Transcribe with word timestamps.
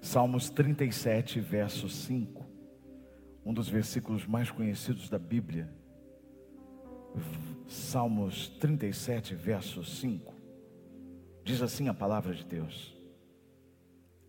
Salmos 0.00 0.50
37, 0.50 1.40
verso 1.40 1.88
5, 1.88 2.44
um 3.44 3.52
dos 3.52 3.68
versículos 3.68 4.26
mais 4.26 4.50
conhecidos 4.50 5.08
da 5.08 5.18
Bíblia. 5.18 5.68
Salmos 7.66 8.48
37, 8.60 9.34
verso 9.34 9.82
5. 9.82 10.34
Diz 11.44 11.62
assim 11.62 11.88
a 11.88 11.94
palavra 11.94 12.34
de 12.34 12.44
Deus: 12.44 12.96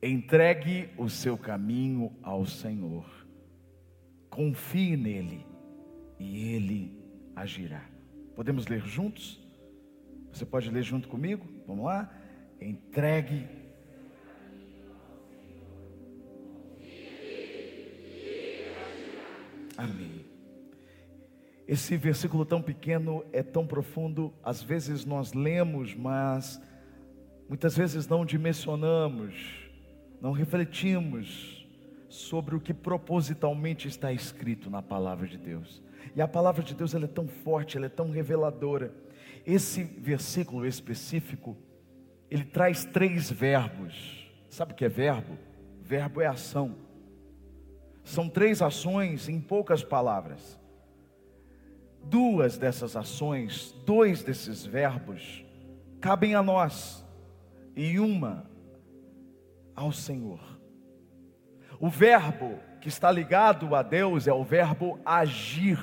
Entregue 0.02 0.90
o 0.98 1.10
seu 1.10 1.38
caminho 1.38 2.16
ao 2.22 2.46
Senhor, 2.46 3.06
confie 4.30 4.96
nele 4.96 5.46
e 6.20 6.54
ele 6.54 6.98
agirá. 7.36 7.84
Podemos 8.36 8.68
ler 8.68 8.82
juntos? 8.86 9.44
Você 10.32 10.46
pode 10.46 10.70
ler 10.70 10.84
junto 10.84 11.08
comigo? 11.08 11.46
Vamos 11.66 11.86
lá? 11.86 12.12
Entregue 12.62 13.48
Amém. 19.78 20.26
Esse 21.68 21.96
versículo 21.96 22.46
tão 22.46 22.62
pequeno 22.62 23.24
é 23.32 23.44
tão 23.44 23.68
profundo, 23.68 24.34
às 24.42 24.64
vezes 24.64 25.06
nós 25.06 25.34
lemos, 25.34 25.94
mas 25.94 26.62
muitas 27.48 27.76
vezes 27.76 28.08
não 28.08 28.26
dimensionamos, 28.26 29.36
não 30.22 30.32
refletimos 30.32 31.68
sobre 32.10 32.56
o 32.56 32.60
que 32.60 32.74
propositalmente 32.74 33.88
está 33.88 34.12
escrito 34.12 34.70
na 34.70 34.82
palavra 34.82 35.28
de 35.28 35.38
Deus. 35.38 35.84
E 36.16 36.22
a 36.22 36.28
palavra 36.28 36.64
de 36.64 36.74
Deus 36.74 36.96
ela 36.96 37.06
é 37.06 37.10
tão 37.10 37.28
forte, 37.28 37.78
ela 37.78 37.86
é 37.86 37.90
tão 37.90 38.10
reveladora. 38.10 38.94
Esse 39.46 39.84
versículo 39.84 40.66
específico, 40.66 41.58
ele 42.32 42.46
traz 42.46 42.86
três 42.86 43.30
verbos. 43.30 44.26
Sabe 44.50 44.72
o 44.72 44.76
que 44.76 44.86
é 44.86 44.90
verbo? 44.90 45.38
Verbo 45.82 46.22
é 46.22 46.28
ação. 46.28 46.87
São 48.08 48.30
três 48.30 48.62
ações 48.62 49.28
em 49.28 49.38
poucas 49.38 49.84
palavras. 49.84 50.58
Duas 52.02 52.58
dessas 52.58 52.96
ações, 52.96 53.76
dois 53.86 54.24
desses 54.24 54.66
verbos, 54.66 55.44
cabem 56.00 56.34
a 56.34 56.42
nós, 56.42 57.06
e 57.76 58.00
uma 58.00 58.50
ao 59.76 59.92
Senhor. 59.92 60.40
O 61.82 61.90
verbo 61.90 62.58
que 62.80 62.88
está 62.88 63.12
ligado 63.12 63.76
a 63.76 63.84
Deus 63.84 64.26
é 64.26 64.32
o 64.32 64.42
verbo 64.42 64.98
agir. 65.06 65.78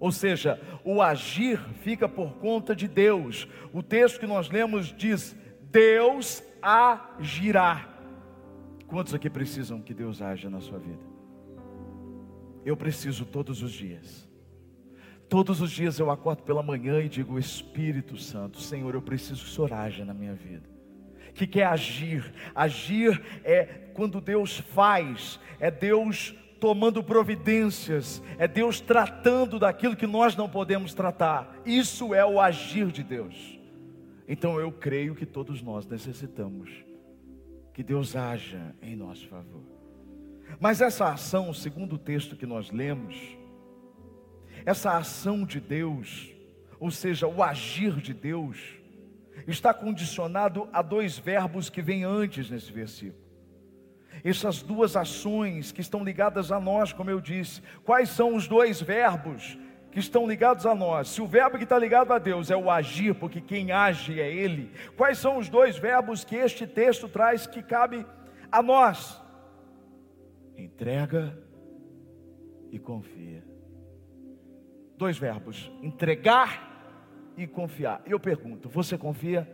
Ou 0.00 0.10
seja, 0.10 0.58
o 0.82 1.02
agir 1.02 1.60
fica 1.82 2.08
por 2.08 2.32
conta 2.36 2.74
de 2.74 2.88
Deus. 2.88 3.46
O 3.74 3.82
texto 3.82 4.18
que 4.18 4.26
nós 4.26 4.48
lemos 4.48 4.86
diz: 4.86 5.36
Deus 5.70 6.42
agirá. 6.62 7.90
Quantos 8.86 9.12
aqui 9.12 9.28
precisam 9.28 9.82
que 9.82 9.92
Deus 9.92 10.22
haja 10.22 10.48
na 10.48 10.60
sua 10.62 10.78
vida? 10.78 11.11
Eu 12.64 12.76
preciso 12.76 13.24
todos 13.24 13.62
os 13.62 13.72
dias. 13.72 14.28
Todos 15.28 15.60
os 15.60 15.70
dias 15.70 15.98
eu 15.98 16.10
acordo 16.10 16.42
pela 16.42 16.62
manhã 16.62 17.00
e 17.00 17.08
digo: 17.08 17.38
Espírito 17.38 18.16
Santo, 18.16 18.60
Senhor, 18.60 18.94
eu 18.94 19.02
preciso 19.02 19.42
que 19.42 19.50
o 19.50 19.52
Senhor 19.52 19.72
haja 19.72 20.04
na 20.04 20.12
minha 20.12 20.34
vida. 20.34 20.68
Que, 21.34 21.46
que 21.46 21.60
é 21.60 21.64
agir? 21.64 22.32
Agir 22.54 23.20
é 23.42 23.64
quando 23.94 24.20
Deus 24.20 24.58
faz, 24.58 25.40
é 25.58 25.70
Deus 25.70 26.34
tomando 26.60 27.02
providências, 27.02 28.22
é 28.38 28.46
Deus 28.46 28.80
tratando 28.80 29.58
daquilo 29.58 29.96
que 29.96 30.06
nós 30.06 30.36
não 30.36 30.48
podemos 30.48 30.94
tratar. 30.94 31.60
Isso 31.64 32.14
é 32.14 32.24
o 32.24 32.38
agir 32.38 32.88
de 32.88 33.02
Deus. 33.02 33.58
Então 34.28 34.60
eu 34.60 34.70
creio 34.70 35.14
que 35.14 35.26
todos 35.26 35.62
nós 35.62 35.86
necessitamos 35.86 36.70
que 37.72 37.82
Deus 37.82 38.14
haja 38.14 38.74
em 38.82 38.94
nosso 38.94 39.26
favor. 39.28 39.62
Mas 40.60 40.80
essa 40.80 41.08
ação, 41.08 41.52
segundo 41.52 41.94
o 41.94 41.98
texto 41.98 42.36
que 42.36 42.46
nós 42.46 42.70
lemos, 42.70 43.16
essa 44.64 44.96
ação 44.96 45.44
de 45.44 45.60
Deus, 45.60 46.32
ou 46.78 46.90
seja, 46.90 47.26
o 47.26 47.42
agir 47.42 47.96
de 47.96 48.14
Deus, 48.14 48.58
está 49.46 49.72
condicionado 49.72 50.68
a 50.72 50.82
dois 50.82 51.18
verbos 51.18 51.68
que 51.68 51.82
vêm 51.82 52.04
antes 52.04 52.50
nesse 52.50 52.70
versículo. 52.70 53.22
Essas 54.24 54.62
duas 54.62 54.96
ações 54.96 55.72
que 55.72 55.80
estão 55.80 56.04
ligadas 56.04 56.52
a 56.52 56.60
nós, 56.60 56.92
como 56.92 57.10
eu 57.10 57.20
disse, 57.20 57.62
quais 57.84 58.08
são 58.10 58.36
os 58.36 58.46
dois 58.46 58.80
verbos 58.80 59.58
que 59.90 59.98
estão 59.98 60.26
ligados 60.26 60.64
a 60.64 60.74
nós? 60.74 61.08
Se 61.08 61.20
o 61.20 61.26
verbo 61.26 61.58
que 61.58 61.64
está 61.64 61.78
ligado 61.78 62.12
a 62.12 62.18
Deus 62.18 62.50
é 62.50 62.56
o 62.56 62.70
agir, 62.70 63.14
porque 63.14 63.40
quem 63.40 63.72
age 63.72 64.20
é 64.20 64.32
Ele, 64.32 64.70
quais 64.96 65.18
são 65.18 65.38
os 65.38 65.48
dois 65.48 65.76
verbos 65.76 66.24
que 66.24 66.36
este 66.36 66.66
texto 66.66 67.08
traz 67.08 67.46
que 67.46 67.62
cabe 67.62 68.06
a 68.50 68.62
nós? 68.62 69.21
Entrega 70.56 71.36
e 72.70 72.78
confia. 72.78 73.44
Dois 74.96 75.18
verbos: 75.18 75.70
entregar 75.82 76.72
e 77.36 77.46
confiar. 77.46 78.02
Eu 78.06 78.20
pergunto: 78.20 78.68
você 78.68 78.96
confia? 78.96 79.48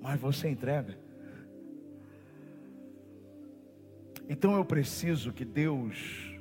Mas 0.00 0.20
você 0.20 0.48
entrega? 0.48 0.98
Então 4.28 4.54
eu 4.54 4.64
preciso 4.64 5.32
que 5.32 5.44
Deus, 5.44 6.38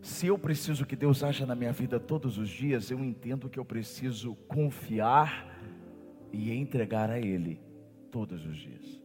se 0.00 0.28
eu 0.28 0.38
preciso 0.38 0.86
que 0.86 0.94
Deus 0.94 1.24
haja 1.24 1.44
na 1.44 1.54
minha 1.54 1.72
vida 1.72 1.98
todos 1.98 2.38
os 2.38 2.48
dias, 2.48 2.90
eu 2.90 3.02
entendo 3.02 3.50
que 3.50 3.58
eu 3.58 3.64
preciso 3.64 4.36
confiar 4.46 5.52
e 6.32 6.52
entregar 6.52 7.10
a 7.10 7.18
Ele 7.18 7.60
todos 8.12 8.46
os 8.46 8.56
dias. 8.56 9.03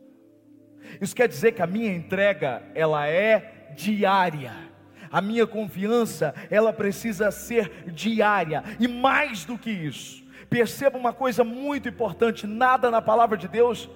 Isso 0.99 1.15
quer 1.15 1.27
dizer 1.27 1.53
que 1.53 1.61
a 1.61 1.67
minha 1.67 1.93
entrega, 1.93 2.63
ela 2.73 3.07
é 3.07 3.73
diária. 3.75 4.53
A 5.11 5.21
minha 5.21 5.47
confiança, 5.47 6.33
ela 6.49 6.71
precisa 6.71 7.31
ser 7.31 7.91
diária. 7.91 8.63
E 8.79 8.87
mais 8.87 9.43
do 9.45 9.57
que 9.57 9.71
isso, 9.71 10.23
perceba 10.49 10.97
uma 10.97 11.13
coisa 11.13 11.43
muito 11.43 11.89
importante: 11.89 12.45
nada 12.45 12.91
na 12.91 13.01
palavra 13.01 13.37
de 13.37 13.47
Deus, 13.47 13.89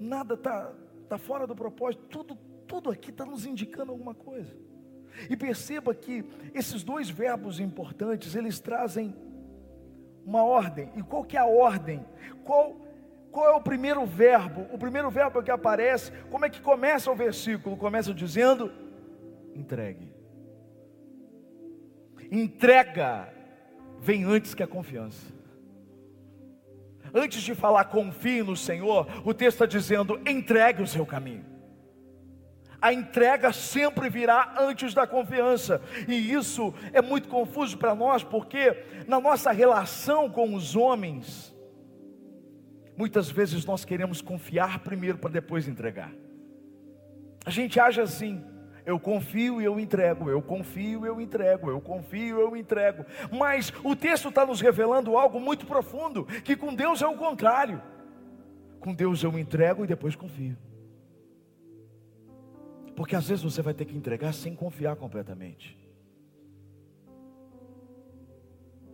nada 0.00 0.34
está 0.34 0.72
tá 1.08 1.18
fora 1.18 1.46
do 1.46 1.54
propósito, 1.54 2.04
tudo, 2.08 2.34
tudo 2.66 2.90
aqui 2.90 3.10
está 3.10 3.26
nos 3.26 3.44
indicando 3.44 3.92
alguma 3.92 4.14
coisa. 4.14 4.56
E 5.28 5.36
perceba 5.36 5.94
que 5.94 6.24
esses 6.54 6.82
dois 6.82 7.10
verbos 7.10 7.60
importantes, 7.60 8.34
eles 8.34 8.58
trazem 8.58 9.14
uma 10.24 10.42
ordem. 10.42 10.90
E 10.96 11.02
qual 11.02 11.24
que 11.24 11.36
é 11.36 11.40
a 11.40 11.46
ordem? 11.46 12.04
Qual 12.44 12.76
qual 13.32 13.46
é 13.48 13.56
o 13.56 13.62
primeiro 13.62 14.04
verbo? 14.04 14.66
O 14.70 14.78
primeiro 14.78 15.10
verbo 15.10 15.42
que 15.42 15.50
aparece, 15.50 16.12
como 16.30 16.44
é 16.44 16.50
que 16.50 16.60
começa 16.60 17.10
o 17.10 17.16
versículo? 17.16 17.78
Começa 17.78 18.12
dizendo: 18.12 18.70
entregue. 19.54 20.12
Entrega 22.30 23.32
vem 23.98 24.24
antes 24.24 24.52
que 24.54 24.62
a 24.62 24.66
confiança. 24.66 25.32
Antes 27.14 27.42
de 27.42 27.54
falar 27.54 27.84
confie 27.86 28.42
no 28.42 28.56
Senhor, 28.56 29.06
o 29.24 29.32
texto 29.32 29.64
está 29.64 29.66
dizendo: 29.66 30.20
entregue 30.26 30.82
o 30.82 30.86
seu 30.86 31.06
caminho. 31.06 31.46
A 32.82 32.92
entrega 32.92 33.52
sempre 33.52 34.10
virá 34.10 34.56
antes 34.58 34.92
da 34.92 35.06
confiança, 35.06 35.80
e 36.08 36.32
isso 36.32 36.74
é 36.92 37.00
muito 37.00 37.28
confuso 37.28 37.78
para 37.78 37.94
nós, 37.94 38.24
porque 38.24 38.76
na 39.06 39.20
nossa 39.20 39.52
relação 39.52 40.28
com 40.28 40.54
os 40.54 40.74
homens, 40.74 41.51
Muitas 42.96 43.30
vezes 43.30 43.64
nós 43.64 43.84
queremos 43.84 44.20
confiar 44.20 44.80
primeiro 44.80 45.18
para 45.18 45.30
depois 45.30 45.66
entregar. 45.66 46.12
A 47.44 47.50
gente 47.50 47.78
age 47.80 48.00
assim. 48.00 48.44
Eu 48.84 48.98
confio 48.98 49.60
e 49.62 49.64
eu 49.64 49.78
entrego, 49.78 50.28
eu 50.28 50.42
confio 50.42 51.06
e 51.06 51.08
eu 51.08 51.20
entrego, 51.20 51.70
eu 51.70 51.80
confio 51.80 52.38
e 52.38 52.40
eu 52.40 52.56
entrego. 52.56 53.06
Mas 53.30 53.72
o 53.84 53.94
texto 53.94 54.28
está 54.28 54.44
nos 54.44 54.60
revelando 54.60 55.16
algo 55.16 55.38
muito 55.38 55.66
profundo: 55.66 56.24
que 56.24 56.56
com 56.56 56.74
Deus 56.74 57.00
é 57.00 57.06
o 57.06 57.16
contrário. 57.16 57.80
Com 58.80 58.92
Deus 58.92 59.22
eu 59.22 59.38
entrego 59.38 59.84
e 59.84 59.86
depois 59.86 60.16
confio. 60.16 60.56
Porque 62.96 63.14
às 63.14 63.28
vezes 63.28 63.44
você 63.44 63.62
vai 63.62 63.72
ter 63.72 63.84
que 63.84 63.96
entregar 63.96 64.34
sem 64.34 64.54
confiar 64.54 64.96
completamente. 64.96 65.78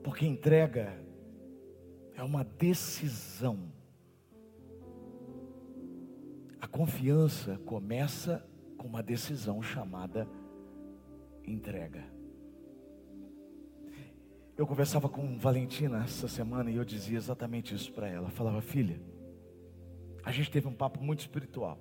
Porque 0.03 0.27
entrega 0.27 0.93
é 2.15 2.23
uma 2.23 2.44
decisão 2.44 3.73
confiança 6.70 7.59
começa 7.65 8.47
com 8.76 8.87
uma 8.87 9.03
decisão 9.03 9.62
chamada 9.62 10.29
entrega. 11.44 12.05
Eu 14.56 14.67
conversava 14.67 15.09
com 15.09 15.38
Valentina 15.38 16.03
essa 16.03 16.26
semana 16.26 16.70
e 16.70 16.76
eu 16.76 16.85
dizia 16.85 17.17
exatamente 17.17 17.75
isso 17.75 17.93
para 17.93 18.09
ela. 18.09 18.26
Eu 18.26 18.32
falava, 18.32 18.61
filha, 18.61 19.00
a 20.25 20.32
gente 20.32 20.50
teve 20.50 20.67
um 20.67 20.75
papo 20.75 21.03
muito 21.03 21.20
espiritual. 21.20 21.79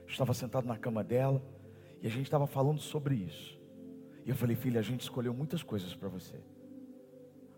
Eu 0.00 0.08
estava 0.08 0.34
sentado 0.34 0.66
na 0.66 0.76
cama 0.76 1.04
dela 1.04 1.42
e 2.02 2.06
a 2.06 2.10
gente 2.10 2.24
estava 2.24 2.46
falando 2.46 2.80
sobre 2.80 3.14
isso. 3.14 3.58
E 4.24 4.30
eu 4.30 4.34
falei, 4.34 4.56
filha, 4.56 4.80
a 4.80 4.82
gente 4.82 5.02
escolheu 5.02 5.32
muitas 5.32 5.62
coisas 5.62 5.94
para 5.94 6.08
você. 6.08 6.40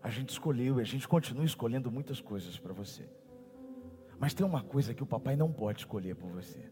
A 0.01 0.09
gente 0.09 0.29
escolheu 0.29 0.79
e 0.79 0.81
a 0.81 0.85
gente 0.85 1.07
continua 1.07 1.43
escolhendo 1.43 1.91
muitas 1.91 2.21
coisas 2.21 2.57
para 2.57 2.73
você. 2.73 3.09
Mas 4.21 4.35
tem 4.35 4.45
uma 4.45 4.61
coisa 4.61 4.93
que 4.93 5.01
o 5.01 5.05
papai 5.07 5.35
não 5.35 5.51
pode 5.51 5.79
escolher 5.79 6.15
por 6.15 6.29
você. 6.29 6.71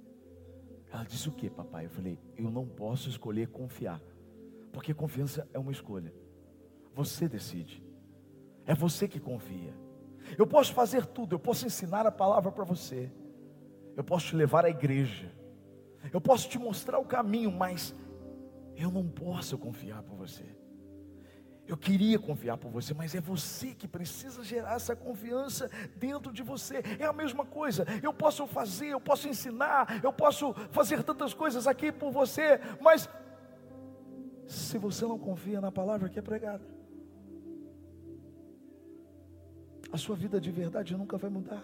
Ela 0.93 1.03
disse 1.03 1.27
o 1.27 1.31
que, 1.31 1.49
papai? 1.49 1.87
Eu 1.87 1.89
falei: 1.89 2.19
Eu 2.37 2.51
não 2.51 2.67
posso 2.67 3.09
escolher 3.09 3.47
confiar, 3.47 3.99
porque 4.71 4.93
confiança 4.93 5.49
é 5.51 5.57
uma 5.57 5.71
escolha. 5.71 6.13
Você 6.93 7.27
decide, 7.27 7.83
é 8.67 8.75
você 8.75 9.07
que 9.07 9.19
confia. 9.19 9.73
Eu 10.37 10.45
posso 10.45 10.71
fazer 10.75 11.07
tudo, 11.07 11.33
eu 11.33 11.39
posso 11.39 11.65
ensinar 11.65 12.05
a 12.05 12.11
palavra 12.11 12.51
para 12.51 12.63
você, 12.63 13.11
eu 13.97 14.03
posso 14.03 14.27
te 14.27 14.35
levar 14.35 14.63
à 14.63 14.69
igreja, 14.69 15.31
eu 16.13 16.21
posso 16.21 16.47
te 16.47 16.59
mostrar 16.59 16.99
o 16.99 17.05
caminho, 17.05 17.51
mas 17.51 17.95
eu 18.75 18.91
não 18.91 19.07
posso 19.07 19.57
confiar 19.57 20.03
por 20.03 20.15
você. 20.15 20.45
Eu 21.69 21.77
queria 21.77 22.17
confiar 22.17 22.57
por 22.57 22.71
você, 22.71 22.95
mas 22.95 23.13
é 23.13 23.21
você 23.21 23.75
que 23.75 23.87
precisa 23.87 24.43
gerar 24.43 24.73
essa 24.73 24.95
confiança 24.95 25.69
dentro 25.95 26.33
de 26.33 26.41
você. 26.41 26.81
É 26.97 27.05
a 27.05 27.13
mesma 27.13 27.45
coisa. 27.45 27.85
Eu 28.01 28.11
posso 28.11 28.47
fazer, 28.47 28.87
eu 28.87 28.99
posso 28.99 29.29
ensinar, 29.29 30.03
eu 30.03 30.11
posso 30.11 30.51
fazer 30.71 31.03
tantas 31.03 31.31
coisas 31.31 31.67
aqui 31.67 31.91
por 31.91 32.11
você, 32.11 32.59
mas 32.81 33.07
se 34.47 34.79
você 34.79 35.05
não 35.05 35.19
confia 35.19 35.61
na 35.61 35.71
palavra 35.71 36.09
que 36.09 36.17
é 36.17 36.23
pregada, 36.23 36.65
a 39.91 39.97
sua 39.97 40.15
vida 40.15 40.41
de 40.41 40.49
verdade 40.49 40.97
nunca 40.97 41.17
vai 41.19 41.29
mudar. 41.29 41.63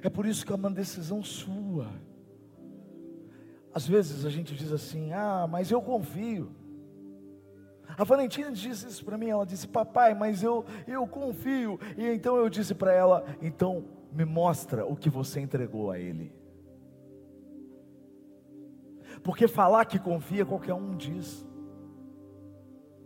É 0.00 0.08
por 0.08 0.24
isso 0.24 0.46
que 0.46 0.52
é 0.52 0.54
uma 0.54 0.70
decisão 0.70 1.22
sua. 1.22 1.92
Às 3.74 3.86
vezes 3.86 4.24
a 4.24 4.30
gente 4.30 4.54
diz 4.54 4.72
assim: 4.72 5.12
ah, 5.12 5.46
mas 5.46 5.70
eu 5.70 5.82
confio. 5.82 6.58
A 7.96 8.04
Valentina 8.04 8.50
disse 8.50 8.86
isso 8.86 9.04
para 9.04 9.18
mim, 9.18 9.28
ela 9.28 9.46
disse: 9.46 9.66
"Papai, 9.68 10.14
mas 10.14 10.42
eu 10.42 10.64
eu 10.86 11.06
confio". 11.06 11.78
E 11.96 12.06
então 12.06 12.36
eu 12.36 12.48
disse 12.48 12.74
para 12.74 12.92
ela: 12.92 13.24
"Então 13.40 13.84
me 14.12 14.24
mostra 14.24 14.84
o 14.86 14.96
que 14.96 15.10
você 15.10 15.40
entregou 15.40 15.90
a 15.90 15.98
ele". 15.98 16.32
Porque 19.22 19.46
falar 19.46 19.84
que 19.84 19.98
confia 19.98 20.46
qualquer 20.46 20.74
um 20.74 20.96
diz. 20.96 21.46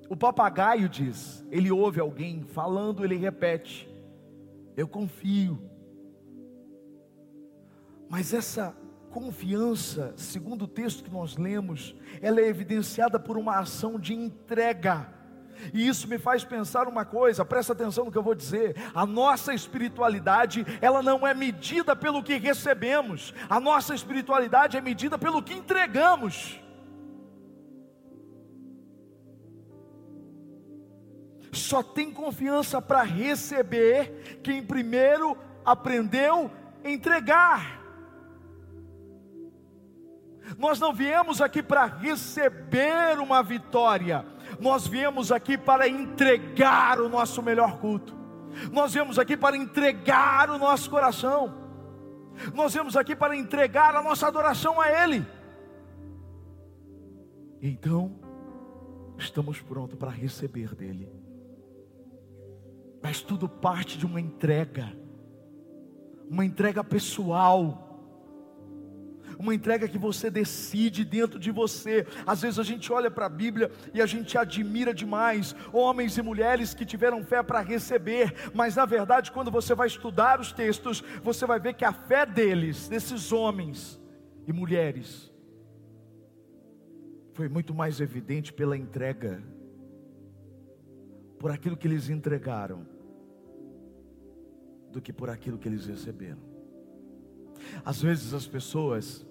O 0.09 0.17
papagaio 0.17 0.89
diz, 0.89 1.45
ele 1.51 1.71
ouve 1.71 1.99
alguém 1.99 2.43
falando, 2.45 3.05
ele 3.05 3.17
repete: 3.17 3.89
"Eu 4.77 4.87
confio". 4.87 5.59
Mas 8.09 8.33
essa 8.33 8.77
confiança, 9.15 10.13
segundo 10.17 10.65
o 10.65 10.69
texto 10.69 11.05
que 11.05 11.11
nós 11.11 11.37
lemos, 11.37 11.95
ela 12.21 12.41
é 12.41 12.49
evidenciada 12.49 13.17
por 13.17 13.39
uma 13.39 13.61
ação 13.61 13.97
de 13.97 14.13
entrega. 14.13 15.09
E 15.73 15.87
isso 15.87 16.09
me 16.09 16.19
faz 16.19 16.43
pensar 16.43 16.89
uma 16.89 17.05
coisa, 17.05 17.45
presta 17.45 17.73
atenção 17.73 18.07
no 18.07 18.11
que 18.11 18.19
eu 18.19 18.25
vou 18.25 18.35
dizer. 18.35 18.75
A 18.93 19.07
nossa 19.07 19.55
espiritualidade, 19.55 20.67
ela 20.81 21.01
não 21.01 21.25
é 21.25 21.33
medida 21.33 21.95
pelo 21.95 22.25
que 22.25 22.37
recebemos. 22.39 23.33
A 23.49 23.61
nossa 23.61 23.95
espiritualidade 23.95 24.77
é 24.77 24.81
medida 24.81 25.17
pelo 25.17 25.41
que 25.41 25.55
entregamos. 25.55 26.61
Só 31.53 31.85
tem 31.85 32.11
confiança 32.11 32.83
para 32.83 33.05
receber 33.05 34.41
quem 34.43 34.61
primeiro 34.61 35.39
aprendeu 35.65 36.51
a 36.85 36.91
entregar. 36.91 37.84
Nós 40.59 40.79
não 40.79 40.93
viemos 40.93 41.41
aqui 41.41 41.63
para 41.63 41.87
receber 41.87 43.19
uma 43.19 43.43
vitória, 43.43 44.25
nós 44.61 44.87
viemos 44.87 45.33
aqui 45.33 45.57
para 45.57 45.89
entregar 45.89 47.01
o 47.01 47.09
nosso 47.09 47.43
melhor 47.43 47.79
culto, 47.79 48.15
nós 48.71 48.93
viemos 48.93 49.19
aqui 49.19 49.37
para 49.37 49.57
entregar 49.57 50.51
o 50.51 50.59
nosso 50.59 50.91
coração, 50.91 51.55
nós 52.53 52.75
viemos 52.75 52.97
aqui 52.97 53.17
para 53.17 53.35
entregar 53.35 53.97
a 53.97 54.03
nossa 54.03 54.27
adoração 54.27 54.81
a 54.81 54.91
Ele. 54.91 55.27
Então, 57.63 58.21
estamos 59.17 59.61
prontos 59.61 59.99
para 59.99 60.11
receber 60.11 60.75
dEle, 60.75 61.11
mas 63.03 63.23
tudo 63.23 63.49
parte 63.49 63.97
de 63.97 64.05
uma 64.05 64.21
entrega, 64.21 64.93
uma 66.29 66.45
entrega 66.45 66.85
pessoal 66.85 67.84
uma 69.39 69.55
entrega 69.55 69.89
que 69.89 69.99
você 69.99 70.31
decide 70.31 71.05
dentro 71.05 71.39
de 71.39 71.51
você. 71.51 72.07
Às 72.27 72.43
vezes 72.43 72.59
a 72.59 72.63
gente 72.63 72.93
olha 72.93 73.11
para 73.11 73.27
a 73.27 73.29
Bíblia 73.29 73.71
e 73.93 74.01
a 74.01 74.07
gente 74.07 74.37
admira 74.37 74.93
demais 74.93 75.55
homens 75.73 76.17
e 76.17 76.23
mulheres 76.23 76.75
que 76.75 76.85
tiveram 76.85 77.25
fé 77.25 77.43
para 77.43 77.61
receber, 77.61 78.51
mas 78.55 78.77
na 78.77 78.85
verdade, 78.85 79.33
quando 79.33 79.51
você 79.51 79.75
vai 79.75 79.87
estudar 79.87 80.41
os 80.41 80.53
textos, 80.53 81.03
você 81.23 81.47
vai 81.47 81.59
ver 81.59 81.75
que 81.75 81.85
a 81.85 81.93
fé 81.93 82.27
deles, 82.27 82.89
desses 82.89 83.33
homens 83.33 84.01
e 84.47 84.53
mulheres, 84.53 85.33
foi 87.33 87.49
muito 87.49 87.75
mais 87.75 88.01
evidente 88.01 88.53
pela 88.53 88.77
entrega, 88.77 89.43
por 91.39 91.51
aquilo 91.51 91.77
que 91.77 91.87
eles 91.87 92.09
entregaram, 92.09 92.87
do 94.91 95.03
que 95.03 95.13
por 95.13 95.29
aquilo 95.29 95.59
que 95.59 95.69
eles 95.69 95.87
receberam. 95.87 96.54
Às 97.85 98.03
vezes 98.03 98.33
as 98.35 98.47
pessoas, 98.47 99.27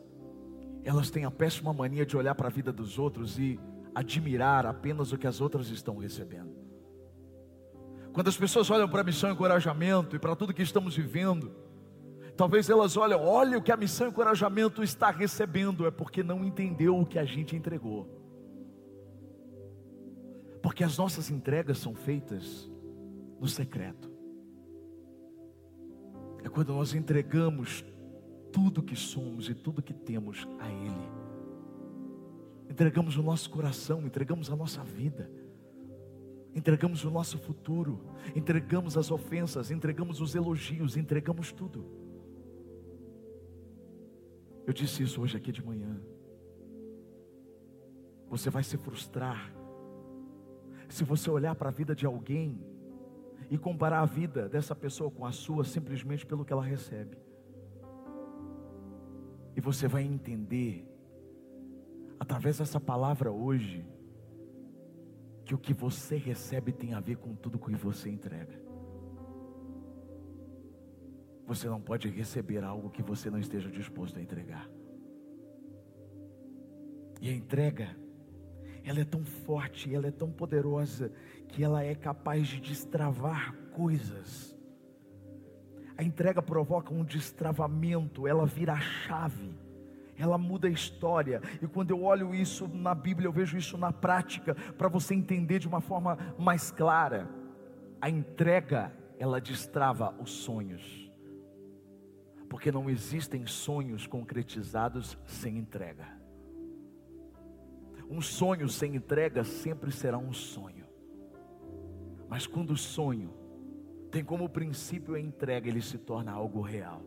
elas 0.83 1.09
têm 1.09 1.25
a 1.25 1.31
péssima 1.31 1.73
mania 1.73 2.05
de 2.05 2.15
olhar 2.17 2.35
para 2.35 2.47
a 2.47 2.51
vida 2.51 2.71
dos 2.71 2.97
outros 2.99 3.37
e 3.39 3.59
admirar 3.95 4.65
apenas 4.65 5.11
o 5.11 5.17
que 5.17 5.27
as 5.27 5.41
outras 5.41 5.69
estão 5.69 5.97
recebendo. 5.97 6.63
Quando 8.11 8.27
as 8.27 8.37
pessoas 8.37 8.69
olham 8.69 8.87
para 8.87 9.01
a 9.01 9.03
missão 9.03 9.29
e 9.29 9.33
encorajamento 9.33 10.15
e 10.15 10.19
para 10.19 10.35
tudo 10.35 10.53
que 10.53 10.61
estamos 10.61 10.95
vivendo, 10.95 11.51
talvez 12.37 12.69
elas 12.69 12.95
olhem, 12.95 13.17
olha 13.17 13.57
o 13.57 13.61
que 13.61 13.71
a 13.71 13.77
missão 13.77 14.07
e 14.07 14.09
encorajamento 14.11 14.83
está 14.83 15.09
recebendo, 15.09 15.87
é 15.87 15.91
porque 15.91 16.21
não 16.21 16.43
entendeu 16.43 16.99
o 16.99 17.05
que 17.05 17.17
a 17.17 17.25
gente 17.25 17.55
entregou. 17.55 18.07
Porque 20.61 20.83
as 20.83 20.97
nossas 20.97 21.29
entregas 21.29 21.79
são 21.79 21.95
feitas 21.95 22.71
no 23.39 23.47
secreto. 23.47 24.11
É 26.43 26.49
quando 26.49 26.73
nós 26.73 26.93
entregamos 26.93 27.83
tudo 28.53 28.83
que 28.83 28.95
somos 28.95 29.49
e 29.49 29.55
tudo 29.55 29.81
que 29.81 29.93
temos 29.93 30.47
a 30.59 30.69
Ele. 30.69 31.23
Entregamos 32.69 33.17
o 33.17 33.23
nosso 33.23 33.49
coração, 33.49 34.05
entregamos 34.05 34.49
a 34.49 34.55
nossa 34.55 34.83
vida, 34.83 35.29
entregamos 36.55 37.03
o 37.03 37.11
nosso 37.11 37.37
futuro, 37.37 37.99
entregamos 38.35 38.95
as 38.95 39.11
ofensas, 39.11 39.71
entregamos 39.71 40.21
os 40.21 40.35
elogios, 40.35 40.95
entregamos 40.95 41.51
tudo. 41.51 41.85
Eu 44.65 44.71
disse 44.71 45.03
isso 45.03 45.21
hoje 45.21 45.35
aqui 45.35 45.51
de 45.51 45.65
manhã. 45.65 45.99
Você 48.29 48.49
vai 48.49 48.63
se 48.63 48.77
frustrar 48.77 49.53
se 50.87 51.03
você 51.03 51.29
olhar 51.29 51.55
para 51.55 51.69
a 51.69 51.71
vida 51.71 51.95
de 51.95 52.05
alguém 52.05 52.59
e 53.49 53.57
comparar 53.57 54.01
a 54.01 54.05
vida 54.05 54.47
dessa 54.47 54.75
pessoa 54.75 55.11
com 55.11 55.25
a 55.25 55.31
sua 55.31 55.63
simplesmente 55.63 56.25
pelo 56.25 56.45
que 56.45 56.53
ela 56.53 56.63
recebe. 56.63 57.17
E 59.55 59.61
você 59.61 59.87
vai 59.87 60.03
entender, 60.03 60.87
através 62.19 62.57
dessa 62.57 62.79
palavra 62.79 63.31
hoje, 63.31 63.85
que 65.45 65.53
o 65.53 65.57
que 65.57 65.73
você 65.73 66.17
recebe 66.17 66.71
tem 66.71 66.93
a 66.93 66.99
ver 66.99 67.17
com 67.17 67.35
tudo 67.35 67.59
que 67.59 67.75
você 67.75 68.09
entrega. 68.09 68.61
Você 71.45 71.67
não 71.67 71.81
pode 71.81 72.07
receber 72.09 72.63
algo 72.63 72.89
que 72.89 73.03
você 73.03 73.29
não 73.29 73.37
esteja 73.37 73.69
disposto 73.69 74.17
a 74.17 74.21
entregar. 74.21 74.69
E 77.21 77.29
a 77.29 77.33
entrega, 77.33 77.95
ela 78.83 79.01
é 79.01 79.05
tão 79.05 79.23
forte, 79.23 79.93
ela 79.93 80.07
é 80.07 80.11
tão 80.11 80.31
poderosa, 80.31 81.11
que 81.49 81.63
ela 81.63 81.83
é 81.83 81.93
capaz 81.93 82.47
de 82.47 82.59
destravar 82.59 83.53
coisas 83.71 84.52
a 85.97 86.03
entrega 86.03 86.41
provoca 86.41 86.93
um 86.93 87.03
destravamento, 87.03 88.27
ela 88.27 88.45
vira 88.45 88.73
a 88.73 88.79
chave, 88.79 89.55
ela 90.17 90.37
muda 90.37 90.67
a 90.67 90.71
história. 90.71 91.41
E 91.61 91.67
quando 91.67 91.91
eu 91.91 92.03
olho 92.03 92.33
isso 92.33 92.67
na 92.67 92.95
Bíblia, 92.95 93.27
eu 93.27 93.31
vejo 93.31 93.57
isso 93.57 93.77
na 93.77 93.91
prática, 93.91 94.55
para 94.55 94.87
você 94.87 95.13
entender 95.13 95.59
de 95.59 95.67
uma 95.67 95.81
forma 95.81 96.17
mais 96.37 96.71
clara. 96.71 97.29
A 98.01 98.09
entrega, 98.09 98.91
ela 99.19 99.39
destrava 99.39 100.13
os 100.19 100.31
sonhos, 100.31 101.11
porque 102.49 102.71
não 102.71 102.89
existem 102.89 103.45
sonhos 103.45 104.07
concretizados 104.07 105.17
sem 105.25 105.57
entrega. 105.57 106.07
Um 108.09 108.21
sonho 108.21 108.67
sem 108.67 108.95
entrega 108.95 109.43
sempre 109.43 109.91
será 109.91 110.17
um 110.17 110.33
sonho, 110.33 110.85
mas 112.27 112.45
quando 112.45 112.71
o 112.71 112.77
sonho 112.77 113.42
tem 114.13 114.23
como 114.23 114.47
princípio 114.47 115.15
a 115.15 115.19
entrega, 115.19 115.67
ele 115.67 115.81
se 115.81 115.97
torna 115.97 116.31
algo 116.31 116.61
real. 116.61 117.01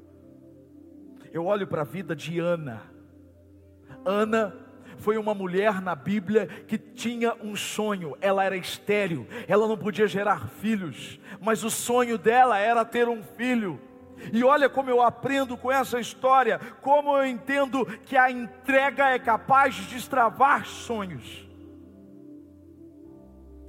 Eu 1.32 1.46
olho 1.46 1.64
para 1.64 1.82
a 1.82 1.84
vida 1.84 2.16
de 2.16 2.40
Ana. 2.40 2.82
Ana 4.04 4.52
foi 4.98 5.16
uma 5.16 5.32
mulher 5.32 5.80
na 5.80 5.94
Bíblia 5.94 6.48
que 6.66 6.76
tinha 6.76 7.32
um 7.40 7.54
sonho, 7.54 8.16
ela 8.20 8.42
era 8.42 8.56
estéril, 8.56 9.24
ela 9.46 9.68
não 9.68 9.78
podia 9.78 10.08
gerar 10.08 10.48
filhos, 10.48 11.20
mas 11.40 11.62
o 11.62 11.70
sonho 11.70 12.18
dela 12.18 12.58
era 12.58 12.84
ter 12.84 13.08
um 13.08 13.22
filho. 13.22 13.80
E 14.32 14.42
olha 14.42 14.68
como 14.68 14.90
eu 14.90 15.00
aprendo 15.00 15.56
com 15.56 15.70
essa 15.70 16.00
história, 16.00 16.58
como 16.82 17.16
eu 17.16 17.24
entendo 17.24 17.86
que 18.04 18.16
a 18.16 18.32
entrega 18.32 19.10
é 19.10 19.18
capaz 19.20 19.76
de 19.76 19.94
destravar 19.94 20.66
sonhos. 20.66 21.48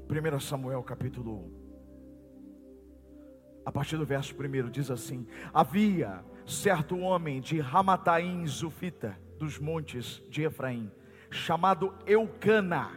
1 0.10 0.40
Samuel 0.40 0.82
capítulo 0.82 1.52
1. 1.54 1.57
A 3.68 3.72
partir 3.72 3.98
do 3.98 4.06
verso 4.06 4.34
1 4.34 4.70
diz 4.70 4.90
assim: 4.90 5.28
Havia 5.54 6.24
certo 6.46 6.98
homem 7.00 7.42
de 7.42 7.60
Ramataim 7.60 8.48
Zufita, 8.48 9.20
dos 9.38 9.60
montes 9.60 10.24
de 10.30 10.44
Efraim, 10.44 10.90
chamado 11.30 11.94
Eucana, 12.06 12.92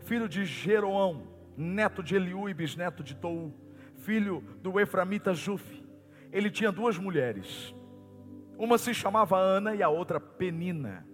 filho 0.00 0.28
de 0.28 0.44
Jeroão, 0.44 1.26
neto 1.56 2.02
de 2.02 2.16
Eliú 2.16 2.50
e 2.50 2.52
bisneto 2.52 3.02
de 3.02 3.14
Tou, 3.14 3.50
filho 3.96 4.44
do 4.60 4.78
Eframita 4.78 5.32
Jufi 5.32 5.84
ele 6.34 6.50
tinha 6.50 6.72
duas 6.72 6.98
mulheres. 6.98 7.72
Uma 8.58 8.76
se 8.76 8.92
chamava 8.92 9.38
Ana 9.38 9.72
e 9.76 9.84
a 9.84 9.88
outra 9.88 10.18
Penina. 10.18 11.06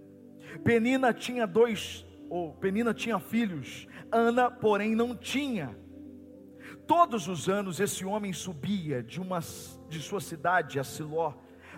Penina 0.65 1.13
tinha 1.13 1.47
dois, 1.47 2.07
ou 2.31 2.55
Penina 2.55 2.95
tinha 2.95 3.19
filhos. 3.19 3.87
Ana, 4.11 4.51
porém, 4.51 4.95
não 4.95 5.15
tinha. 5.15 5.77
Todos 6.91 7.29
os 7.29 7.49
anos 7.49 7.79
esse 7.79 8.05
homem 8.05 8.33
subia 8.33 9.01
de 9.01 9.21
uma 9.21 9.39
de 9.89 10.01
sua 10.01 10.21
cidade 10.21 10.77
a 10.77 10.83
Siló 10.83 11.35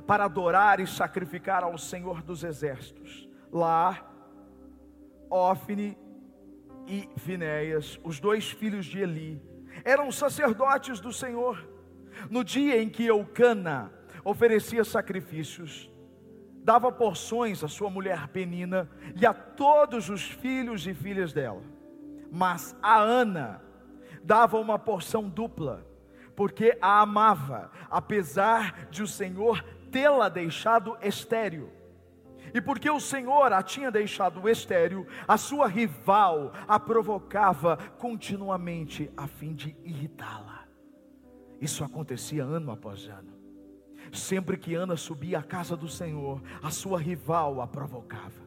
para 0.06 0.24
adorar 0.24 0.80
e 0.80 0.86
sacrificar 0.86 1.62
ao 1.62 1.76
Senhor 1.76 2.22
dos 2.22 2.42
exércitos. 2.42 3.28
Lá, 3.52 4.10
Ofne 5.28 5.98
e 6.86 7.10
Finéias, 7.18 8.00
os 8.02 8.18
dois 8.18 8.52
filhos 8.52 8.86
de 8.86 9.00
Eli, 9.00 9.42
eram 9.84 10.10
sacerdotes 10.10 10.98
do 10.98 11.12
Senhor. 11.12 11.62
No 12.30 12.42
dia 12.42 12.82
em 12.82 12.88
que 12.88 13.04
Eucana 13.04 13.92
oferecia 14.24 14.82
sacrifícios, 14.82 15.92
dava 16.64 16.90
porções 16.90 17.62
à 17.62 17.68
sua 17.68 17.90
mulher 17.90 18.28
Penina 18.28 18.88
e 19.14 19.26
a 19.26 19.34
todos 19.34 20.08
os 20.08 20.22
filhos 20.22 20.86
e 20.86 20.94
filhas 20.94 21.34
dela. 21.34 21.62
Mas 22.30 22.74
a 22.80 22.98
Ana 22.98 23.71
dava 24.22 24.58
uma 24.58 24.78
porção 24.78 25.28
dupla, 25.28 25.86
porque 26.34 26.76
a 26.80 27.00
amava, 27.00 27.70
apesar 27.90 28.88
de 28.90 29.02
o 29.02 29.08
Senhor 29.08 29.64
tê-la 29.90 30.28
deixado 30.28 30.96
estéril. 31.02 31.70
E 32.54 32.60
porque 32.60 32.90
o 32.90 33.00
Senhor 33.00 33.52
a 33.52 33.62
tinha 33.62 33.90
deixado 33.90 34.48
estéril, 34.48 35.06
a 35.26 35.36
sua 35.36 35.66
rival 35.66 36.52
a 36.66 36.78
provocava 36.78 37.76
continuamente 37.98 39.10
a 39.16 39.26
fim 39.26 39.54
de 39.54 39.76
irritá-la. 39.84 40.64
Isso 41.60 41.84
acontecia 41.84 42.44
ano 42.44 42.72
após 42.72 43.06
ano. 43.06 43.32
Sempre 44.12 44.58
que 44.58 44.74
Ana 44.74 44.96
subia 44.96 45.38
à 45.38 45.42
casa 45.42 45.76
do 45.76 45.88
Senhor, 45.88 46.42
a 46.62 46.70
sua 46.70 46.98
rival 46.98 47.60
a 47.60 47.66
provocava. 47.66 48.42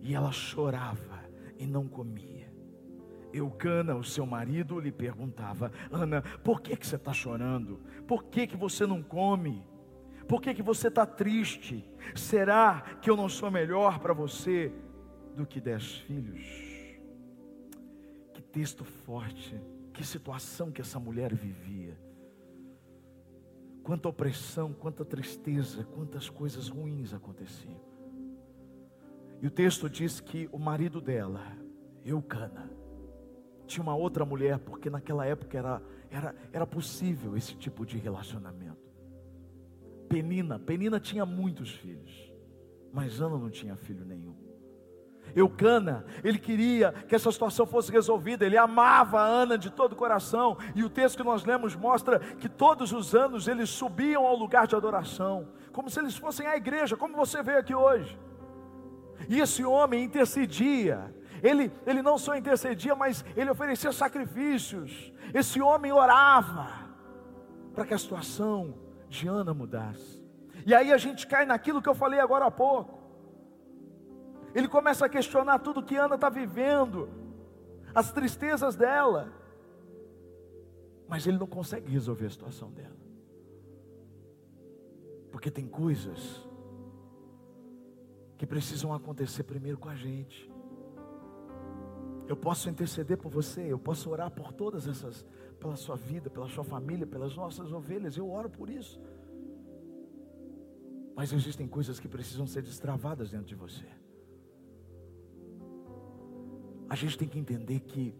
E 0.00 0.14
ela 0.14 0.30
chorava 0.30 1.24
e 1.58 1.66
não 1.66 1.88
comia. 1.88 2.37
Eucana, 3.32 3.94
o 3.94 4.04
seu 4.04 4.26
marido, 4.26 4.80
lhe 4.80 4.92
perguntava: 4.92 5.72
Ana, 5.90 6.22
por 6.42 6.60
que, 6.60 6.76
que 6.76 6.86
você 6.86 6.96
está 6.96 7.12
chorando? 7.12 7.80
Por 8.06 8.24
que, 8.24 8.46
que 8.46 8.56
você 8.56 8.86
não 8.86 9.02
come? 9.02 9.64
Por 10.26 10.42
que, 10.42 10.54
que 10.54 10.62
você 10.62 10.88
está 10.88 11.06
triste? 11.06 11.84
Será 12.14 12.82
que 13.00 13.08
eu 13.08 13.16
não 13.16 13.28
sou 13.28 13.50
melhor 13.50 13.98
para 13.98 14.12
você 14.12 14.72
do 15.34 15.46
que 15.46 15.60
dez 15.60 15.98
filhos? 15.98 16.42
Que 18.34 18.42
texto 18.42 18.84
forte, 18.84 19.60
que 19.92 20.04
situação 20.04 20.70
que 20.70 20.80
essa 20.80 21.00
mulher 21.00 21.34
vivia 21.34 21.96
quanta 23.88 24.06
opressão, 24.06 24.70
quanta 24.70 25.02
tristeza, 25.02 25.82
quantas 25.82 26.28
coisas 26.28 26.68
ruins 26.68 27.14
aconteciam. 27.14 27.80
E 29.40 29.46
o 29.46 29.50
texto 29.50 29.88
diz 29.88 30.20
que 30.20 30.46
o 30.52 30.58
marido 30.58 31.00
dela, 31.00 31.56
Eucana, 32.04 32.70
tinha 33.68 33.82
uma 33.82 33.94
outra 33.94 34.24
mulher, 34.24 34.58
porque 34.58 34.90
naquela 34.90 35.24
época 35.24 35.56
era, 35.56 35.82
era, 36.10 36.34
era 36.52 36.66
possível 36.66 37.36
esse 37.36 37.54
tipo 37.54 37.86
de 37.86 37.98
relacionamento. 37.98 38.88
Penina, 40.08 40.58
Penina 40.58 40.98
tinha 40.98 41.24
muitos 41.24 41.70
filhos, 41.70 42.32
mas 42.92 43.20
Ana 43.20 43.36
não 43.38 43.50
tinha 43.50 43.76
filho 43.76 44.04
nenhum. 44.04 44.34
Eucana, 45.36 46.06
ele 46.24 46.38
queria 46.38 46.92
que 47.06 47.14
essa 47.14 47.30
situação 47.30 47.66
fosse 47.66 47.92
resolvida, 47.92 48.46
ele 48.46 48.56
amava 48.56 49.20
a 49.20 49.26
Ana 49.26 49.58
de 49.58 49.70
todo 49.70 49.92
o 49.92 49.96
coração, 49.96 50.56
e 50.74 50.82
o 50.82 50.88
texto 50.88 51.18
que 51.18 51.22
nós 51.22 51.44
lemos 51.44 51.76
mostra 51.76 52.18
que 52.18 52.48
todos 52.48 52.92
os 52.92 53.14
anos 53.14 53.46
eles 53.46 53.68
subiam 53.68 54.26
ao 54.26 54.34
lugar 54.34 54.66
de 54.66 54.74
adoração, 54.74 55.48
como 55.70 55.90
se 55.90 56.00
eles 56.00 56.16
fossem 56.16 56.46
a 56.46 56.56
igreja, 56.56 56.96
como 56.96 57.14
você 57.14 57.42
veio 57.42 57.58
aqui 57.58 57.74
hoje. 57.74 58.18
E 59.28 59.40
esse 59.40 59.62
homem 59.64 60.04
intercedia, 60.04 61.14
ele, 61.42 61.72
ele 61.86 62.02
não 62.02 62.18
só 62.18 62.36
intercedia, 62.36 62.94
mas 62.94 63.24
ele 63.36 63.50
oferecia 63.50 63.92
sacrifícios. 63.92 65.12
Esse 65.32 65.60
homem 65.60 65.92
orava 65.92 66.88
para 67.74 67.86
que 67.86 67.94
a 67.94 67.98
situação 67.98 68.74
de 69.08 69.28
Ana 69.28 69.54
mudasse. 69.54 70.22
E 70.66 70.74
aí 70.74 70.92
a 70.92 70.98
gente 70.98 71.26
cai 71.26 71.46
naquilo 71.46 71.80
que 71.80 71.88
eu 71.88 71.94
falei 71.94 72.20
agora 72.20 72.46
há 72.46 72.50
pouco. 72.50 72.98
Ele 74.54 74.68
começa 74.68 75.06
a 75.06 75.08
questionar 75.08 75.60
tudo 75.60 75.82
que 75.82 75.96
Ana 75.96 76.16
está 76.16 76.28
vivendo, 76.28 77.08
as 77.94 78.10
tristezas 78.12 78.74
dela, 78.74 79.32
mas 81.06 81.26
ele 81.26 81.38
não 81.38 81.46
consegue 81.46 81.90
resolver 81.90 82.26
a 82.26 82.30
situação 82.30 82.70
dela, 82.70 82.96
porque 85.30 85.50
tem 85.50 85.66
coisas 85.66 86.46
que 88.36 88.46
precisam 88.46 88.92
acontecer 88.92 89.42
primeiro 89.42 89.78
com 89.78 89.88
a 89.88 89.96
gente. 89.96 90.50
Eu 92.28 92.36
posso 92.36 92.70
interceder 92.70 93.16
por 93.16 93.30
você, 93.30 93.62
eu 93.62 93.78
posso 93.78 94.08
orar 94.10 94.30
por 94.30 94.52
todas 94.52 94.86
essas, 94.86 95.24
pela 95.58 95.74
sua 95.74 95.96
vida, 95.96 96.30
pela 96.30 96.48
sua 96.48 96.62
família, 96.62 97.06
pelas 97.06 97.34
nossas 97.34 97.72
ovelhas, 97.72 98.16
eu 98.16 98.30
oro 98.30 98.48
por 98.48 98.70
isso. 98.70 99.00
Mas 101.16 101.32
existem 101.32 101.66
coisas 101.66 101.98
que 101.98 102.06
precisam 102.06 102.46
ser 102.46 102.62
destravadas 102.62 103.30
dentro 103.30 103.46
de 103.46 103.56
você 103.56 103.86
a 106.88 106.94
gente 106.94 107.18
tem 107.18 107.28
que 107.28 107.38
entender 107.38 107.80
que 107.80 108.14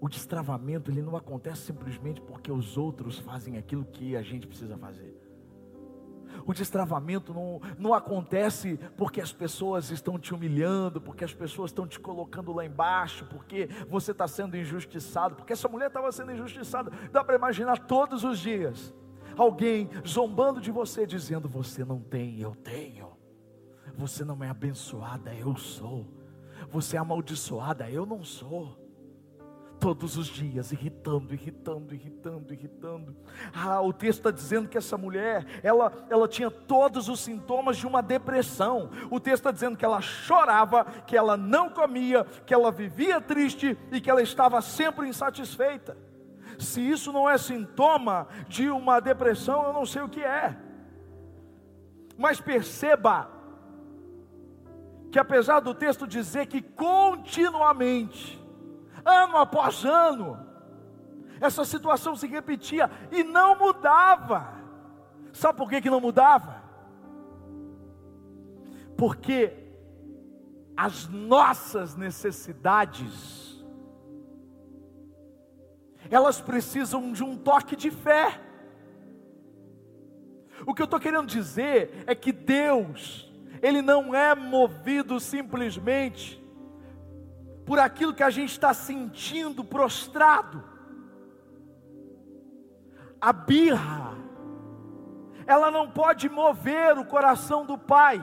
o 0.00 0.08
destravamento 0.08 0.90
ele 0.90 1.02
não 1.02 1.16
acontece 1.16 1.62
simplesmente 1.62 2.20
porque 2.22 2.50
os 2.50 2.76
outros 2.76 3.18
fazem 3.18 3.58
aquilo 3.58 3.84
que 3.84 4.16
a 4.16 4.22
gente 4.22 4.46
precisa 4.46 4.78
fazer. 4.78 5.14
O 6.46 6.52
destravamento 6.52 7.32
não, 7.34 7.60
não 7.78 7.94
acontece 7.94 8.78
porque 8.96 9.20
as 9.20 9.32
pessoas 9.32 9.90
estão 9.90 10.18
te 10.18 10.34
humilhando, 10.34 11.00
porque 11.00 11.24
as 11.24 11.34
pessoas 11.34 11.70
estão 11.70 11.86
te 11.86 11.98
colocando 11.98 12.52
lá 12.52 12.64
embaixo, 12.64 13.26
porque 13.26 13.68
você 13.88 14.12
está 14.12 14.26
sendo 14.26 14.56
injustiçado, 14.56 15.36
porque 15.36 15.52
essa 15.52 15.68
mulher 15.68 15.88
estava 15.88 16.10
sendo 16.12 16.32
injustiçada. 16.32 16.90
Dá 17.10 17.22
para 17.24 17.36
imaginar 17.36 17.78
todos 17.86 18.24
os 18.24 18.38
dias 18.38 18.94
alguém 19.36 19.88
zombando 20.06 20.60
de 20.60 20.70
você, 20.70 21.06
dizendo: 21.06 21.48
Você 21.48 21.84
não 21.84 22.00
tem, 22.00 22.40
eu 22.40 22.54
tenho. 22.54 23.16
Você 23.96 24.24
não 24.24 24.42
é 24.42 24.48
abençoada, 24.48 25.34
eu 25.34 25.56
sou. 25.56 26.06
Você 26.70 26.96
é 26.96 26.98
amaldiçoada, 27.00 27.90
eu 27.90 28.04
não 28.04 28.24
sou. 28.24 28.87
Todos 29.80 30.16
os 30.16 30.26
dias, 30.26 30.72
irritando, 30.72 31.32
irritando, 31.32 31.94
irritando, 31.94 32.52
irritando. 32.52 33.16
Ah, 33.54 33.80
o 33.80 33.92
texto 33.92 34.18
está 34.18 34.30
dizendo 34.30 34.68
que 34.68 34.76
essa 34.76 34.98
mulher, 34.98 35.46
ela, 35.62 35.92
ela 36.10 36.26
tinha 36.26 36.50
todos 36.50 37.08
os 37.08 37.20
sintomas 37.20 37.76
de 37.76 37.86
uma 37.86 38.02
depressão. 38.02 38.90
O 39.08 39.20
texto 39.20 39.36
está 39.36 39.52
dizendo 39.52 39.76
que 39.76 39.84
ela 39.84 40.00
chorava, 40.00 40.84
que 40.84 41.16
ela 41.16 41.36
não 41.36 41.70
comia, 41.70 42.24
que 42.44 42.52
ela 42.52 42.72
vivia 42.72 43.20
triste 43.20 43.78
e 43.92 44.00
que 44.00 44.10
ela 44.10 44.20
estava 44.20 44.60
sempre 44.60 45.08
insatisfeita. 45.08 45.96
Se 46.58 46.80
isso 46.80 47.12
não 47.12 47.30
é 47.30 47.38
sintoma 47.38 48.26
de 48.48 48.68
uma 48.68 48.98
depressão, 48.98 49.64
eu 49.64 49.72
não 49.72 49.86
sei 49.86 50.02
o 50.02 50.08
que 50.08 50.22
é. 50.22 50.56
Mas 52.16 52.40
perceba, 52.40 53.30
que 55.12 55.18
apesar 55.18 55.60
do 55.60 55.72
texto 55.72 56.06
dizer 56.06 56.46
que 56.46 56.60
continuamente, 56.60 58.38
ano 59.04 59.36
após 59.36 59.84
ano, 59.84 60.38
essa 61.40 61.64
situação 61.64 62.16
se 62.16 62.26
repetia 62.26 62.90
e 63.10 63.22
não 63.22 63.58
mudava. 63.58 64.54
Sabe 65.32 65.56
por 65.56 65.68
que, 65.68 65.80
que 65.80 65.90
não 65.90 66.00
mudava? 66.00 66.62
Porque 68.96 69.52
as 70.76 71.08
nossas 71.08 71.94
necessidades, 71.96 73.64
elas 76.10 76.40
precisam 76.40 77.12
de 77.12 77.22
um 77.22 77.36
toque 77.36 77.76
de 77.76 77.90
fé. 77.90 78.40
O 80.66 80.74
que 80.74 80.82
eu 80.82 80.86
estou 80.86 80.98
querendo 80.98 81.26
dizer 81.26 82.04
é 82.06 82.14
que 82.14 82.32
Deus, 82.32 83.32
ele 83.62 83.80
não 83.80 84.14
é 84.14 84.34
movido 84.34 85.20
simplesmente 85.20 86.42
por 87.68 87.78
aquilo 87.78 88.14
que 88.14 88.22
a 88.22 88.30
gente 88.30 88.48
está 88.48 88.72
sentindo 88.72 89.62
prostrado. 89.62 90.64
A 93.20 93.30
birra, 93.30 94.16
ela 95.46 95.70
não 95.70 95.90
pode 95.90 96.30
mover 96.30 96.96
o 96.96 97.04
coração 97.04 97.66
do 97.66 97.76
Pai. 97.76 98.22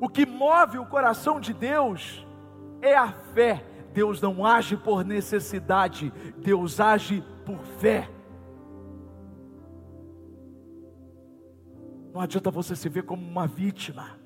O 0.00 0.08
que 0.08 0.24
move 0.24 0.78
o 0.78 0.86
coração 0.86 1.38
de 1.38 1.52
Deus 1.52 2.26
é 2.80 2.96
a 2.96 3.12
fé. 3.12 3.62
Deus 3.92 4.18
não 4.18 4.46
age 4.46 4.78
por 4.78 5.04
necessidade, 5.04 6.10
Deus 6.38 6.80
age 6.80 7.22
por 7.44 7.58
fé. 7.78 8.08
Não 12.14 12.22
adianta 12.22 12.50
você 12.50 12.74
se 12.74 12.88
ver 12.88 13.02
como 13.02 13.22
uma 13.22 13.46
vítima. 13.46 14.23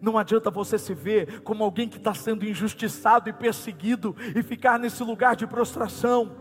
Não 0.00 0.18
adianta 0.18 0.50
você 0.50 0.78
se 0.78 0.94
ver 0.94 1.40
como 1.42 1.64
alguém 1.64 1.88
que 1.88 1.96
está 1.96 2.14
sendo 2.14 2.44
injustiçado 2.44 3.28
e 3.28 3.32
perseguido 3.32 4.14
e 4.34 4.42
ficar 4.42 4.78
nesse 4.78 5.02
lugar 5.02 5.36
de 5.36 5.46
prostração, 5.46 6.36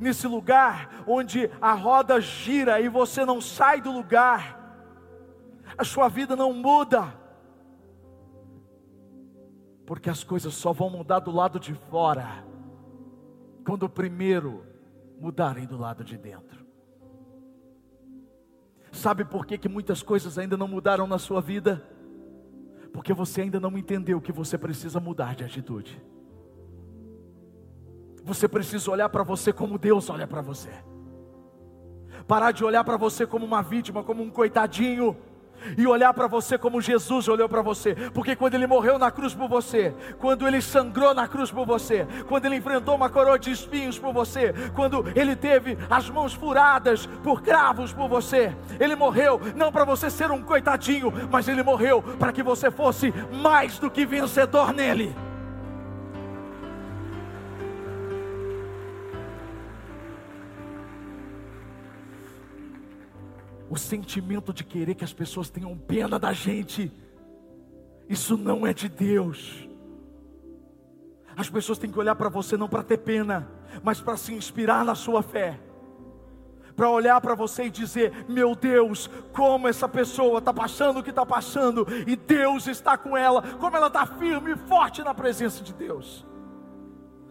nesse 0.00 0.26
lugar 0.26 1.04
onde 1.06 1.50
a 1.60 1.72
roda 1.72 2.20
gira 2.20 2.80
e 2.80 2.88
você 2.88 3.24
não 3.24 3.40
sai 3.40 3.80
do 3.80 3.90
lugar, 3.90 4.58
a 5.76 5.84
sua 5.84 6.08
vida 6.08 6.34
não 6.34 6.52
muda, 6.52 7.14
porque 9.86 10.10
as 10.10 10.22
coisas 10.22 10.54
só 10.54 10.72
vão 10.72 10.90
mudar 10.90 11.20
do 11.20 11.30
lado 11.30 11.58
de 11.58 11.74
fora, 11.74 12.44
quando 13.64 13.88
primeiro 13.88 14.66
mudarem 15.20 15.66
do 15.66 15.76
lado 15.76 16.04
de 16.04 16.16
dentro. 16.16 16.66
Sabe 18.90 19.24
por 19.24 19.46
que, 19.46 19.58
que 19.58 19.68
muitas 19.68 20.02
coisas 20.02 20.38
ainda 20.38 20.56
não 20.56 20.66
mudaram 20.66 21.06
na 21.06 21.18
sua 21.18 21.40
vida? 21.40 21.82
Porque 22.92 23.12
você 23.12 23.42
ainda 23.42 23.60
não 23.60 23.76
entendeu 23.76 24.20
que 24.20 24.32
você 24.32 24.56
precisa 24.56 24.98
mudar 24.98 25.34
de 25.34 25.44
atitude. 25.44 26.00
Você 28.24 28.46
precisa 28.48 28.90
olhar 28.90 29.08
para 29.08 29.22
você 29.22 29.52
como 29.52 29.78
Deus 29.78 30.10
olha 30.10 30.26
para 30.26 30.42
você. 30.42 30.70
Parar 32.26 32.52
de 32.52 32.64
olhar 32.64 32.84
para 32.84 32.96
você 32.96 33.26
como 33.26 33.46
uma 33.46 33.62
vítima, 33.62 34.04
como 34.04 34.22
um 34.22 34.30
coitadinho 34.30 35.16
e 35.76 35.86
olhar 35.86 36.12
para 36.14 36.26
você 36.26 36.58
como 36.58 36.80
Jesus 36.80 37.28
olhou 37.28 37.48
para 37.48 37.62
você, 37.62 37.94
porque 38.12 38.36
quando 38.36 38.54
ele 38.54 38.66
morreu 38.66 38.98
na 38.98 39.10
cruz 39.10 39.34
por 39.34 39.48
você, 39.48 39.94
quando 40.18 40.46
ele 40.46 40.60
sangrou 40.60 41.14
na 41.14 41.26
cruz 41.28 41.50
por 41.50 41.66
você, 41.66 42.06
quando 42.28 42.46
ele 42.46 42.56
enfrentou 42.56 42.94
uma 42.94 43.08
coroa 43.08 43.38
de 43.38 43.50
espinhos 43.50 43.98
por 43.98 44.12
você, 44.12 44.54
quando 44.74 45.04
ele 45.14 45.36
teve 45.36 45.76
as 45.90 46.08
mãos 46.10 46.32
furadas 46.32 47.06
por 47.22 47.42
cravos 47.42 47.92
por 47.92 48.08
você, 48.08 48.54
ele 48.78 48.96
morreu 48.96 49.40
não 49.54 49.72
para 49.72 49.84
você 49.84 50.10
ser 50.10 50.30
um 50.30 50.42
coitadinho, 50.42 51.12
mas 51.30 51.48
ele 51.48 51.62
morreu 51.62 52.02
para 52.18 52.32
que 52.32 52.42
você 52.42 52.70
fosse 52.70 53.12
mais 53.42 53.78
do 53.78 53.90
que 53.90 54.06
vencedor 54.06 54.72
nele. 54.72 55.27
O 63.70 63.76
sentimento 63.76 64.52
de 64.52 64.64
querer 64.64 64.94
que 64.94 65.04
as 65.04 65.12
pessoas 65.12 65.50
tenham 65.50 65.76
pena 65.76 66.18
da 66.18 66.32
gente, 66.32 66.90
isso 68.08 68.36
não 68.36 68.66
é 68.66 68.72
de 68.72 68.88
Deus. 68.88 69.68
As 71.36 71.48
pessoas 71.48 71.78
têm 71.78 71.90
que 71.90 71.98
olhar 71.98 72.16
para 72.16 72.28
você 72.28 72.56
não 72.56 72.68
para 72.68 72.82
ter 72.82 72.98
pena, 72.98 73.48
mas 73.82 74.00
para 74.00 74.16
se 74.16 74.32
inspirar 74.32 74.84
na 74.84 74.94
sua 74.94 75.22
fé. 75.22 75.60
Para 76.74 76.90
olhar 76.90 77.20
para 77.20 77.34
você 77.34 77.64
e 77.64 77.70
dizer: 77.70 78.24
Meu 78.28 78.54
Deus, 78.54 79.08
como 79.32 79.68
essa 79.68 79.88
pessoa 79.88 80.38
está 80.38 80.52
passando 80.52 81.00
o 81.00 81.02
que 81.02 81.10
está 81.10 81.26
passando, 81.26 81.86
e 82.06 82.16
Deus 82.16 82.66
está 82.66 82.96
com 82.96 83.16
ela, 83.16 83.42
como 83.58 83.76
ela 83.76 83.88
está 83.88 84.06
firme 84.06 84.52
e 84.52 84.56
forte 84.56 85.02
na 85.02 85.12
presença 85.12 85.62
de 85.62 85.74
Deus. 85.74 86.26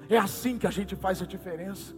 É 0.10 0.18
assim 0.18 0.58
que 0.58 0.68
a 0.68 0.72
gente 0.72 0.96
faz 0.96 1.22
a 1.22 1.26
diferença, 1.26 1.96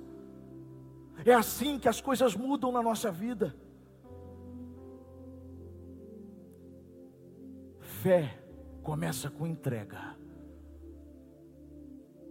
é 1.25 1.34
assim 1.34 1.77
que 1.77 1.89
as 1.89 2.00
coisas 2.00 2.36
mudam 2.36 2.72
na 2.72 2.81
nossa 2.81 3.12
vida. 3.12 3.55
Fé 8.01 8.40
começa 8.81 9.29
com 9.29 9.46
entrega. 9.46 10.16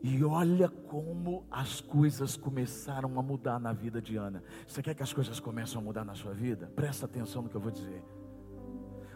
E 0.02 0.24
olha 0.24 0.68
como 0.68 1.46
as 1.50 1.80
coisas 1.80 2.36
começaram 2.36 3.18
a 3.18 3.22
mudar 3.22 3.58
na 3.58 3.72
vida 3.72 4.00
de 4.00 4.16
Ana. 4.16 4.42
Você 4.66 4.82
quer 4.82 4.94
que 4.94 5.02
as 5.02 5.12
coisas 5.12 5.38
comecem 5.38 5.76
a 5.76 5.80
mudar 5.80 6.04
na 6.04 6.14
sua 6.14 6.32
vida? 6.32 6.72
Presta 6.74 7.04
atenção 7.04 7.42
no 7.42 7.48
que 7.50 7.56
eu 7.56 7.60
vou 7.60 7.70
dizer. 7.70 8.02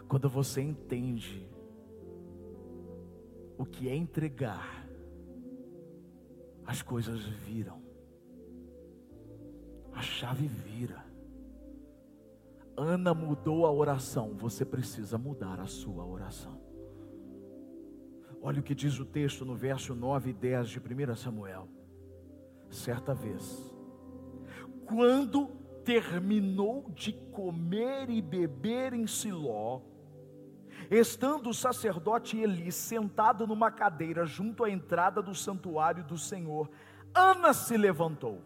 Quando 0.07 0.29
você 0.29 0.61
entende 0.61 1.49
o 3.57 3.65
que 3.65 3.89
é 3.89 3.95
entregar, 3.95 4.87
as 6.65 6.83
coisas 6.83 7.19
viram. 7.21 7.81
A 9.91 10.01
chave 10.01 10.47
vira. 10.47 11.12
Ana 12.75 13.13
mudou 13.13 13.65
a 13.65 13.71
oração, 13.71 14.35
você 14.35 14.65
precisa 14.65 15.17
mudar 15.17 15.59
a 15.59 15.67
sua 15.67 16.05
oração. 16.05 16.59
Olha 18.41 18.59
o 18.59 18.63
que 18.63 18.75
diz 18.75 18.99
o 18.99 19.05
texto 19.05 19.45
no 19.45 19.55
verso 19.55 19.95
9 19.95 20.31
e 20.31 20.33
10 20.33 20.69
de 20.69 20.79
1 20.79 21.15
Samuel. 21.15 21.67
Certa 22.69 23.13
vez, 23.13 23.73
quando 24.85 25.47
terminou 25.85 26.89
de 26.91 27.13
comer 27.13 28.09
e 28.09 28.21
beber 28.21 28.93
em 28.93 29.05
Siló, 29.05 29.81
estando 30.89 31.49
o 31.49 31.53
sacerdote 31.53 32.37
Eli 32.37 32.71
sentado 32.71 33.45
numa 33.45 33.71
cadeira 33.71 34.25
junto 34.25 34.63
à 34.63 34.69
entrada 34.69 35.21
do 35.21 35.35
santuário 35.35 36.03
do 36.03 36.17
Senhor, 36.17 36.69
Ana 37.13 37.53
se 37.53 37.77
levantou 37.77 38.41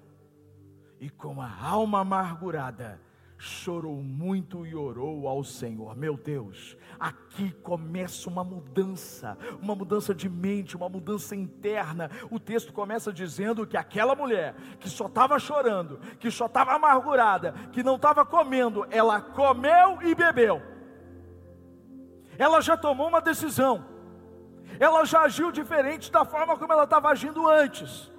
e 0.99 1.09
com 1.09 1.41
a 1.41 1.63
alma 1.63 2.01
amargurada, 2.01 2.99
chorou 3.37 4.01
muito 4.01 4.65
e 4.65 4.75
orou 4.75 5.27
ao 5.27 5.43
Senhor. 5.43 5.95
Meu 5.95 6.17
Deus, 6.17 6.75
aqui 6.99 7.51
começa 7.61 8.29
uma 8.29 8.43
mudança, 8.43 9.37
uma 9.61 9.75
mudança 9.75 10.13
de 10.13 10.27
mente, 10.27 10.75
uma 10.75 10.89
mudança 10.89 11.35
interna. 11.35 12.09
O 12.31 12.39
texto 12.39 12.73
começa 12.73 13.13
dizendo 13.13 13.65
que 13.67 13.77
aquela 13.77 14.15
mulher 14.15 14.55
que 14.79 14.89
só 14.89 15.05
estava 15.05 15.37
chorando, 15.37 15.99
que 16.19 16.31
só 16.31 16.47
estava 16.47 16.73
amargurada, 16.73 17.53
que 17.71 17.83
não 17.83 17.95
estava 17.95 18.25
comendo, 18.25 18.85
ela 18.89 19.21
comeu 19.21 20.01
e 20.01 20.15
bebeu. 20.15 20.61
Ela 22.37 22.61
já 22.61 22.75
tomou 22.75 23.07
uma 23.07 23.21
decisão. 23.21 23.85
Ela 24.79 25.05
já 25.05 25.21
agiu 25.21 25.51
diferente 25.51 26.11
da 26.11 26.25
forma 26.25 26.57
como 26.57 26.73
ela 26.73 26.83
estava 26.83 27.09
agindo 27.09 27.47
antes. 27.47 28.11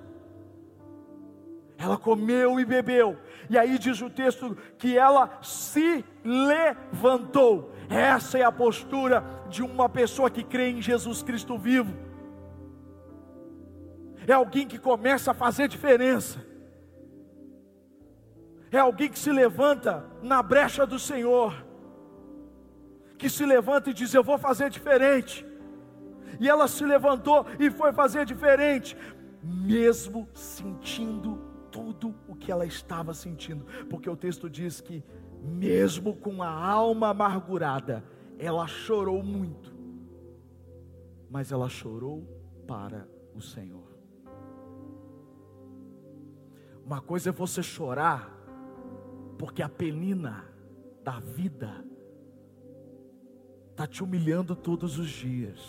Ela 1.76 1.96
comeu 1.96 2.59
e 2.59 2.64
bebeu. 2.64 3.16
E 3.50 3.56
aí 3.56 3.78
diz 3.78 4.00
o 4.02 4.11
texto 4.11 4.56
que 4.76 4.96
ela 4.96 5.38
se 5.42 6.04
levantou. 6.22 7.72
Essa 7.88 8.38
é 8.38 8.44
a 8.44 8.52
postura 8.52 9.24
de 9.48 9.62
uma 9.62 9.88
pessoa 9.88 10.30
que 10.30 10.42
crê 10.42 10.70
em 10.70 10.82
Jesus 10.82 11.22
Cristo 11.22 11.56
vivo. 11.56 11.94
É 14.26 14.32
alguém 14.32 14.66
que 14.66 14.78
começa 14.78 15.30
a 15.30 15.34
fazer 15.34 15.68
diferença. 15.68 16.46
É 18.70 18.78
alguém 18.78 19.08
que 19.08 19.18
se 19.18 19.32
levanta 19.32 20.04
na 20.22 20.42
brecha 20.42 20.87
do 20.87 20.98
Senhor. 20.98 21.64
Que 23.16 23.30
se 23.30 23.46
levanta 23.46 23.88
e 23.88 23.94
diz: 23.94 24.12
Eu 24.12 24.22
vou 24.22 24.37
fazer 24.37 24.68
diferente. 24.68 25.46
E 26.38 26.46
ela 26.46 26.68
se 26.68 26.84
levantou 26.84 27.46
e 27.58 27.70
foi 27.70 27.92
fazer 27.92 28.26
diferente, 28.26 28.94
mesmo 29.42 30.28
sentindo 30.34 31.47
tudo 31.92 32.14
o 32.29 32.35
que 32.35 32.51
ela 32.51 32.66
estava 32.66 33.14
sentindo, 33.14 33.64
porque 33.88 34.09
o 34.09 34.16
texto 34.16 34.48
diz 34.48 34.81
que, 34.81 35.05
mesmo 35.42 36.16
com 36.16 36.42
a 36.42 36.51
alma 36.51 37.09
amargurada, 37.09 38.05
ela 38.38 38.66
chorou 38.66 39.22
muito, 39.22 39.74
mas 41.31 41.53
ela 41.53 41.68
chorou 41.68 42.27
para 42.66 43.09
o 43.35 43.40
Senhor. 43.40 43.88
Uma 46.85 47.01
coisa 47.01 47.31
é 47.31 47.33
você 47.33 47.62
chorar, 47.62 48.35
porque 49.38 49.62
a 49.62 49.68
penina 49.68 50.44
da 51.05 51.20
vida 51.20 51.85
está 53.70 53.87
te 53.87 54.03
humilhando 54.03 54.57
todos 54.57 54.98
os 54.98 55.09
dias, 55.09 55.61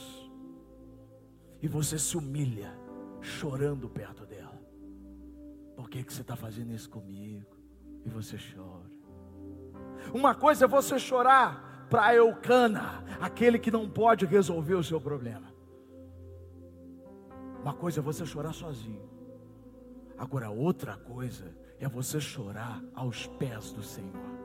e 1.61 1.67
você 1.67 1.99
se 1.99 2.17
humilha 2.17 2.73
chorando 3.21 3.89
perto 3.89 4.25
dela. 4.25 4.58
Por 5.79 5.89
que, 5.89 6.03
que 6.03 6.13
você 6.13 6.19
está 6.19 6.35
fazendo 6.35 6.73
isso 6.73 6.89
comigo? 6.89 7.55
E 8.05 8.09
você 8.09 8.35
chora. 8.37 8.91
Uma 10.13 10.35
coisa 10.35 10.65
é 10.65 10.67
você 10.67 10.99
chorar 10.99 11.87
para 11.89 12.13
Eucana, 12.13 13.01
aquele 13.21 13.57
que 13.57 13.71
não 13.71 13.89
pode 13.89 14.25
resolver 14.25 14.75
o 14.75 14.83
seu 14.83 14.99
problema. 14.99 15.53
Uma 17.61 17.73
coisa 17.73 18.01
é 18.01 18.03
você 18.03 18.25
chorar 18.25 18.51
sozinho. 18.51 19.09
Agora, 20.17 20.49
outra 20.49 20.97
coisa 20.97 21.55
é 21.79 21.87
você 21.87 22.19
chorar 22.19 22.83
aos 22.93 23.25
pés 23.25 23.71
do 23.71 23.81
Senhor. 23.81 24.38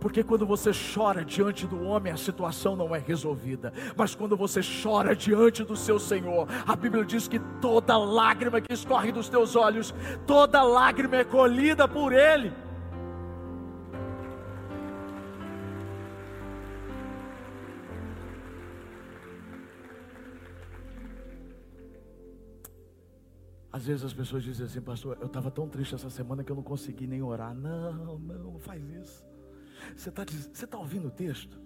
Porque 0.00 0.22
quando 0.22 0.46
você 0.46 0.70
chora 0.72 1.24
diante 1.24 1.66
do 1.66 1.82
homem, 1.84 2.12
a 2.12 2.16
situação 2.16 2.76
não 2.76 2.94
é 2.94 2.98
resolvida. 2.98 3.72
Mas 3.96 4.14
quando 4.14 4.36
você 4.36 4.60
chora 4.82 5.14
diante 5.14 5.62
do 5.64 5.76
seu 5.76 5.98
Senhor, 5.98 6.48
a 6.66 6.76
Bíblia 6.76 7.04
diz 7.04 7.28
que 7.28 7.38
toda 7.60 7.96
lágrima 7.96 8.60
que 8.60 8.72
escorre 8.72 9.12
dos 9.12 9.28
teus 9.28 9.56
olhos, 9.56 9.94
toda 10.26 10.62
lágrima 10.62 11.16
é 11.16 11.24
colhida 11.24 11.86
por 11.86 12.12
Ele. 12.12 12.52
Às 23.72 23.86
vezes 23.86 24.04
as 24.04 24.12
pessoas 24.12 24.44
dizem 24.44 24.66
assim, 24.66 24.82
pastor, 24.82 25.16
eu 25.18 25.26
estava 25.26 25.50
tão 25.50 25.66
triste 25.66 25.94
essa 25.94 26.10
semana 26.10 26.44
que 26.44 26.52
eu 26.52 26.56
não 26.56 26.62
consegui 26.62 27.06
nem 27.06 27.22
orar. 27.22 27.54
Não, 27.54 28.18
não, 28.18 28.18
não 28.18 28.58
faz 28.58 28.86
isso. 28.90 29.31
Você 29.96 30.08
está 30.08 30.66
tá 30.66 30.78
ouvindo 30.78 31.08
o 31.08 31.10
texto? 31.10 31.60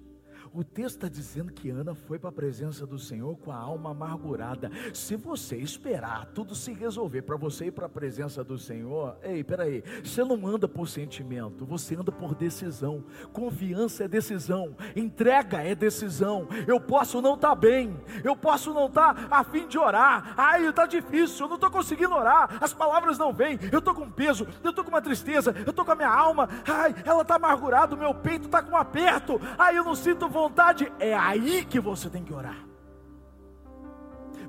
O 0.53 0.65
texto 0.65 0.97
está 0.97 1.09
dizendo 1.09 1.53
que 1.53 1.71
Ana 1.71 1.95
foi 1.95 2.19
para 2.19 2.31
a 2.31 2.33
presença 2.33 2.87
do 2.87 2.99
Senhor 2.99 3.37
com 3.39 3.51
a 3.51 3.57
alma 3.57 3.91
amargurada. 3.91 4.71
Se 4.93 5.17
você 5.17 5.57
esperar 5.57 6.27
tudo 6.27 6.55
se 6.55 6.73
resolver 6.73 7.23
para 7.23 7.37
você 7.37 7.67
ir 7.67 7.73
para 7.73 7.87
a 7.87 7.89
presença 7.89 8.43
do 8.43 8.59
Senhor, 8.59 9.17
ei, 9.23 9.43
peraí, 9.43 9.83
você 10.03 10.25
não 10.25 10.47
anda 10.47 10.69
por 10.69 10.89
sentimento, 10.89 11.65
você 11.65 11.95
anda 11.95 12.13
por 12.13 12.35
decisão. 12.35 13.05
Confiança 13.33 14.05
é 14.05 14.09
decisão, 14.09 14.77
entrega 14.95 15.63
é 15.63 15.75
decisão. 15.75 16.49
Eu 16.67 16.81
posso 16.81 17.21
não 17.21 17.35
estar 17.35 17.51
tá 17.51 17.55
bem, 17.55 17.97
eu 18.25 18.37
posso 18.37 18.73
não 18.73 18.87
estar 18.87 19.29
tá 19.29 19.37
a 19.39 19.45
fim 19.45 19.67
de 19.67 19.79
orar. 19.79 20.35
Ai, 20.37 20.67
está 20.67 20.87
difícil, 20.87 21.45
eu 21.45 21.49
não 21.49 21.57
estou 21.57 21.71
conseguindo 21.71 22.15
orar, 22.15 22.59
as 22.61 22.73
palavras 22.73 23.19
não 23.19 23.33
vêm, 23.33 23.59
eu 23.73 23.79
estou 23.79 23.95
com 23.95 24.11
peso, 24.11 24.47
eu 24.63 24.71
estou 24.71 24.85
com 24.85 24.91
uma 24.91 25.03
tristeza, 25.03 25.55
eu 25.65 25.71
estou 25.71 25.85
com 25.85 25.93
a 25.93 25.97
minha 25.97 26.13
alma, 26.13 26.49
ai, 26.67 26.95
ela 27.05 27.23
está 27.23 27.37
amargurada, 27.37 27.95
o 27.95 27.99
meu 27.99 28.15
peito 28.15 28.47
está 28.47 28.63
com 28.63 28.73
um 28.73 28.77
aperto, 28.77 29.41
ai, 29.59 29.77
eu 29.77 29.85
não 29.85 29.95
sinto 29.95 30.29
vontade, 30.37 30.93
é 30.99 31.15
aí 31.15 31.65
que 31.65 31.81
você 31.81 32.11
tem 32.11 32.23
que 32.23 32.33
orar. 32.33 32.67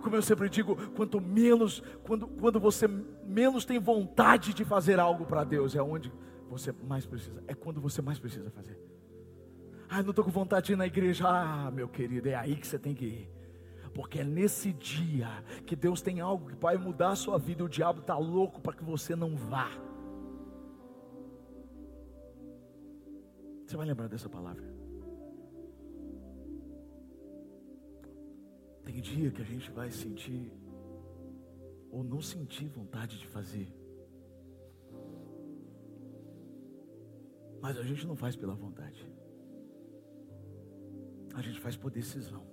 Como 0.01 0.15
eu 0.15 0.21
sempre 0.21 0.49
digo, 0.49 0.75
quanto 0.91 1.19
menos, 1.19 1.81
quando, 2.03 2.27
quando 2.27 2.59
você 2.59 2.87
menos 3.25 3.65
tem 3.65 3.79
vontade 3.79 4.53
de 4.53 4.63
fazer 4.63 4.99
algo 4.99 5.25
para 5.25 5.43
Deus, 5.43 5.75
é 5.75 5.81
onde 5.81 6.11
você 6.49 6.73
mais 6.83 7.05
precisa, 7.05 7.43
é 7.47 7.53
quando 7.53 7.81
você 7.81 8.01
mais 8.01 8.19
precisa 8.19 8.49
fazer. 8.51 8.77
Ah, 9.89 10.03
não 10.03 10.09
estou 10.09 10.23
com 10.23 10.31
vontade 10.31 10.67
de 10.67 10.73
ir 10.73 10.75
na 10.75 10.85
igreja. 10.85 11.25
Ah, 11.27 11.71
meu 11.71 11.87
querido, 11.87 12.27
é 12.27 12.35
aí 12.35 12.55
que 12.57 12.67
você 12.67 12.77
tem 12.77 12.93
que 12.93 13.05
ir. 13.05 13.31
Porque 13.93 14.19
é 14.19 14.23
nesse 14.23 14.73
dia 14.73 15.29
que 15.65 15.75
Deus 15.75 16.01
tem 16.01 16.19
algo 16.19 16.49
que 16.49 16.55
vai 16.55 16.77
mudar 16.77 17.11
a 17.11 17.15
sua 17.15 17.37
vida. 17.37 17.63
O 17.63 17.69
diabo 17.69 18.01
está 18.01 18.17
louco 18.17 18.59
para 18.59 18.73
que 18.73 18.83
você 18.83 19.15
não 19.15 19.35
vá. 19.35 19.69
Você 23.65 23.77
vai 23.77 23.87
lembrar 23.87 24.07
dessa 24.07 24.29
palavra. 24.29 24.76
Tem 28.87 29.01
dia 29.01 29.29
que 29.29 29.41
a 29.41 29.45
gente 29.45 29.69
vai 29.69 29.91
sentir 29.91 30.49
ou 31.91 32.05
não 32.05 32.21
sentir 32.21 32.69
vontade 32.69 33.19
de 33.19 33.27
fazer. 33.27 33.67
Mas 37.61 37.77
a 37.77 37.83
gente 37.83 38.07
não 38.07 38.15
faz 38.15 38.37
pela 38.37 38.55
vontade. 38.55 39.05
A 41.33 41.41
gente 41.41 41.59
faz 41.59 41.75
por 41.75 41.91
decisão. 41.91 42.47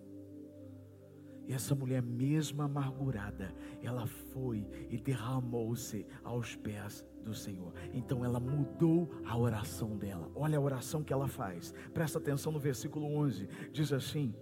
E 1.46 1.52
essa 1.52 1.72
mulher, 1.72 2.02
mesmo 2.02 2.62
amargurada, 2.62 3.54
ela 3.80 4.04
foi 4.08 4.66
e 4.90 4.98
derramou-se 4.98 6.04
aos 6.24 6.56
pés 6.56 7.06
do 7.22 7.32
Senhor. 7.32 7.72
Então 7.92 8.24
ela 8.24 8.40
mudou 8.40 9.08
a 9.24 9.38
oração 9.38 9.96
dela. 9.96 10.28
Olha 10.34 10.58
a 10.58 10.60
oração 10.60 11.04
que 11.04 11.12
ela 11.12 11.28
faz. 11.28 11.72
Presta 11.92 12.18
atenção 12.18 12.50
no 12.50 12.58
versículo 12.58 13.06
11. 13.06 13.46
Diz 13.70 13.92
assim: 13.92 14.34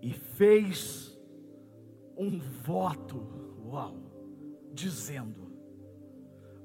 e 0.00 0.12
fez 0.12 1.18
um 2.16 2.38
voto, 2.38 3.26
uau, 3.64 3.96
dizendo: 4.72 5.50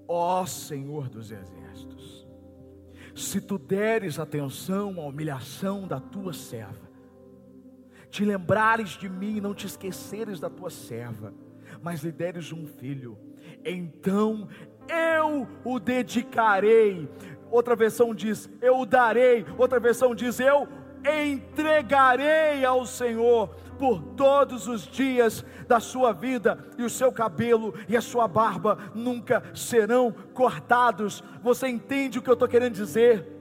Ó 0.07 0.41
oh 0.41 0.47
Senhor 0.47 1.09
dos 1.09 1.31
exércitos, 1.31 2.27
se 3.15 3.39
tu 3.39 3.57
deres 3.57 4.19
atenção 4.19 4.99
à 4.99 5.05
humilhação 5.05 5.87
da 5.87 5.99
tua 5.99 6.33
serva, 6.33 6.89
te 8.09 8.23
lembrares 8.23 8.91
de 8.91 9.09
mim 9.09 9.37
e 9.37 9.41
não 9.41 9.53
te 9.53 9.65
esqueceres 9.65 10.39
da 10.39 10.49
tua 10.49 10.69
serva, 10.69 11.33
mas 11.81 12.03
lhe 12.03 12.11
deres 12.11 12.51
um 12.51 12.67
filho, 12.67 13.17
então 13.65 14.47
eu 14.87 15.47
o 15.63 15.79
dedicarei. 15.79 17.09
Outra 17.49 17.75
versão 17.75 18.13
diz: 18.13 18.49
eu 18.61 18.79
o 18.79 18.85
darei. 18.85 19.45
Outra 19.57 19.79
versão 19.79 20.15
diz: 20.15 20.39
eu 20.39 20.67
entregarei 21.05 22.63
ao 22.65 22.85
Senhor 22.85 23.49
por 23.77 24.01
todos 24.01 24.67
os 24.67 24.87
dias 24.87 25.43
da 25.67 25.79
sua 25.79 26.13
vida, 26.13 26.65
e 26.77 26.83
o 26.83 26.89
seu 26.89 27.11
cabelo 27.11 27.73
e 27.87 27.97
a 27.97 28.01
sua 28.01 28.27
barba 28.27 28.77
nunca 28.93 29.43
serão 29.53 30.13
cortados. 30.33 31.23
Você 31.41 31.67
entende 31.67 32.19
o 32.19 32.21
que 32.21 32.29
eu 32.29 32.33
estou 32.33 32.47
querendo 32.47 32.73
dizer? 32.73 33.33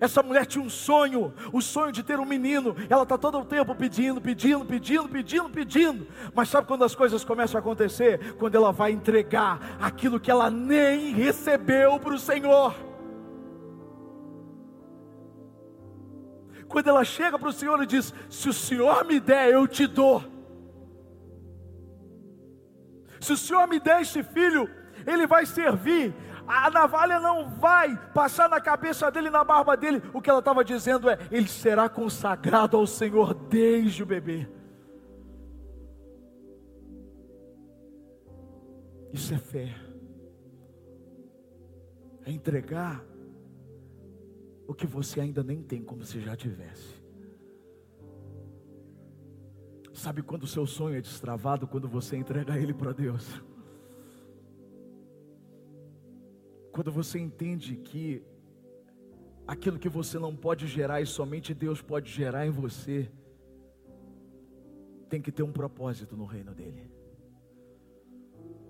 Essa 0.00 0.22
mulher 0.22 0.44
tinha 0.46 0.64
um 0.64 0.68
sonho, 0.68 1.32
o 1.52 1.60
sonho 1.60 1.92
de 1.92 2.02
ter 2.02 2.18
um 2.18 2.24
menino. 2.24 2.74
Ela 2.90 3.04
está 3.04 3.16
todo 3.16 3.38
o 3.38 3.44
tempo 3.44 3.74
pedindo, 3.74 4.20
pedindo, 4.20 4.64
pedindo, 4.64 5.08
pedindo, 5.08 5.48
pedindo. 5.50 6.06
Mas 6.34 6.48
sabe 6.48 6.66
quando 6.66 6.84
as 6.84 6.94
coisas 6.94 7.24
começam 7.24 7.58
a 7.58 7.60
acontecer? 7.60 8.34
Quando 8.34 8.54
ela 8.54 8.72
vai 8.72 8.92
entregar 8.92 9.78
aquilo 9.80 10.18
que 10.18 10.30
ela 10.30 10.50
nem 10.50 11.12
recebeu 11.12 11.98
para 11.98 12.14
o 12.14 12.18
Senhor. 12.18 12.74
Quando 16.74 16.88
ela 16.88 17.04
chega 17.04 17.38
para 17.38 17.48
o 17.48 17.52
Senhor 17.52 17.80
e 17.84 17.86
diz: 17.86 18.12
Se 18.28 18.48
o 18.48 18.52
Senhor 18.52 19.04
me 19.04 19.20
der, 19.20 19.52
eu 19.52 19.64
te 19.68 19.86
dou. 19.86 20.24
Se 23.20 23.32
o 23.32 23.36
Senhor 23.36 23.68
me 23.68 23.78
der 23.78 24.02
esse 24.02 24.24
filho, 24.24 24.68
ele 25.06 25.24
vai 25.24 25.46
servir. 25.46 26.12
A 26.48 26.68
navalha 26.70 27.20
não 27.20 27.48
vai 27.48 27.96
passar 28.12 28.48
na 28.48 28.60
cabeça 28.60 29.08
dele, 29.08 29.30
na 29.30 29.44
barba 29.44 29.76
dele. 29.76 30.02
O 30.12 30.20
que 30.20 30.28
ela 30.28 30.40
estava 30.40 30.64
dizendo 30.64 31.08
é: 31.08 31.16
ele 31.30 31.46
será 31.46 31.88
consagrado 31.88 32.76
ao 32.76 32.88
Senhor 32.88 33.34
desde 33.34 34.02
o 34.02 34.06
bebê. 34.06 34.48
Isso 39.12 39.32
é 39.32 39.38
fé. 39.38 39.76
É 42.26 42.32
entregar 42.32 43.13
o 44.66 44.74
que 44.74 44.86
você 44.86 45.20
ainda 45.20 45.42
nem 45.42 45.62
tem, 45.62 45.82
como 45.82 46.04
se 46.04 46.20
já 46.20 46.36
tivesse. 46.36 47.02
Sabe 49.92 50.22
quando 50.22 50.42
o 50.42 50.48
seu 50.48 50.66
sonho 50.66 50.96
é 50.96 51.00
destravado? 51.00 51.68
Quando 51.68 51.88
você 51.88 52.16
entrega 52.16 52.58
ele 52.58 52.74
para 52.74 52.92
Deus. 52.92 53.42
Quando 56.72 56.90
você 56.90 57.20
entende 57.20 57.76
que 57.76 58.24
aquilo 59.46 59.78
que 59.78 59.88
você 59.88 60.18
não 60.18 60.34
pode 60.34 60.66
gerar 60.66 61.00
e 61.00 61.06
somente 61.06 61.54
Deus 61.54 61.80
pode 61.80 62.10
gerar 62.10 62.44
em 62.44 62.50
você, 62.50 63.08
tem 65.08 65.22
que 65.22 65.30
ter 65.30 65.44
um 65.44 65.52
propósito 65.52 66.16
no 66.16 66.24
reino 66.24 66.52
dele. 66.52 66.90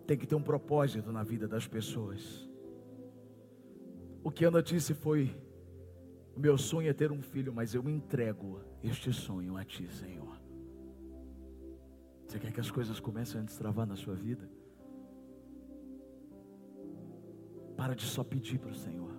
Tem 0.06 0.18
que 0.18 0.26
ter 0.26 0.34
um 0.34 0.42
propósito 0.42 1.10
na 1.10 1.22
vida 1.22 1.48
das 1.48 1.66
pessoas. 1.66 2.46
O 4.22 4.30
que 4.30 4.44
Ana 4.44 4.62
disse 4.62 4.92
foi: 4.92 5.34
o 6.34 6.40
meu 6.40 6.58
sonho 6.58 6.88
é 6.88 6.92
ter 6.92 7.12
um 7.12 7.22
filho, 7.22 7.52
mas 7.52 7.74
eu 7.74 7.88
entrego 7.88 8.60
este 8.82 9.12
sonho 9.12 9.56
a 9.56 9.64
Ti, 9.64 9.88
Senhor. 9.88 10.40
Você 12.26 12.38
quer 12.38 12.52
que 12.52 12.60
as 12.60 12.70
coisas 12.70 12.98
comecem 12.98 13.40
a 13.40 13.44
destravar 13.44 13.86
na 13.86 13.94
sua 13.94 14.14
vida? 14.14 14.50
Para 17.76 17.94
de 17.94 18.04
só 18.04 18.24
pedir 18.24 18.58
para 18.58 18.70
o 18.70 18.74
Senhor, 18.74 19.12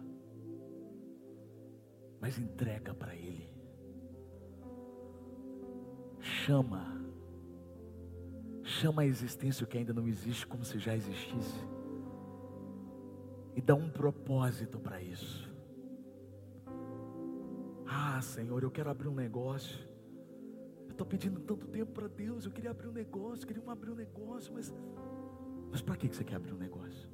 mas 2.20 2.38
entrega 2.38 2.94
para 2.94 3.16
Ele. 3.16 3.50
Chama, 6.20 7.02
chama 8.64 9.04
a 9.04 9.06
existência 9.06 9.66
que 9.66 9.78
ainda 9.78 9.94
não 9.94 10.08
existe 10.08 10.46
como 10.48 10.66
se 10.66 10.80
já 10.80 10.96
existisse, 10.96 11.66
e 13.56 13.62
dá 13.62 13.76
um 13.76 13.90
propósito 13.90 14.80
para 14.80 15.02
isso. 15.02 15.45
Ah, 17.88 18.20
Senhor, 18.22 18.62
eu 18.64 18.72
quero 18.72 18.90
abrir 18.90 19.08
um 19.08 19.16
negócio. 19.16 19.78
Eu 20.86 20.92
estou 20.92 21.06
pedindo 21.06 21.40
tanto 21.42 21.68
tempo 21.68 21.92
para 21.92 22.08
Deus. 22.08 22.46
Eu 22.46 22.52
queria 22.52 22.72
abrir 22.72 22.88
um 22.88 22.92
negócio, 22.92 23.46
queria 23.46 23.64
abrir 23.72 23.92
um 23.92 23.96
negócio, 23.96 24.54
mas, 24.54 24.74
mas 25.72 25.82
para 25.82 25.96
que 25.96 26.08
você 26.08 26.24
quer 26.24 26.36
abrir 26.36 26.54
um 26.54 26.58
negócio? 26.58 27.10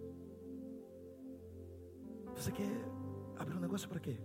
Você 2.36 2.51
quer 2.51 2.71
abrir 3.38 3.57
um 3.57 3.60
negócio 3.60 3.88
para 3.89 3.99
quê? 3.99 4.17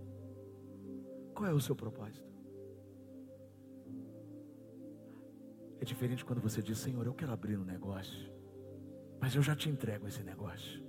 Qual 1.33 1.49
é 1.49 1.53
o 1.53 1.59
seu 1.59 1.75
propósito? 1.75 2.27
É 5.79 5.85
diferente 5.85 6.25
quando 6.25 6.41
você 6.41 6.61
diz, 6.61 6.79
Senhor, 6.79 7.05
eu 7.05 7.13
quero 7.13 7.31
abrir 7.31 7.57
um 7.57 7.63
negócio, 7.63 8.31
mas 9.19 9.35
eu 9.35 9.43
já 9.43 9.55
te 9.55 9.69
entrego 9.69 10.07
esse 10.07 10.23
negócio. 10.23 10.86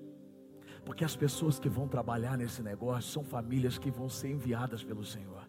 Porque 0.88 1.05
as 1.05 1.14
pessoas 1.14 1.59
que 1.59 1.68
vão 1.68 1.87
trabalhar 1.87 2.38
nesse 2.38 2.62
negócio 2.62 3.12
são 3.12 3.22
famílias 3.22 3.77
que 3.77 3.90
vão 3.90 4.09
ser 4.09 4.31
enviadas 4.31 4.83
pelo 4.83 5.05
Senhor. 5.05 5.46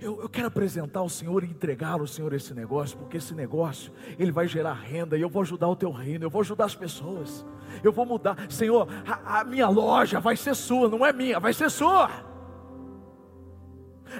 Eu, 0.00 0.20
eu 0.20 0.28
quero 0.28 0.48
apresentar 0.48 0.98
ao 0.98 1.08
Senhor 1.08 1.44
e 1.44 1.46
entregar 1.46 2.00
ao 2.00 2.06
Senhor 2.08 2.32
esse 2.32 2.52
negócio, 2.52 2.98
porque 2.98 3.18
esse 3.18 3.32
negócio, 3.36 3.92
ele 4.18 4.32
vai 4.32 4.48
gerar 4.48 4.72
renda, 4.72 5.16
e 5.16 5.20
eu 5.20 5.28
vou 5.28 5.42
ajudar 5.42 5.68
o 5.68 5.76
teu 5.76 5.92
reino, 5.92 6.24
eu 6.24 6.28
vou 6.28 6.40
ajudar 6.40 6.64
as 6.64 6.74
pessoas, 6.74 7.46
eu 7.84 7.92
vou 7.92 8.04
mudar, 8.04 8.50
Senhor, 8.50 8.88
a, 9.06 9.38
a 9.38 9.44
minha 9.44 9.68
loja 9.68 10.18
vai 10.18 10.34
ser 10.34 10.56
sua, 10.56 10.88
não 10.88 11.06
é 11.06 11.12
minha, 11.12 11.38
vai 11.38 11.54
ser 11.54 11.70
sua. 11.70 12.10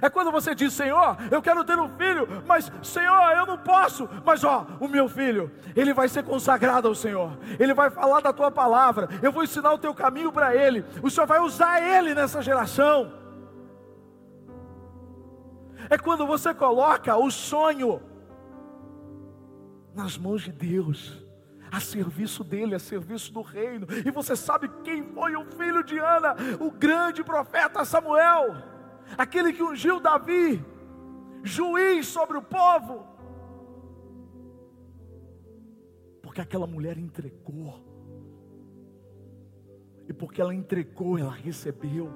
É 0.00 0.08
quando 0.08 0.30
você 0.30 0.54
diz, 0.54 0.72
Senhor, 0.72 1.16
eu 1.30 1.42
quero 1.42 1.64
ter 1.64 1.78
um 1.78 1.88
filho, 1.96 2.26
mas 2.46 2.70
Senhor, 2.82 3.32
eu 3.32 3.46
não 3.46 3.58
posso. 3.58 4.08
Mas 4.24 4.42
ó, 4.44 4.66
o 4.80 4.88
meu 4.88 5.08
filho, 5.08 5.50
ele 5.74 5.92
vai 5.92 6.08
ser 6.08 6.24
consagrado 6.24 6.88
ao 6.88 6.94
Senhor. 6.94 7.36
Ele 7.58 7.74
vai 7.74 7.90
falar 7.90 8.20
da 8.20 8.32
tua 8.32 8.50
palavra. 8.50 9.08
Eu 9.22 9.32
vou 9.32 9.42
ensinar 9.42 9.72
o 9.72 9.78
teu 9.78 9.94
caminho 9.94 10.32
para 10.32 10.54
ele. 10.54 10.84
O 11.02 11.10
Senhor 11.10 11.26
vai 11.26 11.40
usar 11.40 11.82
ele 11.82 12.14
nessa 12.14 12.42
geração. 12.42 13.12
É 15.90 15.98
quando 15.98 16.26
você 16.26 16.54
coloca 16.54 17.16
o 17.16 17.30
sonho 17.30 18.00
nas 19.94 20.16
mãos 20.16 20.42
de 20.42 20.52
Deus 20.52 21.24
a 21.70 21.80
serviço 21.80 22.44
dele, 22.44 22.74
a 22.74 22.78
serviço 22.78 23.32
do 23.32 23.42
reino. 23.42 23.86
E 24.04 24.10
você 24.10 24.36
sabe 24.36 24.70
quem 24.84 25.02
foi 25.12 25.34
o 25.36 25.44
filho 25.44 25.82
de 25.82 25.98
Ana, 25.98 26.36
o 26.60 26.70
grande 26.70 27.24
profeta 27.24 27.84
Samuel, 27.84 28.54
aquele 29.16 29.52
que 29.52 29.62
ungiu 29.62 30.00
Davi, 30.00 30.64
juiz 31.42 32.06
sobre 32.06 32.38
o 32.38 32.42
povo. 32.42 33.06
Porque 36.22 36.40
aquela 36.40 36.66
mulher 36.66 36.98
entregou. 36.98 37.74
E 40.08 40.12
porque 40.12 40.40
ela 40.40 40.54
entregou, 40.54 41.18
ela 41.18 41.32
recebeu. 41.32 42.10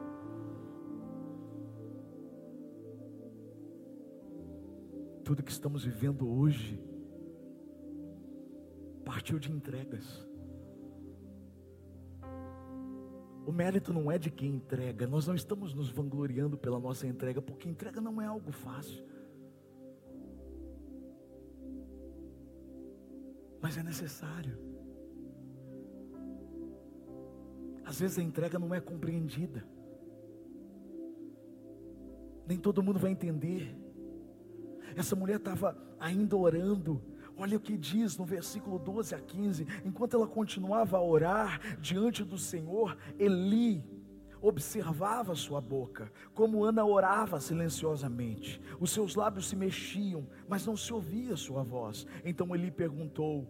Tudo 5.24 5.42
que 5.42 5.52
estamos 5.52 5.84
vivendo 5.84 6.28
hoje 6.28 6.82
partiu 9.04 9.38
de 9.38 9.50
entregas. 9.50 10.27
O 13.48 13.52
mérito 13.52 13.94
não 13.94 14.12
é 14.12 14.18
de 14.18 14.30
quem 14.30 14.56
entrega, 14.56 15.06
nós 15.06 15.26
não 15.26 15.34
estamos 15.34 15.72
nos 15.72 15.88
vangloriando 15.88 16.58
pela 16.58 16.78
nossa 16.78 17.06
entrega, 17.06 17.40
porque 17.40 17.66
entrega 17.66 17.98
não 17.98 18.20
é 18.20 18.26
algo 18.26 18.52
fácil. 18.52 19.02
Mas 23.58 23.78
é 23.78 23.82
necessário. 23.82 24.58
Às 27.86 27.98
vezes 27.98 28.18
a 28.18 28.22
entrega 28.22 28.58
não 28.58 28.74
é 28.74 28.82
compreendida. 28.82 29.66
Nem 32.46 32.58
todo 32.58 32.82
mundo 32.82 32.98
vai 32.98 33.12
entender. 33.12 33.74
Essa 34.94 35.16
mulher 35.16 35.36
estava 35.36 35.74
ainda 35.98 36.36
orando, 36.36 37.00
Olha 37.38 37.56
o 37.56 37.60
que 37.60 37.76
diz 37.76 38.18
no 38.18 38.24
versículo 38.24 38.78
12 38.80 39.14
a 39.14 39.20
15: 39.20 39.66
enquanto 39.84 40.14
ela 40.16 40.26
continuava 40.26 40.96
a 40.96 41.02
orar 41.02 41.78
diante 41.80 42.24
do 42.24 42.36
Senhor, 42.36 42.98
Eli 43.16 43.84
observava 44.40 45.34
sua 45.34 45.60
boca, 45.60 46.12
como 46.34 46.64
Ana 46.64 46.84
orava 46.84 47.40
silenciosamente. 47.40 48.60
Os 48.80 48.90
seus 48.90 49.14
lábios 49.14 49.48
se 49.48 49.56
mexiam, 49.56 50.26
mas 50.48 50.66
não 50.66 50.76
se 50.76 50.92
ouvia 50.92 51.36
sua 51.36 51.62
voz. 51.62 52.06
Então 52.24 52.54
Eli 52.54 52.72
perguntou: 52.72 53.46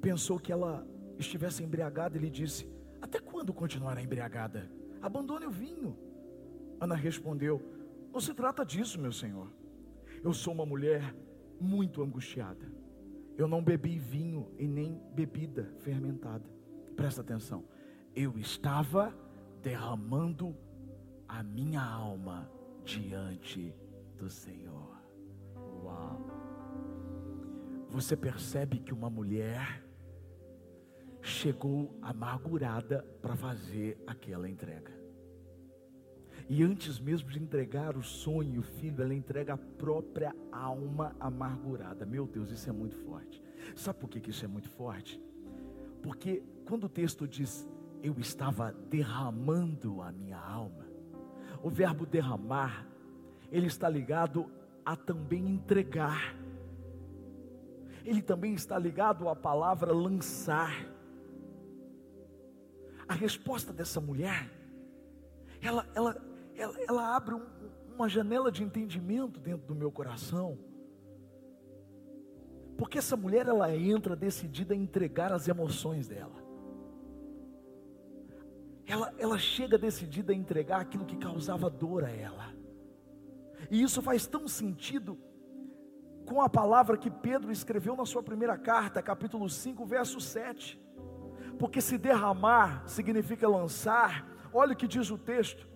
Pensou 0.00 0.38
que 0.38 0.50
ela 0.50 0.84
estivesse 1.16 1.62
embriagada, 1.62 2.16
ele 2.16 2.28
disse: 2.28 2.68
Até 3.00 3.20
quando 3.20 3.52
continuará 3.52 4.02
embriagada? 4.02 4.68
Abandone 5.00 5.46
o 5.46 5.50
vinho. 5.50 5.96
Ana 6.80 6.96
respondeu: 6.96 7.62
Não 8.12 8.20
se 8.20 8.34
trata 8.34 8.64
disso, 8.64 9.00
meu 9.00 9.12
senhor. 9.12 9.61
Eu 10.22 10.32
sou 10.32 10.54
uma 10.54 10.64
mulher 10.64 11.14
muito 11.60 12.02
angustiada. 12.02 12.70
Eu 13.36 13.48
não 13.48 13.62
bebi 13.62 13.98
vinho 13.98 14.52
e 14.56 14.68
nem 14.68 15.00
bebida 15.14 15.72
fermentada. 15.80 16.44
Presta 16.94 17.22
atenção. 17.22 17.64
Eu 18.14 18.38
estava 18.38 19.12
derramando 19.62 20.56
a 21.26 21.42
minha 21.42 21.82
alma 21.82 22.50
diante 22.84 23.74
do 24.16 24.28
Senhor. 24.28 24.96
Uau! 25.82 26.20
Você 27.88 28.16
percebe 28.16 28.78
que 28.78 28.92
uma 28.92 29.10
mulher 29.10 29.82
chegou 31.20 31.98
amargurada 32.00 33.02
para 33.20 33.34
fazer 33.36 34.02
aquela 34.06 34.48
entrega. 34.48 35.01
E 36.52 36.62
antes 36.62 37.00
mesmo 37.00 37.30
de 37.30 37.42
entregar 37.42 37.96
o 37.96 38.02
sonho, 38.02 38.60
o 38.60 38.62
filho, 38.62 39.02
ela 39.02 39.14
entrega 39.14 39.54
a 39.54 39.56
própria 39.56 40.36
alma 40.52 41.16
amargurada. 41.18 42.04
Meu 42.04 42.26
Deus, 42.26 42.50
isso 42.50 42.68
é 42.68 42.72
muito 42.74 42.94
forte. 43.06 43.42
Sabe 43.74 43.98
por 43.98 44.10
que 44.10 44.28
isso 44.28 44.44
é 44.44 44.48
muito 44.48 44.68
forte? 44.68 45.18
Porque 46.02 46.42
quando 46.66 46.84
o 46.84 46.88
texto 46.90 47.26
diz, 47.26 47.66
eu 48.02 48.14
estava 48.18 48.70
derramando 48.90 50.02
a 50.02 50.12
minha 50.12 50.36
alma, 50.38 50.84
o 51.62 51.70
verbo 51.70 52.04
derramar, 52.04 52.86
ele 53.50 53.68
está 53.68 53.88
ligado 53.88 54.44
a 54.84 54.94
também 54.94 55.48
entregar. 55.48 56.36
Ele 58.04 58.20
também 58.20 58.52
está 58.52 58.78
ligado 58.78 59.26
à 59.26 59.34
palavra 59.34 59.90
lançar. 59.90 60.86
A 63.08 63.14
resposta 63.14 63.72
dessa 63.72 64.02
mulher, 64.02 64.50
ela, 65.62 65.88
ela, 65.94 66.31
ela, 66.62 66.74
ela 66.88 67.16
abre 67.16 67.34
um, 67.34 67.42
uma 67.94 68.08
janela 68.08 68.50
de 68.50 68.62
entendimento 68.62 69.40
dentro 69.40 69.66
do 69.66 69.74
meu 69.74 69.90
coração. 69.90 70.58
Porque 72.76 72.98
essa 72.98 73.16
mulher 73.16 73.46
ela 73.46 73.74
entra 73.76 74.16
decidida 74.16 74.74
a 74.74 74.76
entregar 74.76 75.32
as 75.32 75.48
emoções 75.48 76.08
dela. 76.08 76.42
Ela, 78.86 79.12
ela 79.18 79.38
chega 79.38 79.78
decidida 79.78 80.32
a 80.32 80.36
entregar 80.36 80.80
aquilo 80.80 81.04
que 81.04 81.16
causava 81.16 81.70
dor 81.70 82.04
a 82.04 82.10
ela. 82.10 82.52
E 83.70 83.82
isso 83.82 84.02
faz 84.02 84.26
tão 84.26 84.48
sentido 84.48 85.18
com 86.26 86.40
a 86.40 86.48
palavra 86.48 86.96
que 86.96 87.10
Pedro 87.10 87.50
escreveu 87.50 87.96
na 87.96 88.04
sua 88.04 88.22
primeira 88.22 88.56
carta, 88.56 89.02
capítulo 89.02 89.48
5, 89.48 89.84
verso 89.84 90.20
7. 90.20 90.80
Porque 91.58 91.80
se 91.80 91.96
derramar 91.98 92.86
significa 92.88 93.48
lançar, 93.48 94.26
olha 94.52 94.72
o 94.72 94.76
que 94.76 94.88
diz 94.88 95.10
o 95.10 95.18
texto: 95.18 95.71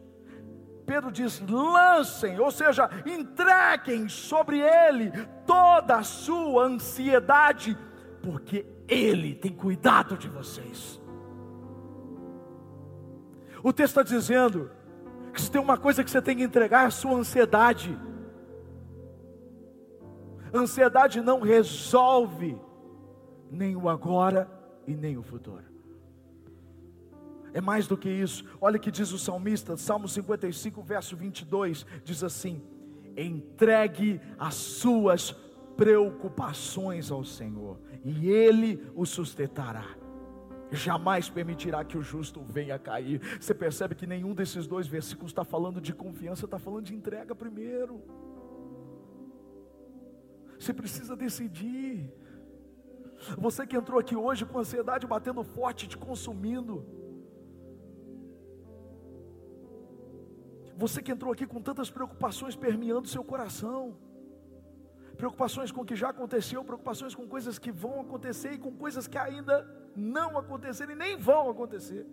Pedro 0.86 1.10
diz: 1.10 1.40
lancem, 1.40 2.38
ou 2.38 2.50
seja, 2.50 2.88
entreguem 3.04 4.08
sobre 4.08 4.60
ele 4.60 5.10
toda 5.44 5.96
a 5.96 6.02
sua 6.04 6.64
ansiedade, 6.64 7.76
porque 8.22 8.64
ele 8.88 9.34
tem 9.34 9.52
cuidado 9.52 10.16
de 10.16 10.28
vocês. 10.28 11.00
O 13.62 13.72
texto 13.72 13.98
está 13.98 14.02
dizendo 14.02 14.70
que 15.32 15.42
se 15.42 15.50
tem 15.50 15.60
uma 15.60 15.76
coisa 15.76 16.04
que 16.04 16.10
você 16.10 16.22
tem 16.22 16.36
que 16.36 16.44
entregar 16.44 16.84
é 16.84 16.86
a 16.86 16.90
sua 16.90 17.14
ansiedade. 17.14 17.98
Ansiedade 20.54 21.20
não 21.20 21.40
resolve 21.40 22.56
nem 23.50 23.74
o 23.74 23.88
agora 23.88 24.48
e 24.86 24.94
nem 24.94 25.16
o 25.18 25.22
futuro 25.22 25.75
é 27.56 27.60
mais 27.62 27.86
do 27.86 27.96
que 27.96 28.10
isso. 28.10 28.44
Olha 28.60 28.76
o 28.76 28.80
que 28.80 28.90
diz 28.90 29.12
o 29.12 29.18
salmista, 29.18 29.78
Salmo 29.78 30.06
55, 30.06 30.82
verso 30.82 31.16
22, 31.16 31.86
diz 32.04 32.22
assim: 32.22 32.62
entregue 33.16 34.20
as 34.38 34.52
suas 34.52 35.32
preocupações 35.74 37.10
ao 37.10 37.24
Senhor, 37.24 37.78
e 38.04 38.28
Ele 38.28 38.86
o 38.94 39.06
sustentará. 39.06 39.86
Jamais 40.70 41.30
permitirá 41.30 41.82
que 41.82 41.96
o 41.96 42.02
justo 42.02 42.44
venha 42.46 42.78
cair. 42.78 43.22
Você 43.40 43.54
percebe 43.54 43.94
que 43.94 44.06
nenhum 44.06 44.34
desses 44.34 44.66
dois 44.66 44.86
versículos 44.86 45.30
está 45.30 45.42
falando 45.44 45.80
de 45.80 45.94
confiança, 45.94 46.44
está 46.44 46.58
falando 46.58 46.84
de 46.84 46.94
entrega 46.94 47.34
primeiro. 47.34 48.02
Você 50.58 50.74
precisa 50.74 51.16
decidir. 51.16 52.12
Você 53.38 53.66
que 53.66 53.76
entrou 53.76 53.98
aqui 53.98 54.14
hoje 54.14 54.44
com 54.44 54.58
ansiedade 54.58 55.06
batendo 55.06 55.42
forte, 55.42 55.88
te 55.88 55.96
consumindo. 55.96 57.05
Você 60.76 61.02
que 61.02 61.10
entrou 61.10 61.32
aqui 61.32 61.46
com 61.46 61.60
tantas 61.60 61.90
preocupações 61.90 62.54
permeando 62.54 63.08
seu 63.08 63.24
coração, 63.24 63.96
preocupações 65.16 65.72
com 65.72 65.80
o 65.80 65.86
que 65.86 65.96
já 65.96 66.10
aconteceu, 66.10 66.62
preocupações 66.62 67.14
com 67.14 67.26
coisas 67.26 67.58
que 67.58 67.72
vão 67.72 68.00
acontecer 68.02 68.52
e 68.52 68.58
com 68.58 68.72
coisas 68.84 69.06
que 69.06 69.16
ainda 69.16 69.56
não 69.96 70.36
aconteceram 70.36 70.92
e 70.92 70.96
nem 70.96 71.16
vão 71.16 71.48
acontecer. 71.48 72.06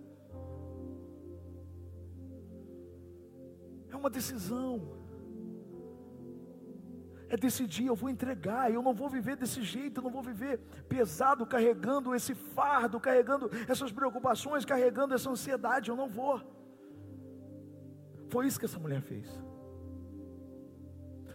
É 3.92 3.96
uma 3.96 4.10
decisão. 4.10 5.04
É 7.28 7.36
decidir, 7.36 7.88
eu 7.88 7.96
vou 7.96 8.10
entregar, 8.10 8.72
eu 8.72 8.82
não 8.82 8.94
vou 8.94 9.10
viver 9.10 9.36
desse 9.36 9.62
jeito, 9.62 10.00
eu 10.00 10.04
não 10.04 10.12
vou 10.12 10.24
viver 10.24 10.60
pesado, 10.88 11.46
carregando 11.46 12.16
esse 12.16 12.34
fardo, 12.34 13.00
carregando 13.00 13.50
essas 13.68 13.92
preocupações, 13.92 14.64
carregando 14.64 15.16
essa 15.16 15.30
ansiedade, 15.30 15.90
eu 15.90 15.96
não 15.96 16.08
vou. 16.08 16.63
Foi 18.34 18.48
isso 18.48 18.58
que 18.58 18.66
essa 18.66 18.80
mulher 18.80 19.00
fez. 19.00 19.28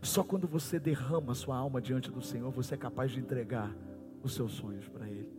Só 0.02 0.24
quando 0.24 0.48
você 0.48 0.80
derrama 0.80 1.32
sua 1.32 1.56
alma 1.56 1.80
diante 1.80 2.10
do 2.10 2.20
Senhor, 2.20 2.50
você 2.50 2.74
é 2.74 2.76
capaz 2.76 3.12
de 3.12 3.20
entregar 3.20 3.72
os 4.20 4.34
seus 4.34 4.50
sonhos 4.50 4.88
para 4.88 5.08
Ele. 5.08 5.32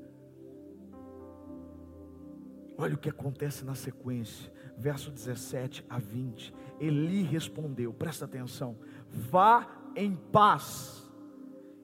Olha 2.78 2.96
o 2.96 2.98
que 2.98 3.10
acontece 3.10 3.66
na 3.66 3.76
sequência, 3.76 4.50
verso 4.78 5.12
17 5.12 5.86
a 5.90 6.00
20. 6.00 6.54
Eli 6.80 7.24
respondeu, 7.24 7.92
presta 7.92 8.24
atenção: 8.24 8.78
vá 9.10 9.68
em 9.98 10.16
paz, 10.16 11.12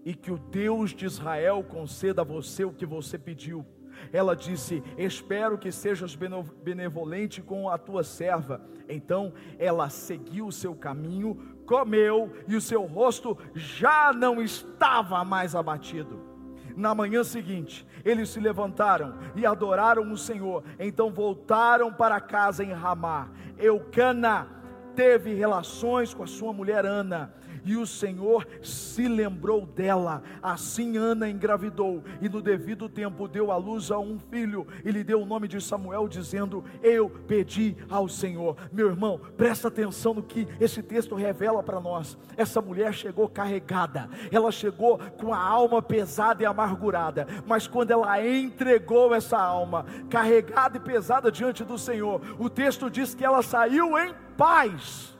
e 0.05 0.13
que 0.13 0.31
o 0.31 0.37
Deus 0.37 0.91
de 0.91 1.05
Israel 1.05 1.61
conceda 1.65 2.21
a 2.21 2.25
você 2.25 2.63
o 2.63 2.71
que 2.71 2.85
você 2.85 3.17
pediu. 3.17 3.65
Ela 4.11 4.35
disse: 4.35 4.83
Espero 4.97 5.57
que 5.57 5.71
sejas 5.71 6.17
benevolente 6.63 7.41
com 7.41 7.69
a 7.69 7.77
tua 7.77 8.03
serva. 8.03 8.61
Então 8.87 9.33
ela 9.57 9.89
seguiu 9.89 10.47
o 10.47 10.51
seu 10.51 10.75
caminho, 10.75 11.37
comeu, 11.65 12.31
e 12.47 12.55
o 12.55 12.61
seu 12.61 12.83
rosto 12.83 13.37
já 13.53 14.13
não 14.13 14.41
estava 14.41 15.23
mais 15.23 15.55
abatido. 15.55 16.35
Na 16.75 16.93
manhã 16.93 17.23
seguinte, 17.23 17.87
eles 18.03 18.29
se 18.29 18.39
levantaram 18.39 19.15
e 19.35 19.45
adoraram 19.45 20.11
o 20.11 20.17
Senhor. 20.17 20.63
Então 20.77 21.09
voltaram 21.09 21.91
para 21.91 22.19
casa 22.19 22.63
em 22.63 22.73
Ramá. 22.73 23.29
Eucana 23.57 24.47
teve 24.93 25.33
relações 25.33 26.13
com 26.13 26.23
a 26.23 26.27
sua 26.27 26.51
mulher 26.51 26.85
Ana 26.85 27.33
e 27.65 27.75
o 27.75 27.85
Senhor 27.85 28.47
se 28.61 29.07
lembrou 29.07 29.65
dela. 29.65 30.21
Assim 30.41 30.97
Ana 30.97 31.29
engravidou 31.29 32.03
e 32.21 32.29
no 32.29 32.41
devido 32.41 32.87
tempo 32.87 33.27
deu 33.27 33.51
à 33.51 33.57
luz 33.57 33.91
a 33.91 33.97
um 33.97 34.19
filho 34.19 34.67
e 34.83 34.91
lhe 34.91 35.03
deu 35.03 35.21
o 35.21 35.25
nome 35.25 35.47
de 35.47 35.59
Samuel, 35.59 36.07
dizendo: 36.07 36.63
Eu 36.83 37.09
pedi 37.09 37.75
ao 37.89 38.07
Senhor. 38.07 38.55
Meu 38.71 38.87
irmão, 38.87 39.19
presta 39.35 39.67
atenção 39.67 40.13
no 40.13 40.23
que 40.23 40.47
esse 40.59 40.83
texto 40.83 41.15
revela 41.15 41.63
para 41.63 41.81
nós. 41.81 42.17
Essa 42.37 42.61
mulher 42.61 42.93
chegou 42.93 43.27
carregada, 43.27 44.09
ela 44.31 44.51
chegou 44.51 44.99
com 45.17 45.33
a 45.33 45.39
alma 45.39 45.81
pesada 45.81 46.43
e 46.43 46.45
amargurada, 46.45 47.27
mas 47.47 47.67
quando 47.67 47.91
ela 47.91 48.25
entregou 48.25 49.13
essa 49.13 49.39
alma 49.39 49.85
carregada 50.09 50.77
e 50.77 50.79
pesada 50.79 51.31
diante 51.31 51.63
do 51.63 51.77
Senhor, 51.77 52.21
o 52.37 52.49
texto 52.49 52.89
diz 52.89 53.15
que 53.15 53.25
ela 53.25 53.41
saiu 53.41 53.97
em 53.97 54.13
paz. 54.37 55.14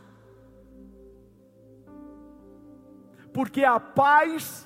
Porque 3.36 3.66
a 3.66 3.78
paz 3.82 4.66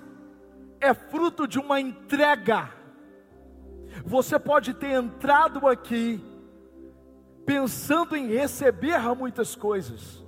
é 0.79 0.93
fruto 0.93 1.47
de 1.47 1.57
uma 1.57 1.81
entrega. 1.81 2.69
Você 4.05 4.37
pode 4.37 4.75
ter 4.75 4.91
entrado 4.91 5.67
aqui 5.67 6.23
pensando 7.47 8.15
em 8.15 8.27
receber 8.27 8.99
muitas 9.15 9.55
coisas, 9.55 10.23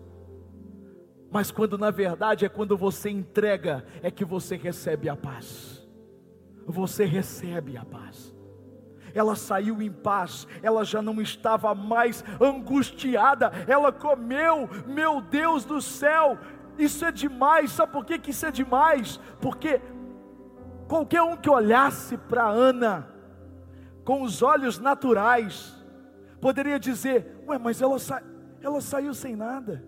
mas 1.30 1.51
quando 1.51 1.77
na 1.77 1.91
verdade 1.91 2.43
é 2.43 2.49
quando 2.49 2.75
você 2.75 3.12
entrega, 3.12 3.86
é 4.01 4.10
que 4.10 4.25
você 4.25 4.56
recebe 4.56 5.08
a 5.08 5.15
paz. 5.15 5.88
Você 6.65 7.06
recebe 7.06 7.77
a 7.77 7.86
paz. 7.86 8.36
Ela 9.13 9.36
saiu 9.36 9.84
em 9.84 9.91
paz, 9.91 10.47
ela 10.63 10.84
já 10.84 10.99
não 10.99 11.21
estava 11.21 11.75
mais 11.75 12.23
angustiada, 12.41 13.51
ela 13.67 13.91
comeu, 13.91 14.67
meu 14.88 15.21
Deus 15.21 15.63
do 15.63 15.80
céu, 15.80 16.39
isso 16.84 17.06
é 17.06 17.12
demais, 17.12 17.72
sabe 17.72 17.91
por 17.91 18.06
que, 18.06 18.17
que 18.17 18.32
isso 18.32 18.46
é 18.46 18.52
demais? 18.52 19.20
Porque 19.39 19.82
qualquer 20.88 21.22
um 21.22 21.38
que 21.38 21.50
olhasse 21.50 22.17
para 22.17 22.48
Ana 22.48 23.08
com 24.04 24.24
os 24.24 24.41
olhos 24.41 24.80
naturais, 24.80 25.76
poderia 26.39 26.80
dizer: 26.80 27.44
Ué, 27.48 27.58
mas 27.58 27.82
ela, 27.82 28.00
sa 28.00 28.22
ela 28.62 28.82
saiu 28.82 29.13
sem 29.13 29.36
nada. 29.36 29.84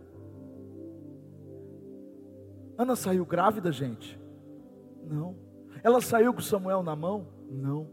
Ana 2.77 2.95
saiu 2.95 3.25
grávida, 3.25 3.71
gente? 3.71 4.19
Não. 5.03 5.35
Ela 5.83 5.99
saiu 6.01 6.33
com 6.33 6.41
Samuel 6.41 6.83
na 6.83 6.95
mão? 6.95 7.27
Não. 7.49 7.89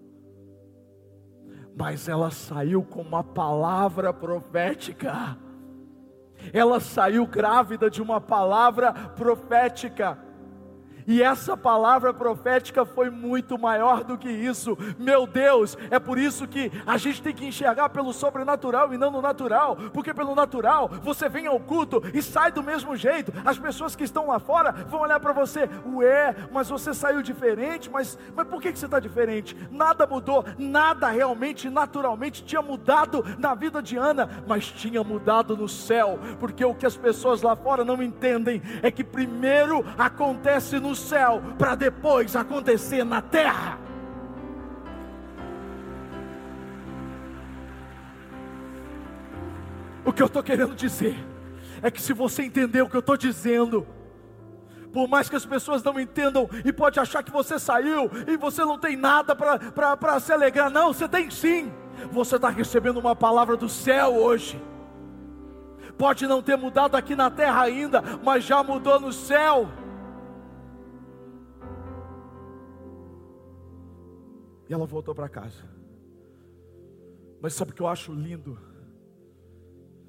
Mas 1.77 2.09
ela 2.09 2.31
saiu 2.31 2.83
com 2.83 3.01
uma 3.01 3.25
palavra 3.25 4.13
profética 4.13 5.39
ela 6.53 6.81
saiu 6.81 7.27
grávida 7.27 7.91
de 7.91 8.03
uma 8.03 8.21
palavra 8.21 8.93
profética. 8.93 10.19
E 11.07 11.23
essa 11.23 11.57
palavra 11.57 12.13
profética 12.13 12.85
foi 12.85 13.11
muito 13.11 13.59
maior 13.59 14.05
do 14.05 14.19
que 14.19 14.31
isso. 14.31 14.77
Meu 14.99 15.27
Deus, 15.27 15.77
é 15.91 15.99
por 15.99 16.19
isso 16.19 16.47
que 16.47 16.71
a 16.87 16.97
gente 16.97 17.23
tem 17.23 17.35
que 17.35 17.47
enxergar 17.47 17.89
pelo 17.89 18.13
sobrenatural 18.13 18.93
e 18.93 18.99
não 18.99 19.11
no 19.11 19.23
natural, 19.23 19.77
porque 19.93 20.15
pelo 20.15 20.35
natural 20.35 20.89
você 21.03 21.29
vem 21.29 21.47
ao 21.47 21.59
culto 21.61 22.03
e 22.15 22.23
sai 22.23 22.53
do 22.53 22.63
mesmo 22.63 22.97
jeito. 22.97 23.33
As 23.45 23.59
pessoas 23.59 23.97
que 23.97 24.05
estão 24.05 24.29
lá 24.29 24.39
fora 24.39 24.73
vão 24.73 25.01
olhar 25.01 25.21
para 25.21 25.33
você, 25.33 25.69
ué, 25.95 26.35
mas 26.53 26.69
você 26.69 26.93
saiu 26.95 27.23
diferente, 27.23 27.91
mas, 27.91 28.19
mas 28.35 28.47
por 28.47 28.61
que, 28.61 28.73
que 28.73 28.79
você 28.79 28.87
está 28.87 29.01
diferente? 29.01 29.57
Nada 29.71 30.07
mudou, 30.07 30.45
nada 30.59 31.09
realmente, 31.09 31.69
naturalmente 31.71 32.45
tinha 32.45 32.63
mudado 32.63 33.25
na 33.39 33.55
vida 33.55 33.83
de 33.83 33.97
Ana, 33.97 34.29
mas 34.47 34.67
tinha 34.67 35.03
mudado 35.03 35.57
no 35.57 35.69
céu, 35.69 36.19
porque 36.39 36.65
o 36.65 36.75
que 36.75 36.87
as 36.87 36.97
pessoas 36.97 37.43
lá 37.43 37.55
fora 37.57 37.85
não 37.85 38.03
entendem 38.03 38.63
é 38.83 38.91
que 38.91 39.05
primeiro 39.05 39.85
acontece 39.99 40.79
no 40.79 40.90
céu 40.95 41.43
para 41.59 41.75
depois 41.75 42.35
acontecer 42.37 43.05
na 43.05 43.21
terra. 43.21 43.79
O 50.05 50.13
que 50.13 50.23
eu 50.23 50.27
estou 50.27 50.43
querendo 50.43 50.75
dizer 50.75 51.17
é 51.83 51.91
que 51.91 52.01
se 52.01 52.13
você 52.13 52.43
entender 52.43 52.83
o 52.83 52.89
que 52.89 52.97
eu 52.97 53.01
estou 53.01 53.17
dizendo, 53.17 53.87
por 54.93 55.09
mais 55.09 55.29
que 55.29 55.37
as 55.37 55.47
pessoas 55.47 55.83
não 55.83 56.01
entendam 56.01 56.49
e 56.65 56.73
pode 56.73 56.99
achar 56.99 57.23
que 57.23 57.31
você 57.31 57.59
saiu 57.59 58.11
e 58.27 58.37
você 58.37 58.65
não 58.65 58.79
tem 58.79 58.97
nada 58.97 59.37
para 59.37 60.21
se 60.21 60.33
alegrar, 60.33 60.71
não, 60.71 60.93
você 60.93 61.09
tem 61.09 61.31
sim. 61.31 61.73
Você 62.11 62.37
está 62.37 62.49
recebendo 62.49 62.99
uma 62.99 63.15
palavra 63.15 63.57
do 63.57 63.69
céu 63.69 64.17
hoje. 64.17 64.61
Pode 65.97 66.27
não 66.27 66.43
ter 66.43 66.57
mudado 66.57 66.97
aqui 66.97 67.15
na 67.15 67.31
terra 67.31 67.63
ainda, 67.63 68.03
mas 68.25 68.43
já 68.43 68.63
mudou 68.65 68.99
no 68.99 69.13
céu. 69.13 69.69
E 74.71 74.73
ela 74.73 74.87
voltou 74.87 75.13
para 75.13 75.29
casa. 75.29 75.65
Mas 77.41 77.55
sabe 77.55 77.73
o 77.73 77.75
que 77.75 77.83
eu 77.83 77.89
acho 77.89 78.13
lindo? 78.13 78.57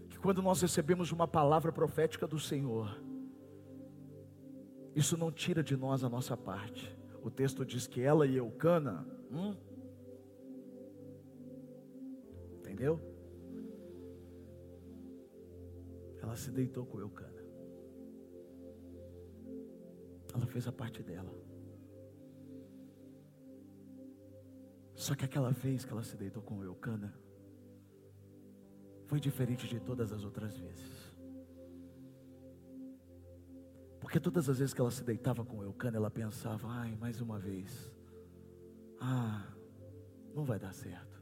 Que 0.08 0.20
quando 0.20 0.40
nós 0.40 0.62
recebemos 0.62 1.12
uma 1.12 1.28
palavra 1.28 1.72
profética 1.72 2.28
do 2.28 2.38
Senhor, 2.38 2.96
isso 4.96 5.18
não 5.18 5.32
tira 5.32 5.64
de 5.64 5.76
nós 5.76 6.04
a 6.04 6.10
nossa 6.10 6.38
parte. 6.38 6.96
O 7.24 7.32
texto 7.32 7.66
diz 7.66 7.88
que 7.88 8.02
ela 8.02 8.28
e 8.28 8.38
Eucana, 8.38 9.04
hum, 9.32 9.56
entendeu? 12.60 13.00
Ela 16.22 16.36
se 16.36 16.52
deitou 16.52 16.86
com 16.86 17.00
Eucana. 17.00 17.42
Ela 20.36 20.46
fez 20.46 20.68
a 20.68 20.72
parte 20.72 21.02
dela. 21.02 21.41
Só 25.02 25.16
que 25.16 25.26
aquela 25.26 25.50
vez 25.50 25.84
que 25.84 25.92
ela 25.92 26.04
se 26.04 26.16
deitou 26.16 26.44
com 26.44 26.64
Eucana, 26.64 27.12
foi 29.08 29.20
diferente 29.20 29.68
de 29.68 29.80
todas 29.80 30.12
as 30.12 30.24
outras 30.24 30.56
vezes. 30.56 31.12
Porque 34.00 34.20
todas 34.20 34.48
as 34.48 34.60
vezes 34.60 34.76
que 34.76 34.80
ela 34.80 34.92
se 34.92 35.04
deitava 35.04 35.44
com 35.44 35.64
Eucana, 35.64 35.98
ela 35.98 36.12
pensava: 36.12 36.68
ai, 36.68 36.96
mais 37.02 37.20
uma 37.20 37.40
vez, 37.40 37.92
ah, 39.00 39.44
não 40.36 40.46
vai 40.46 40.60
dar 40.60 40.72
certo. 40.72 41.20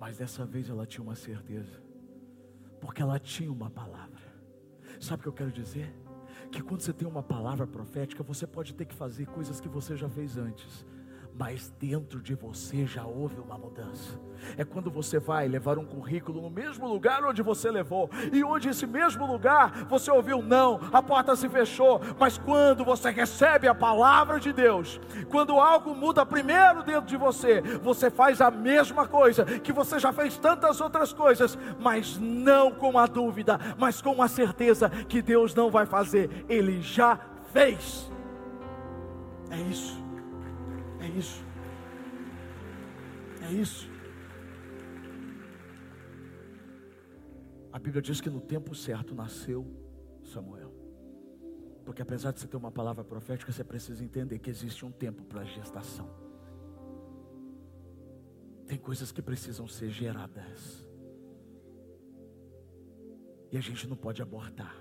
Mas 0.00 0.16
dessa 0.16 0.46
vez 0.46 0.70
ela 0.70 0.86
tinha 0.86 1.04
uma 1.04 1.14
certeza, 1.14 1.82
porque 2.80 3.02
ela 3.02 3.18
tinha 3.18 3.52
uma 3.52 3.68
palavra. 3.68 4.22
Sabe 4.98 5.20
o 5.20 5.22
que 5.24 5.28
eu 5.28 5.34
quero 5.34 5.52
dizer? 5.52 5.94
Que 6.50 6.62
quando 6.62 6.80
você 6.80 6.94
tem 6.94 7.06
uma 7.06 7.22
palavra 7.22 7.66
profética, 7.66 8.22
você 8.22 8.46
pode 8.46 8.72
ter 8.74 8.86
que 8.86 8.94
fazer 8.94 9.26
coisas 9.26 9.60
que 9.60 9.68
você 9.68 9.98
já 9.98 10.08
fez 10.08 10.38
antes, 10.38 10.86
mas 11.34 11.70
dentro 11.78 12.20
de 12.20 12.34
você 12.34 12.86
já 12.86 13.04
houve 13.04 13.40
uma 13.40 13.56
mudança. 13.56 14.20
É 14.56 14.64
quando 14.64 14.90
você 14.90 15.18
vai 15.18 15.46
levar 15.46 15.78
um 15.78 15.84
currículo 15.84 16.42
no 16.42 16.50
mesmo 16.50 16.86
lugar 16.86 17.24
onde 17.24 17.42
você 17.42 17.70
levou, 17.70 18.10
e 18.32 18.42
onde 18.42 18.68
esse 18.68 18.86
mesmo 18.86 19.26
lugar 19.26 19.84
você 19.88 20.10
ouviu 20.10 20.42
não, 20.42 20.80
a 20.92 21.02
porta 21.02 21.34
se 21.36 21.48
fechou, 21.48 22.00
mas 22.18 22.38
quando 22.38 22.84
você 22.84 23.10
recebe 23.10 23.68
a 23.68 23.74
palavra 23.74 24.40
de 24.40 24.52
Deus, 24.52 25.00
quando 25.30 25.60
algo 25.60 25.94
muda 25.94 26.26
primeiro 26.26 26.82
dentro 26.82 27.06
de 27.06 27.16
você, 27.16 27.60
você 27.82 28.10
faz 28.10 28.40
a 28.40 28.50
mesma 28.50 29.06
coisa 29.06 29.44
que 29.44 29.72
você 29.72 29.98
já 29.98 30.12
fez 30.12 30.36
tantas 30.36 30.80
outras 30.80 31.12
coisas, 31.12 31.56
mas 31.80 32.18
não 32.18 32.72
com 32.72 32.98
a 32.98 33.06
dúvida, 33.06 33.58
mas 33.78 34.02
com 34.02 34.22
a 34.22 34.28
certeza 34.28 34.90
que 34.90 35.22
Deus 35.22 35.54
não 35.54 35.70
vai 35.70 35.86
fazer, 35.86 36.44
Ele 36.48 36.80
já 36.80 37.18
fez. 37.52 38.10
É 39.50 39.56
isso. 39.60 40.01
É 41.02 41.08
isso. 41.08 41.44
É 43.42 43.52
isso. 43.52 43.90
A 47.72 47.78
Bíblia 47.78 48.00
diz 48.00 48.20
que 48.20 48.30
no 48.30 48.40
tempo 48.40 48.74
certo 48.74 49.14
nasceu 49.14 49.66
Samuel. 50.22 50.72
Porque 51.84 52.02
apesar 52.02 52.30
de 52.32 52.38
você 52.38 52.46
ter 52.46 52.56
uma 52.56 52.70
palavra 52.70 53.02
profética, 53.02 53.50
você 53.50 53.64
precisa 53.64 54.04
entender 54.04 54.38
que 54.38 54.48
existe 54.48 54.84
um 54.84 54.92
tempo 54.92 55.24
para 55.24 55.40
a 55.40 55.44
gestação. 55.44 56.08
Tem 58.66 58.78
coisas 58.78 59.10
que 59.10 59.20
precisam 59.20 59.66
ser 59.66 59.90
geradas. 59.90 60.88
E 63.50 63.56
a 63.56 63.60
gente 63.60 63.88
não 63.88 63.96
pode 63.96 64.22
abortar. 64.22 64.76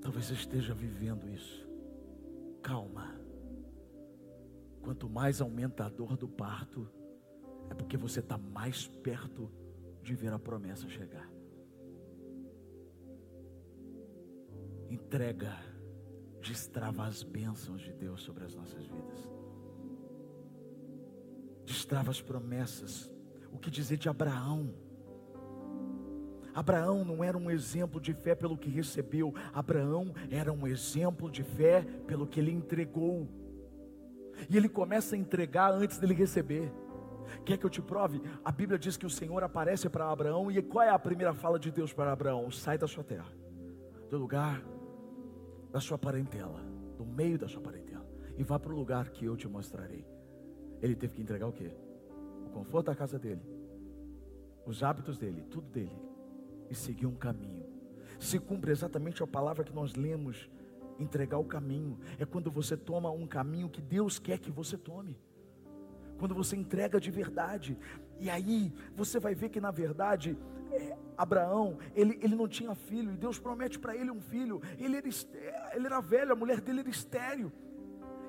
Talvez 0.00 0.26
você 0.26 0.34
esteja 0.34 0.72
vivendo 0.72 1.28
isso. 1.28 1.68
Calma. 2.62 3.27
Quanto 4.88 5.06
mais 5.06 5.42
aumenta 5.42 5.84
a 5.84 5.88
dor 5.90 6.16
do 6.16 6.26
parto, 6.26 6.88
é 7.68 7.74
porque 7.74 7.94
você 7.94 8.20
está 8.20 8.38
mais 8.38 8.86
perto 8.86 9.52
de 10.02 10.14
ver 10.14 10.32
a 10.32 10.38
promessa 10.38 10.88
chegar. 10.88 11.30
Entrega, 14.88 15.54
destrava 16.40 17.04
as 17.04 17.22
bênçãos 17.22 17.82
de 17.82 17.92
Deus 17.92 18.22
sobre 18.22 18.44
as 18.44 18.54
nossas 18.54 18.86
vidas. 18.86 19.28
Destrava 21.66 22.10
as 22.10 22.22
promessas. 22.22 23.12
O 23.52 23.58
que 23.58 23.70
dizer 23.70 23.98
de 23.98 24.08
Abraão? 24.08 24.72
Abraão 26.54 27.04
não 27.04 27.22
era 27.22 27.36
um 27.36 27.50
exemplo 27.50 28.00
de 28.00 28.14
fé 28.14 28.34
pelo 28.34 28.56
que 28.56 28.70
recebeu, 28.70 29.34
Abraão 29.52 30.14
era 30.30 30.50
um 30.50 30.66
exemplo 30.66 31.30
de 31.30 31.42
fé 31.42 31.82
pelo 32.06 32.26
que 32.26 32.40
ele 32.40 32.52
entregou. 32.52 33.28
E 34.48 34.56
ele 34.56 34.68
começa 34.68 35.14
a 35.14 35.18
entregar 35.18 35.72
antes 35.72 35.98
dele 35.98 36.14
receber. 36.14 36.72
Quer 37.44 37.58
que 37.58 37.64
eu 37.64 37.70
te 37.70 37.82
prove? 37.82 38.22
A 38.44 38.50
Bíblia 38.50 38.78
diz 38.78 38.96
que 38.96 39.06
o 39.06 39.10
Senhor 39.10 39.42
aparece 39.42 39.88
para 39.88 40.10
Abraão 40.10 40.50
e 40.50 40.62
qual 40.62 40.84
é 40.84 40.90
a 40.90 40.98
primeira 40.98 41.34
fala 41.34 41.58
de 41.58 41.70
Deus 41.70 41.92
para 41.92 42.12
Abraão? 42.12 42.50
Sai 42.50 42.78
da 42.78 42.86
sua 42.86 43.04
terra, 43.04 43.30
do 44.10 44.18
lugar 44.18 44.62
da 45.70 45.80
sua 45.80 45.98
parentela, 45.98 46.60
do 46.96 47.04
meio 47.04 47.38
da 47.38 47.46
sua 47.46 47.60
parentela, 47.60 48.06
e 48.36 48.42
vá 48.42 48.58
para 48.58 48.72
o 48.72 48.76
lugar 48.76 49.10
que 49.10 49.24
eu 49.24 49.36
te 49.36 49.46
mostrarei. 49.46 50.06
Ele 50.80 50.94
teve 50.94 51.14
que 51.14 51.22
entregar 51.22 51.46
o 51.46 51.52
quê? 51.52 51.70
O 52.46 52.50
conforto 52.50 52.86
da 52.86 52.94
casa 52.94 53.18
dele, 53.18 53.42
os 54.64 54.82
hábitos 54.82 55.18
dele, 55.18 55.44
tudo 55.50 55.68
dele 55.68 55.98
e 56.70 56.74
seguir 56.74 57.06
um 57.06 57.14
caminho. 57.14 57.66
Se 58.18 58.38
cumpre 58.38 58.70
exatamente 58.70 59.22
a 59.22 59.26
palavra 59.26 59.64
que 59.64 59.74
nós 59.74 59.94
lemos, 59.94 60.48
entregar 60.98 61.38
o 61.38 61.44
caminho. 61.44 61.98
É 62.18 62.24
quando 62.24 62.50
você 62.50 62.76
toma 62.76 63.10
um 63.10 63.26
caminho 63.26 63.68
que 63.68 63.80
Deus 63.80 64.18
quer 64.18 64.38
que 64.38 64.50
você 64.50 64.76
tome. 64.76 65.18
Quando 66.18 66.34
você 66.34 66.56
entrega 66.56 67.00
de 67.00 67.10
verdade. 67.10 67.78
E 68.18 68.28
aí 68.28 68.72
você 68.94 69.20
vai 69.20 69.34
ver 69.34 69.48
que 69.48 69.60
na 69.60 69.70
verdade 69.70 70.36
é, 70.70 70.96
Abraão, 71.16 71.78
ele, 71.94 72.18
ele 72.22 72.34
não 72.34 72.46
tinha 72.46 72.74
filho, 72.74 73.12
e 73.12 73.16
Deus 73.16 73.38
promete 73.38 73.78
para 73.78 73.96
ele 73.96 74.10
um 74.10 74.20
filho. 74.20 74.60
Ele 74.78 74.96
era, 74.96 75.76
ele 75.76 75.86
era 75.86 76.00
velho, 76.00 76.32
a 76.32 76.36
mulher 76.36 76.60
dele 76.60 76.80
era 76.80 76.90
estéreo. 76.90 77.52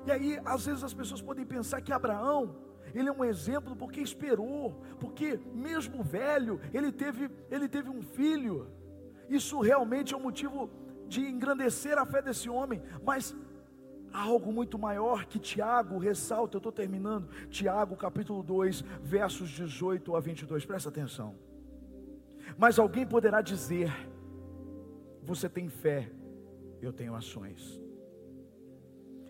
E 0.06 0.10
aí, 0.10 0.40
às 0.44 0.64
vezes 0.66 0.82
as 0.82 0.94
pessoas 0.94 1.20
podem 1.20 1.44
pensar 1.44 1.80
que 1.80 1.92
Abraão, 1.92 2.56
ele 2.94 3.08
é 3.08 3.12
um 3.12 3.24
exemplo 3.24 3.76
porque 3.76 4.00
esperou, 4.00 4.80
porque 4.98 5.38
mesmo 5.54 6.02
velho, 6.02 6.60
ele 6.72 6.90
teve, 6.90 7.30
ele 7.50 7.68
teve 7.68 7.90
um 7.90 8.02
filho. 8.02 8.66
Isso 9.28 9.60
realmente 9.60 10.14
é 10.14 10.16
um 10.16 10.22
motivo 10.22 10.70
de 11.10 11.20
engrandecer 11.20 11.98
a 11.98 12.06
fé 12.06 12.22
desse 12.22 12.48
homem, 12.48 12.80
mas 13.02 13.36
há 14.12 14.22
algo 14.22 14.52
muito 14.52 14.78
maior 14.78 15.24
que 15.26 15.40
Tiago 15.40 15.98
ressalta, 15.98 16.56
eu 16.56 16.60
estou 16.60 16.70
terminando, 16.70 17.28
Tiago 17.48 17.96
capítulo 17.96 18.44
2, 18.44 18.82
versos 19.02 19.50
18 19.50 20.14
a 20.14 20.20
22, 20.20 20.64
presta 20.64 20.88
atenção. 20.88 21.34
Mas 22.56 22.78
alguém 22.78 23.04
poderá 23.04 23.42
dizer: 23.42 23.92
Você 25.24 25.48
tem 25.48 25.68
fé, 25.68 26.10
eu 26.80 26.92
tenho 26.92 27.16
ações. 27.16 27.80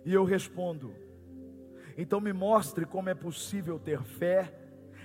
E 0.05 0.12
eu 0.12 0.24
respondo: 0.24 0.95
então 1.97 2.20
me 2.20 2.33
mostre 2.33 2.85
como 2.85 3.09
é 3.09 3.14
possível 3.14 3.78
ter 3.78 4.03
fé 4.03 4.55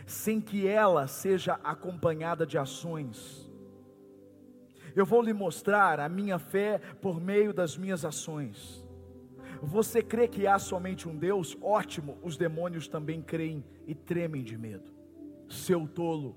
sem 0.06 0.40
que 0.40 0.68
ela 0.68 1.08
seja 1.08 1.60
acompanhada 1.64 2.46
de 2.46 2.58
ações. 2.58 3.45
Eu 4.96 5.06
vou 5.06 5.22
lhe 5.22 5.34
mostrar 5.34 6.00
a 6.00 6.08
minha 6.08 6.40
fé 6.40 6.80
por 7.02 7.20
meio 7.20 7.54
das 7.54 7.78
minhas 7.78 8.06
ações. 8.06 8.86
Você 9.62 10.02
crê 10.02 10.28
que 10.28 10.48
há 10.48 10.58
somente 10.58 11.08
um 11.08 11.16
Deus? 11.16 11.58
Ótimo, 11.62 12.18
os 12.22 12.38
demônios 12.38 12.88
também 12.88 13.22
creem 13.22 13.64
e 13.86 13.94
tremem 13.94 14.44
de 14.44 14.58
medo. 14.58 14.92
Seu 15.50 15.88
tolo. 15.88 16.36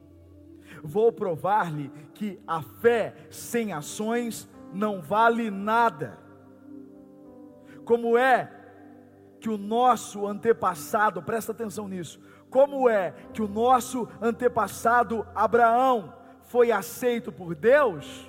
Vou 0.83 1.13
provar-lhe 1.13 1.91
que 2.15 2.41
a 2.47 2.63
fé 2.63 3.15
sem 3.31 3.73
ações 3.73 4.49
não 4.73 5.01
vale 5.01 5.51
nada. 5.51 6.19
Como 7.85 8.19
é 8.19 8.53
que 9.41 9.49
o 9.49 9.57
nosso 9.57 10.27
antepassado, 10.27 11.23
presta 11.23 11.53
atenção 11.53 11.89
nisso, 11.89 12.21
como 12.51 12.89
é 12.89 13.13
que 13.33 13.41
o 13.41 13.49
nosso 13.49 14.09
antepassado 14.21 15.27
Abraão 15.35 16.15
foi 16.43 16.73
aceito 16.73 17.31
por 17.31 17.55
Deus? 17.55 18.29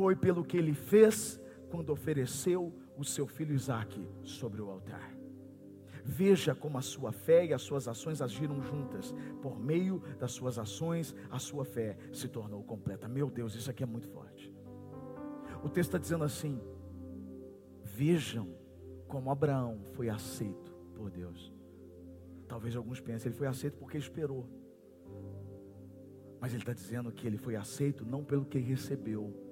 Foi 0.00 0.16
pelo 0.16 0.42
que 0.42 0.56
ele 0.56 0.72
fez 0.72 1.38
quando 1.70 1.90
ofereceu 1.90 2.72
o 2.96 3.04
seu 3.04 3.26
filho 3.26 3.54
Isaque 3.54 4.08
sobre 4.22 4.62
o 4.62 4.70
altar. 4.70 5.14
Veja 6.02 6.54
como 6.54 6.78
a 6.78 6.80
sua 6.80 7.12
fé 7.12 7.44
e 7.44 7.52
as 7.52 7.60
suas 7.60 7.86
ações 7.86 8.22
agiram 8.22 8.62
juntas. 8.62 9.14
Por 9.42 9.60
meio 9.60 10.02
das 10.18 10.32
suas 10.32 10.58
ações, 10.58 11.14
a 11.30 11.38
sua 11.38 11.66
fé 11.66 11.98
se 12.14 12.28
tornou 12.28 12.64
completa. 12.64 13.06
Meu 13.06 13.28
Deus, 13.28 13.54
isso 13.54 13.70
aqui 13.70 13.82
é 13.82 13.86
muito 13.86 14.08
forte. 14.08 14.50
O 15.62 15.68
texto 15.68 15.90
está 15.90 15.98
dizendo 15.98 16.24
assim: 16.24 16.58
Vejam 17.84 18.56
como 19.06 19.30
Abraão 19.30 19.84
foi 19.92 20.08
aceito 20.08 20.72
por 20.94 21.10
Deus. 21.10 21.52
Talvez 22.48 22.74
alguns 22.74 23.02
pensem, 23.02 23.28
ele 23.28 23.36
foi 23.36 23.48
aceito 23.48 23.76
porque 23.76 23.98
esperou. 23.98 24.48
Mas 26.40 26.54
ele 26.54 26.62
está 26.62 26.72
dizendo 26.72 27.12
que 27.12 27.26
ele 27.26 27.36
foi 27.36 27.54
aceito 27.54 28.02
não 28.02 28.24
pelo 28.24 28.46
que 28.46 28.58
recebeu, 28.58 29.49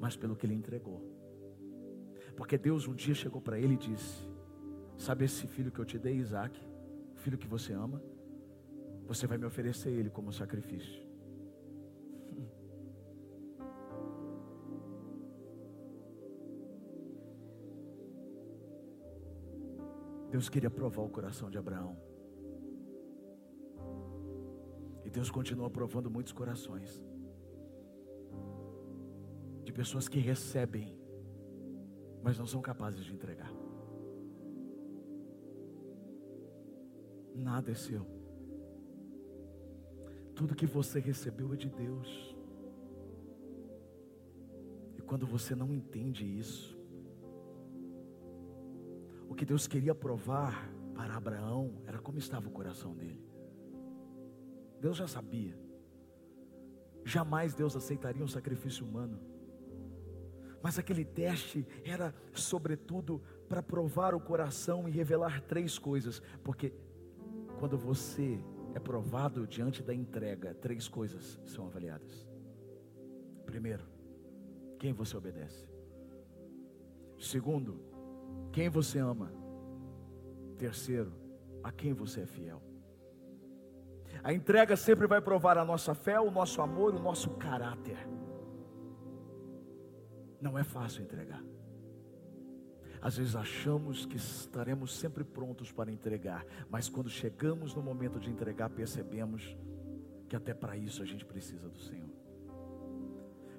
mas 0.00 0.16
pelo 0.16 0.34
que 0.34 0.46
ele 0.46 0.54
entregou. 0.54 1.02
Porque 2.34 2.56
Deus 2.56 2.88
um 2.88 2.94
dia 2.94 3.14
chegou 3.14 3.38
para 3.40 3.58
ele 3.58 3.74
e 3.74 3.76
disse: 3.76 4.26
Sabe 4.96 5.26
esse 5.26 5.46
filho 5.46 5.70
que 5.70 5.78
eu 5.78 5.84
te 5.84 5.98
dei, 5.98 6.16
Isaac, 6.16 6.58
o 7.14 7.18
filho 7.18 7.36
que 7.36 7.46
você 7.46 7.74
ama? 7.74 8.02
Você 9.06 9.26
vai 9.26 9.36
me 9.36 9.44
oferecer 9.44 9.90
ele 9.90 10.08
como 10.08 10.32
sacrifício. 10.32 11.06
Deus 20.30 20.48
queria 20.48 20.70
provar 20.70 21.02
o 21.02 21.10
coração 21.10 21.50
de 21.50 21.58
Abraão. 21.58 21.98
E 25.04 25.10
Deus 25.10 25.30
continua 25.30 25.68
provando 25.68 26.10
muitos 26.10 26.32
corações. 26.32 27.04
Pessoas 29.80 30.08
que 30.08 30.18
recebem, 30.18 30.94
mas 32.22 32.38
não 32.38 32.46
são 32.46 32.60
capazes 32.60 33.02
de 33.02 33.14
entregar. 33.14 33.50
Nada 37.34 37.70
é 37.70 37.74
seu. 37.74 38.06
Tudo 40.34 40.54
que 40.54 40.66
você 40.66 41.00
recebeu 41.00 41.54
é 41.54 41.56
de 41.56 41.70
Deus. 41.70 42.36
E 44.98 45.00
quando 45.00 45.26
você 45.26 45.54
não 45.54 45.72
entende 45.72 46.26
isso, 46.26 46.78
o 49.30 49.34
que 49.34 49.46
Deus 49.46 49.66
queria 49.66 49.94
provar 49.94 50.70
para 50.94 51.16
Abraão 51.16 51.80
era 51.86 51.98
como 51.98 52.18
estava 52.18 52.46
o 52.46 52.52
coração 52.52 52.94
dele. 52.94 53.26
Deus 54.78 54.98
já 54.98 55.08
sabia. 55.08 55.58
Jamais 57.02 57.54
Deus 57.54 57.74
aceitaria 57.74 58.22
um 58.22 58.28
sacrifício 58.28 58.84
humano. 58.84 59.39
Mas 60.62 60.78
aquele 60.78 61.04
teste 61.04 61.66
era, 61.84 62.14
sobretudo, 62.32 63.22
para 63.48 63.62
provar 63.62 64.14
o 64.14 64.20
coração 64.20 64.88
e 64.88 64.92
revelar 64.92 65.40
três 65.42 65.78
coisas. 65.78 66.20
Porque 66.44 66.72
quando 67.58 67.78
você 67.78 68.38
é 68.74 68.78
provado 68.78 69.46
diante 69.46 69.82
da 69.82 69.94
entrega, 69.94 70.54
três 70.54 70.86
coisas 70.86 71.40
são 71.46 71.66
avaliadas. 71.66 72.28
Primeiro, 73.46 73.84
quem 74.78 74.92
você 74.92 75.16
obedece. 75.16 75.68
Segundo, 77.18 77.80
quem 78.52 78.68
você 78.68 78.98
ama. 78.98 79.32
Terceiro, 80.58 81.12
a 81.62 81.72
quem 81.72 81.92
você 81.92 82.20
é 82.20 82.26
fiel. 82.26 82.62
A 84.22 84.32
entrega 84.32 84.76
sempre 84.76 85.06
vai 85.06 85.20
provar 85.20 85.56
a 85.56 85.64
nossa 85.64 85.94
fé, 85.94 86.20
o 86.20 86.30
nosso 86.30 86.60
amor, 86.60 86.94
o 86.94 86.98
nosso 86.98 87.30
caráter. 87.30 87.96
Não 90.40 90.58
é 90.58 90.64
fácil 90.64 91.02
entregar. 91.02 91.42
Às 93.02 93.16
vezes 93.16 93.34
achamos 93.34 94.04
que 94.04 94.16
estaremos 94.16 94.94
sempre 94.94 95.24
prontos 95.24 95.72
para 95.72 95.90
entregar, 95.90 96.44
mas 96.68 96.88
quando 96.88 97.08
chegamos 97.08 97.74
no 97.74 97.82
momento 97.82 98.20
de 98.20 98.30
entregar, 98.30 98.68
percebemos 98.68 99.56
que 100.28 100.36
até 100.36 100.52
para 100.52 100.76
isso 100.76 101.02
a 101.02 101.06
gente 101.06 101.24
precisa 101.24 101.68
do 101.68 101.78
Senhor. 101.78 102.10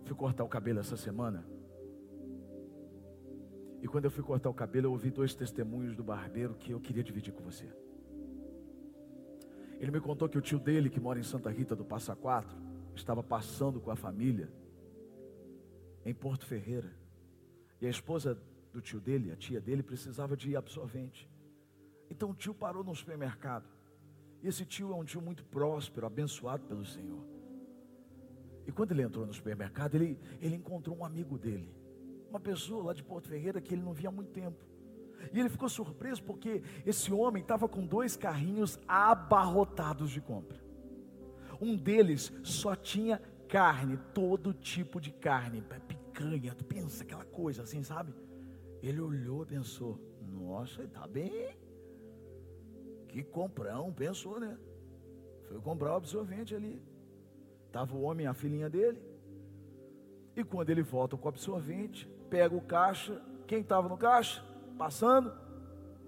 Fui 0.06 0.16
cortar 0.16 0.44
o 0.44 0.48
cabelo 0.48 0.80
essa 0.80 0.96
semana. 0.96 1.46
E 3.82 3.88
quando 3.88 4.06
eu 4.06 4.12
fui 4.12 4.24
cortar 4.24 4.50
o 4.50 4.54
cabelo, 4.54 4.88
eu 4.88 4.92
ouvi 4.92 5.10
dois 5.10 5.34
testemunhos 5.34 5.96
do 5.96 6.04
barbeiro 6.04 6.54
que 6.54 6.72
eu 6.72 6.80
queria 6.80 7.04
dividir 7.04 7.34
com 7.34 7.44
você. 7.44 7.68
Ele 9.80 9.90
me 9.90 10.00
contou 10.00 10.30
que 10.30 10.38
o 10.38 10.42
tio 10.42 10.60
dele, 10.60 10.90
que 10.90 11.00
mora 11.00 11.20
em 11.20 11.24
Santa 11.24 11.50
Rita 11.50 11.76
do 11.76 11.84
Passa 11.84 12.16
Quatro, 12.16 12.56
estava 12.94 13.24
passando 13.24 13.82
com 13.82 13.90
a 13.90 13.96
família 13.96 14.52
em 16.06 16.14
Porto 16.14 16.46
Ferreira. 16.46 16.92
E 17.80 17.88
a 17.88 17.90
esposa 17.90 18.38
do 18.72 18.82
tio 18.82 19.00
dele, 19.00 19.32
a 19.32 19.36
tia 19.36 19.60
dele, 19.60 19.84
precisava 19.84 20.36
de 20.36 20.56
absorvente. 20.56 21.30
Então 22.10 22.32
o 22.32 22.36
tio 22.36 22.54
parou 22.54 22.84
no 22.84 22.96
supermercado. 22.96 23.68
E 24.42 24.48
esse 24.48 24.66
tio 24.66 24.92
é 24.92 24.96
um 24.96 25.04
tio 25.04 25.22
muito 25.22 25.44
próspero, 25.46 26.06
abençoado 26.06 26.64
pelo 26.66 26.86
Senhor. 26.86 27.24
E 28.66 28.72
quando 28.72 28.92
ele 28.92 29.02
entrou 29.02 29.26
no 29.26 29.34
supermercado, 29.34 29.96
ele, 29.96 30.20
ele 30.40 30.56
encontrou 30.56 30.96
um 30.96 31.06
amigo 31.06 31.38
dele, 31.38 31.74
uma 32.30 32.40
pessoa 32.40 32.86
lá 32.86 32.94
de 32.94 33.04
Porto 33.04 33.28
Ferreira 33.28 33.60
que 33.60 33.74
ele 33.74 33.82
não 33.82 33.94
via 33.94 34.10
há 34.10 34.12
muito 34.12 34.32
tempo. 34.32 34.64
E 35.32 35.40
ele 35.40 35.50
ficou 35.50 35.70
surpreso 35.70 36.24
porque 36.24 36.64
esse 36.86 37.14
homem 37.14 37.42
estava 37.42 37.68
com 37.68 37.86
dois 37.86 38.16
carrinhos 38.16 38.80
abarrotados 38.88 40.10
de 40.10 40.20
compra. 40.20 40.60
Um 41.60 41.76
deles 41.78 42.34
só 42.44 42.76
tinha 42.76 43.22
carne, 43.52 44.00
todo 44.14 44.54
tipo 44.54 45.02
de 45.02 45.12
carne, 45.12 45.62
picanha, 45.86 46.56
tu 46.56 46.64
pensa 46.64 47.04
aquela 47.04 47.26
coisa 47.26 47.64
assim, 47.64 47.84
sabe? 47.84 48.14
Ele 48.82 49.02
olhou 49.02 49.44
e 49.44 49.48
pensou: 49.48 50.00
Nossa, 50.22 50.84
está 50.84 51.06
bem. 51.06 51.54
Que 53.10 53.22
comprão, 53.22 53.92
pensou, 53.92 54.40
né? 54.40 54.58
Foi 55.50 55.60
comprar 55.60 55.92
o 55.92 55.96
absorvente 55.98 56.56
ali. 56.56 56.82
Estava 57.68 57.94
o 57.94 58.04
homem 58.04 58.26
a 58.26 58.34
filhinha 58.34 58.70
dele. 58.70 59.02
E 60.34 60.46
quando 60.46 60.70
ele 60.70 60.82
volta 60.82 61.18
com 61.18 61.26
o 61.26 61.30
absorvente, 61.30 62.08
pega 62.30 62.56
o 62.56 62.62
caixa. 62.62 63.22
Quem 63.46 63.60
estava 63.60 63.90
no 63.90 63.98
caixa? 63.98 64.42
Passando. 64.78 65.30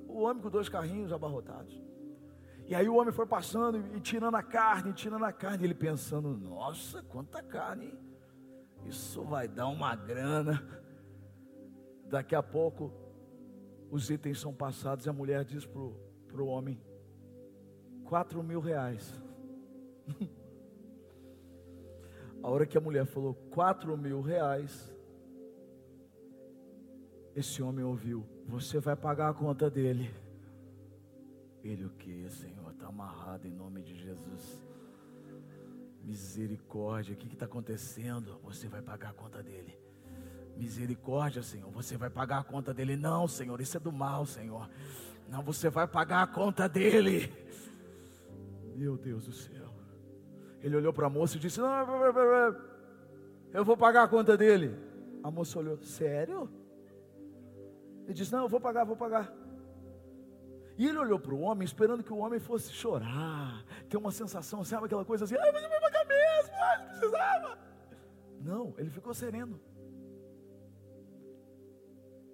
O 0.08 0.22
homem 0.22 0.42
com 0.42 0.50
dois 0.50 0.70
carrinhos 0.70 1.12
abarrotados. 1.12 1.83
E 2.66 2.74
aí 2.74 2.88
o 2.88 2.96
homem 2.96 3.12
foi 3.14 3.26
passando 3.26 3.78
e 3.96 4.00
tirando 4.00 4.36
a 4.36 4.44
carne, 4.44 4.94
tirando 4.94 5.26
a 5.26 5.32
carne. 5.32 5.66
Ele 5.66 5.74
pensando: 5.74 6.38
Nossa, 6.38 7.04
quanta 7.04 7.42
carne, 7.44 7.88
hein? 7.88 8.00
Isso 8.86 9.24
vai 9.24 9.48
dar 9.48 9.68
uma 9.68 9.96
grana. 9.96 10.62
Daqui 12.06 12.36
a 12.36 12.44
pouco, 12.44 12.92
os 13.90 14.10
itens 14.10 14.40
são 14.40 14.54
passados 14.54 15.06
e 15.06 15.10
a 15.10 15.14
mulher 15.14 15.44
diz 15.44 15.66
para 15.66 16.42
o 16.42 16.48
homem: 16.48 16.82
quatro 18.06 18.42
mil 18.44 18.60
reais. 18.60 19.22
a 22.42 22.50
hora 22.50 22.66
que 22.66 22.78
a 22.78 22.82
mulher 22.82 23.06
falou 23.06 23.34
quatro 23.34 23.98
mil 23.98 24.22
reais, 24.22 24.94
esse 27.36 27.62
homem 27.62 27.84
ouviu: 27.84 28.26
Você 28.48 28.80
vai 28.80 28.96
pagar 28.96 29.30
a 29.30 29.34
conta 29.34 29.70
dele. 29.70 30.23
Ele, 31.64 31.86
o 31.86 31.90
que, 31.92 32.30
Senhor? 32.30 32.72
Está 32.72 32.88
amarrado 32.88 33.48
em 33.48 33.52
nome 33.52 33.82
de 33.82 33.96
Jesus. 33.96 34.66
Misericórdia, 36.04 37.14
o 37.14 37.18
que 37.18 37.34
está 37.34 37.46
acontecendo? 37.46 38.38
Você 38.44 38.68
vai 38.68 38.82
pagar 38.82 39.12
a 39.12 39.14
conta 39.14 39.42
dele. 39.42 39.80
Misericórdia, 40.58 41.42
Senhor, 41.42 41.72
você 41.72 41.96
vai 41.96 42.10
pagar 42.10 42.40
a 42.40 42.44
conta 42.44 42.74
dele. 42.74 42.98
Não, 42.98 43.28
Senhor, 43.28 43.60
isso 43.62 43.78
é 43.78 43.80
do 43.80 43.92
mal, 43.92 44.26
Senhor. 44.26 44.70
Não, 45.30 45.42
você 45.42 45.70
vai 45.70 45.88
pagar 45.88 46.24
a 46.24 46.28
conta 46.28 46.68
dele. 46.68 47.32
Meu 48.76 48.98
Deus 48.98 49.26
do 49.26 49.32
céu. 49.32 49.74
Ele 50.62 50.76
olhou 50.76 50.94
para 50.94 51.08
a 51.08 51.10
moça 51.10 51.38
e 51.38 51.40
disse: 51.40 51.60
Não, 51.60 52.54
eu 53.54 53.64
vou 53.64 53.78
pagar 53.78 54.04
a 54.04 54.08
conta 54.08 54.36
dele. 54.36 54.78
A 55.24 55.32
moça 55.32 55.58
olhou: 55.58 55.78
Sério? 55.78 56.50
Ele 58.04 58.14
disse: 58.14 58.32
Não, 58.32 58.44
eu 58.44 58.50
vou 58.50 58.60
pagar, 58.60 58.84
vou 58.84 58.98
pagar. 58.98 59.43
E 60.78 60.88
ele 60.88 60.98
olhou 60.98 61.20
para 61.20 61.34
o 61.34 61.42
homem, 61.42 61.66
esperando 61.66 62.04
que 62.04 62.12
o 62.12 62.18
homem 62.18 62.40
fosse 62.40 62.74
chorar, 62.74 63.64
ter 63.88 63.98
uma 63.98 64.12
sensação, 64.12 64.64
sabe 64.64 64.86
aquela 64.86 65.06
coisa 65.06 65.26
assim: 65.26 65.36
Ah, 65.36 65.52
mas 65.54 65.64
eu 65.64 65.70
vou 65.70 65.80
pagar 65.80 66.06
mesmo, 66.06 66.54
ah, 66.56 66.78
não 66.78 66.88
precisava. 66.88 67.58
Não, 68.42 68.74
ele 68.78 68.90
ficou 68.90 69.14
sereno. 69.14 69.60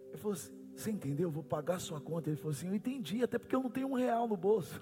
Ele 0.08 0.18
falou 0.18 0.34
assim: 0.34 0.54
Você 0.74 0.90
entendeu? 0.90 1.28
Eu 1.28 1.32
vou 1.32 1.44
pagar 1.44 1.76
a 1.76 1.80
sua 1.80 2.00
conta. 2.00 2.30
Ele 2.30 2.38
falou 2.38 2.52
assim: 2.52 2.70
Eu 2.70 2.76
entendi, 2.76 3.22
até 3.24 3.38
porque 3.38 3.56
eu 3.56 3.62
não 3.62 3.70
tenho 3.70 3.90
um 3.90 3.96
real 3.96 4.28
no 4.28 4.38
bolso. 4.38 4.82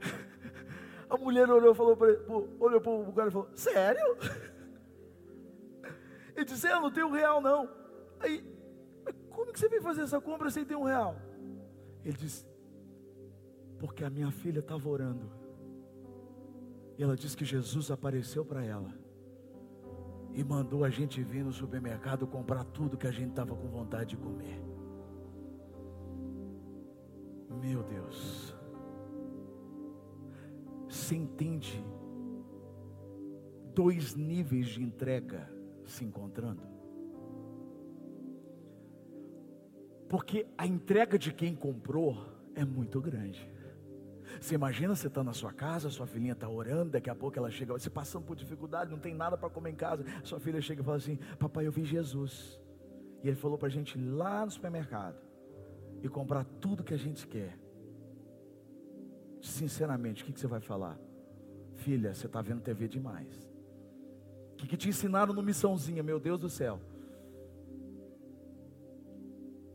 A 1.08 1.16
mulher 1.16 1.48
olhou, 1.48 1.74
falou 1.74 1.96
para 1.96 2.08
olhou 2.58 2.80
para 2.80 2.90
o 2.90 3.12
cara 3.12 3.28
e 3.28 3.32
falou: 3.32 3.48
Sério? 3.54 4.18
Ele 6.34 6.44
disse: 6.44 6.68
Eu 6.68 6.80
não 6.80 6.90
tenho 6.90 7.06
um 7.06 7.12
real, 7.12 7.40
não. 7.40 7.70
Aí, 8.18 8.42
como 9.30 9.52
que 9.52 9.60
você 9.60 9.68
veio 9.68 9.82
fazer 9.82 10.02
essa 10.02 10.20
compra 10.20 10.50
sem 10.50 10.64
ter 10.64 10.74
um 10.74 10.82
real? 10.82 11.27
Ele 12.08 12.16
disse: 12.16 12.46
Porque 13.78 14.02
a 14.02 14.08
minha 14.08 14.30
filha 14.30 14.60
estava 14.60 14.88
orando. 14.88 15.30
E 16.96 17.02
ela 17.02 17.14
disse 17.14 17.36
que 17.36 17.44
Jesus 17.44 17.90
apareceu 17.90 18.44
para 18.44 18.64
ela 18.64 18.92
e 20.32 20.42
mandou 20.42 20.84
a 20.84 20.90
gente 20.90 21.22
vir 21.22 21.44
no 21.44 21.52
supermercado 21.52 22.26
comprar 22.26 22.64
tudo 22.64 22.96
que 22.96 23.06
a 23.06 23.10
gente 23.10 23.30
estava 23.30 23.54
com 23.54 23.68
vontade 23.68 24.10
de 24.10 24.16
comer. 24.16 24.58
Meu 27.60 27.82
Deus. 27.82 28.56
Você 30.88 31.14
entende 31.14 31.84
dois 33.74 34.14
níveis 34.14 34.68
de 34.68 34.82
entrega 34.82 35.52
se 35.84 36.06
encontrando? 36.06 36.77
Porque 40.08 40.46
a 40.56 40.66
entrega 40.66 41.18
de 41.18 41.32
quem 41.32 41.54
comprou 41.54 42.16
é 42.54 42.64
muito 42.64 43.00
grande. 43.00 43.48
Você 44.40 44.54
imagina 44.54 44.94
você 44.94 45.06
está 45.06 45.22
na 45.24 45.32
sua 45.32 45.52
casa, 45.52 45.90
sua 45.90 46.06
filhinha 46.06 46.32
está 46.32 46.48
orando, 46.48 46.92
daqui 46.92 47.10
a 47.10 47.14
pouco 47.14 47.38
ela 47.38 47.50
chega, 47.50 47.72
você 47.72 47.90
passando 47.90 48.24
por 48.24 48.36
dificuldade, 48.36 48.90
não 48.90 48.98
tem 48.98 49.14
nada 49.14 49.36
para 49.36 49.50
comer 49.50 49.70
em 49.70 49.74
casa. 49.74 50.04
Sua 50.22 50.38
filha 50.38 50.60
chega 50.60 50.82
e 50.82 50.84
fala 50.84 50.96
assim: 50.96 51.18
Papai, 51.38 51.66
eu 51.66 51.72
vi 51.72 51.84
Jesus. 51.84 52.60
E 53.22 53.28
ele 53.28 53.36
falou 53.36 53.58
para 53.58 53.68
a 53.68 53.70
gente 53.70 53.98
ir 53.98 54.02
lá 54.02 54.44
no 54.44 54.50
supermercado 54.50 55.16
e 56.02 56.08
comprar 56.08 56.44
tudo 56.60 56.84
que 56.84 56.94
a 56.94 56.98
gente 56.98 57.26
quer. 57.26 57.58
Sinceramente, 59.40 60.22
o 60.22 60.26
que, 60.26 60.32
que 60.32 60.40
você 60.40 60.46
vai 60.46 60.60
falar? 60.60 60.98
Filha, 61.74 62.14
você 62.14 62.26
está 62.26 62.40
vendo 62.40 62.60
TV 62.60 62.86
demais. 62.86 63.48
O 64.52 64.56
que, 64.56 64.66
que 64.66 64.76
te 64.76 64.88
ensinaram 64.88 65.32
no 65.32 65.42
missãozinha, 65.42 66.02
meu 66.02 66.18
Deus 66.20 66.40
do 66.40 66.48
céu? 66.48 66.80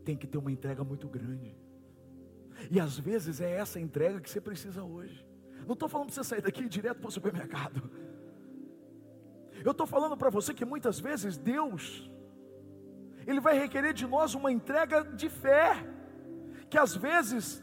Tem 0.04 0.16
que 0.16 0.26
ter 0.26 0.38
uma 0.38 0.52
entrega 0.52 0.84
muito 0.84 1.08
grande. 1.08 1.56
E 2.70 2.78
às 2.78 2.98
vezes 2.98 3.40
é 3.40 3.50
essa 3.50 3.80
entrega 3.80 4.20
que 4.20 4.30
você 4.30 4.40
precisa 4.40 4.82
hoje. 4.82 5.26
Não 5.66 5.72
estou 5.72 5.88
falando 5.88 6.08
para 6.08 6.14
você 6.14 6.24
sair 6.24 6.42
daqui 6.42 6.68
direto 6.68 6.98
para 7.00 7.08
o 7.08 7.12
supermercado. 7.12 7.90
Eu 9.64 9.70
estou 9.70 9.86
falando 9.86 10.16
para 10.16 10.30
você 10.30 10.52
que 10.52 10.64
muitas 10.64 11.00
vezes 11.00 11.38
Deus, 11.38 12.10
Ele 13.26 13.40
vai 13.40 13.58
requerer 13.58 13.94
de 13.94 14.06
nós 14.06 14.34
uma 14.34 14.52
entrega 14.52 15.02
de 15.04 15.28
fé, 15.28 15.86
que 16.68 16.76
às 16.76 16.94
vezes 16.94 17.62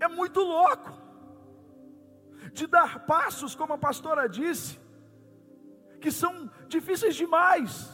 é 0.00 0.08
muito 0.08 0.40
louco, 0.40 0.92
de 2.52 2.66
dar 2.66 3.06
passos, 3.06 3.54
como 3.54 3.72
a 3.72 3.78
pastora 3.78 4.28
disse, 4.28 4.78
que 6.00 6.10
são 6.10 6.50
difíceis 6.68 7.16
demais. 7.16 7.93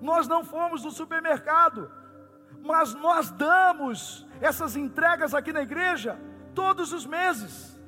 Nós 0.00 0.26
não 0.28 0.44
fomos 0.44 0.84
no 0.84 0.90
supermercado, 0.90 1.90
mas 2.62 2.94
nós 2.94 3.30
damos 3.30 4.26
essas 4.40 4.76
entregas 4.76 5.34
aqui 5.34 5.52
na 5.52 5.62
igreja 5.62 6.18
todos 6.54 6.92
os 6.92 7.06
meses. 7.06 7.78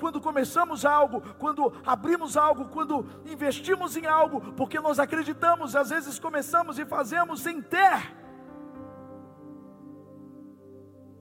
Quando 0.00 0.20
começamos 0.20 0.84
algo, 0.84 1.20
quando 1.38 1.72
abrimos 1.86 2.36
algo, 2.36 2.66
quando 2.66 3.06
investimos 3.24 3.96
em 3.96 4.06
algo, 4.06 4.52
porque 4.54 4.80
nós 4.80 4.98
acreditamos, 4.98 5.76
às 5.76 5.90
vezes 5.90 6.18
começamos 6.18 6.78
e 6.78 6.84
fazemos 6.84 7.40
sem 7.40 7.62
ter. 7.62 8.14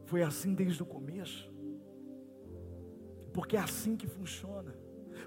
Foi 0.05 0.24
assim 0.24 0.53
desde 0.53 0.82
o 0.84 0.86
começo, 0.86 1.51
porque 3.34 3.55
é 3.55 3.59
assim 3.59 3.95
que 3.95 4.07
funciona. 4.07 4.76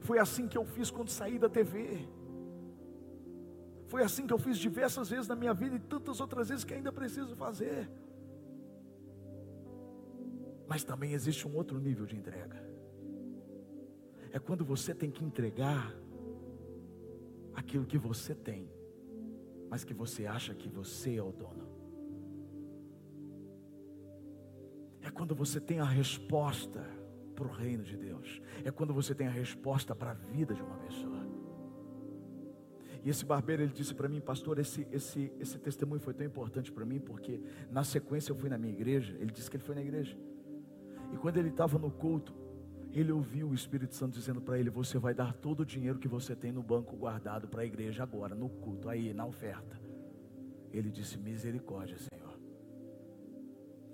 Foi 0.03 0.19
assim 0.19 0.47
que 0.47 0.59
eu 0.59 0.65
fiz 0.65 0.91
quando 0.91 1.09
saí 1.09 1.39
da 1.39 1.49
TV. 1.49 2.09
Foi 3.87 4.03
assim 4.03 4.27
que 4.27 4.33
eu 4.33 4.39
fiz 4.39 4.59
diversas 4.59 5.11
vezes 5.11 5.29
na 5.29 5.37
minha 5.37 5.55
vida 5.55 5.77
e 5.77 5.79
tantas 5.79 6.21
outras 6.21 6.49
vezes 6.49 6.65
que 6.65 6.75
ainda 6.75 6.93
preciso 6.93 7.37
fazer. 7.37 7.89
Mas 10.67 10.83
também 10.83 11.13
existe 11.13 11.47
um 11.47 11.55
outro 11.55 11.79
nível 11.79 12.05
de 12.05 12.17
entrega. 12.17 12.65
É 14.33 14.39
quando 14.39 14.65
você 14.65 14.95
tem 14.95 15.11
que 15.11 15.25
entregar 15.25 15.95
aquilo 17.55 17.87
que 17.87 17.97
você 17.97 18.35
tem, 18.35 18.69
mas 19.71 19.85
que 19.85 19.95
você 19.95 20.27
acha 20.27 20.55
que 20.55 20.69
você 20.69 21.17
é 21.17 21.23
o 21.23 21.33
dono. 21.33 21.67
É 25.01 25.11
quando 25.11 25.35
você 25.35 25.61
tem 25.61 25.79
a 25.79 25.85
resposta 25.85 26.85
para 27.37 27.47
o 27.47 27.51
reino 27.51 27.85
de 27.85 27.97
Deus. 27.97 28.43
É 28.65 28.71
quando 28.73 28.93
você 28.93 29.15
tem 29.15 29.29
a 29.29 29.31
resposta 29.31 29.95
para 29.95 30.11
a 30.11 30.15
vida 30.15 30.53
de 30.53 30.63
uma 30.63 30.77
pessoa. 30.79 31.36
E 33.07 33.09
esse 33.09 33.25
barbeiro 33.25 33.63
ele 33.63 33.73
disse 33.73 33.95
para 33.95 34.09
mim, 34.09 34.21
pastor, 34.21 34.59
esse, 34.59 34.85
esse, 34.91 35.33
esse 35.39 35.57
testemunho 35.61 36.01
foi 36.01 36.13
tão 36.13 36.27
importante 36.27 36.73
para 36.73 36.85
mim, 36.85 36.99
porque 36.99 37.41
na 37.71 37.85
sequência 37.85 38.33
eu 38.33 38.35
fui 38.35 38.51
na 38.51 38.59
minha 38.59 38.73
igreja. 38.73 39.17
Ele 39.21 39.31
disse 39.31 39.49
que 39.49 39.57
ele 39.57 39.63
foi 39.63 39.77
na 39.77 39.81
igreja. 39.81 40.19
E 41.13 41.17
quando 41.17 41.37
ele 41.37 41.51
estava 41.51 41.79
no 41.79 41.89
culto, 41.89 42.35
ele 42.91 43.13
ouviu 43.13 43.51
o 43.51 43.55
Espírito 43.55 43.95
Santo 43.95 44.15
dizendo 44.15 44.41
para 44.41 44.59
ele: 44.59 44.71
Você 44.71 44.99
vai 44.99 45.15
dar 45.15 45.33
todo 45.35 45.61
o 45.61 45.65
dinheiro 45.65 46.01
que 46.01 46.09
você 46.09 46.35
tem 46.35 46.51
no 46.51 46.65
banco 46.65 46.97
guardado 46.97 47.47
para 47.47 47.63
a 47.63 47.65
igreja 47.65 48.03
agora, 48.03 48.35
no 48.35 48.49
culto, 48.49 48.89
aí, 48.89 49.15
na 49.15 49.25
oferta. 49.25 49.81
Ele 50.73 50.91
disse: 50.91 51.17
Misericórdia, 51.17 51.99
Senhor. 51.99 52.37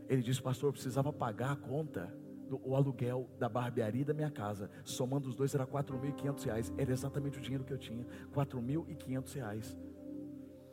Ele 0.09 0.23
disse: 0.23 0.41
Pastor, 0.41 0.71
eu 0.71 0.73
precisava 0.73 1.13
pagar 1.13 1.53
a 1.53 1.57
conta, 1.57 2.17
o 2.63 2.75
aluguel 2.75 3.29
da 3.39 3.49
barbearia 3.49 4.05
da 4.05 4.15
minha 4.15 4.31
casa. 4.31 4.71
Somando 4.85 5.29
os 5.29 5.35
dois 5.35 5.55
era 5.55 5.67
4.500 5.67 6.45
reais. 6.45 6.73
Era 6.77 6.93
exatamente 6.93 7.39
o 7.39 7.41
dinheiro 7.41 7.65
que 7.65 7.73
eu 7.73 7.79
tinha: 7.79 8.07
4.500 8.35 9.35
reais. 9.35 9.79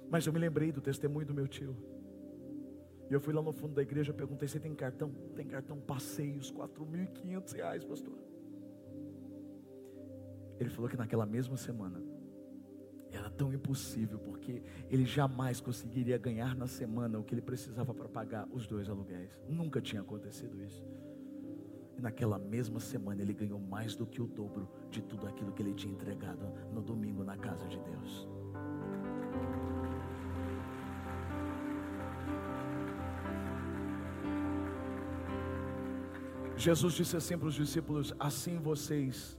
Mas 0.10 0.26
eu 0.26 0.34
me 0.34 0.40
lembrei 0.40 0.72
do 0.72 0.82
testemunho 0.82 1.26
do 1.26 1.34
meu 1.34 1.48
tio. 1.48 1.76
E 3.10 3.14
eu 3.14 3.20
fui 3.20 3.34
lá 3.34 3.42
no 3.42 3.52
fundo 3.52 3.74
da 3.74 3.82
igreja, 3.82 4.14
perguntei: 4.14 4.48
Você 4.48 4.60
tem 4.60 4.74
cartão? 4.76 5.12
Tem 5.36 5.46
cartão 5.46 5.80
passeios, 5.80 6.52
4.500 6.52 7.54
reais, 7.54 7.84
pastor. 7.84 8.14
Ele 10.60 10.70
falou 10.70 10.90
que 10.90 10.98
naquela 10.98 11.26
mesma 11.26 11.56
semana 11.56 12.02
era 13.12 13.30
tão 13.30 13.52
impossível, 13.54 14.20
porque 14.20 14.62
ele 14.90 15.06
jamais 15.06 15.60
conseguiria 15.60 16.18
ganhar 16.18 16.56
na 16.56 16.68
semana 16.68 17.18
o 17.18 17.24
que 17.24 17.34
ele 17.34 17.42
precisava 17.42 17.94
para 17.94 18.08
pagar 18.08 18.48
os 18.52 18.68
dois 18.68 18.90
aluguéis. 18.90 19.40
Nunca 19.48 19.82
tinha 19.82 20.02
acontecido 20.02 20.62
isso. 20.62 20.86
E 22.00 22.02
naquela 22.02 22.39
mesma 22.39 22.80
semana 22.80 23.22
ele 23.22 23.34
ganhou 23.34 23.60
mais 23.60 23.93
do 23.93 24.06
que 24.06 24.22
o 24.22 24.26
dobro 24.26 24.70
de 24.89 25.02
tudo 25.02 25.28
aquilo 25.28 25.52
que 25.52 25.62
ele 25.62 25.74
tinha 25.74 25.93
entregado 25.93 26.50
no 26.72 26.82
domingo 26.82 27.26
na 27.26 27.38
casa 27.38 27.68
de 27.68 27.78
Deus. 27.78 28.26
Jesus 36.56 36.93
disse 36.93 37.18
assim 37.18 37.38
para 37.38 37.50
os 37.50 37.56
discípulos: 37.56 38.14
Assim 38.18 38.58
vocês, 38.60 39.38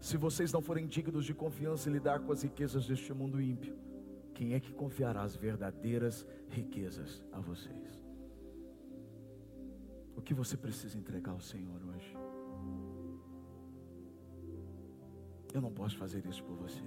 se 0.00 0.16
vocês 0.16 0.52
não 0.52 0.60
forem 0.60 0.88
dignos 0.88 1.24
de 1.24 1.32
confiança 1.32 1.88
e 1.88 1.92
lidar 1.92 2.18
com 2.18 2.32
as 2.32 2.42
riquezas 2.42 2.88
deste 2.88 3.14
mundo 3.14 3.40
ímpio, 3.40 3.78
quem 4.34 4.54
é 4.54 4.58
que 4.58 4.72
confiará 4.72 5.22
as 5.22 5.36
verdadeiras 5.36 6.26
riquezas 6.48 7.22
a 7.30 7.38
vocês? 7.38 7.99
O 10.20 10.22
que 10.22 10.34
você 10.34 10.54
precisa 10.54 10.98
entregar 10.98 11.32
ao 11.32 11.40
Senhor 11.40 11.80
hoje? 11.82 12.14
Eu 15.54 15.62
não 15.62 15.72
posso 15.72 15.96
fazer 15.96 16.24
isso 16.26 16.44
por 16.44 16.56
você. 16.56 16.82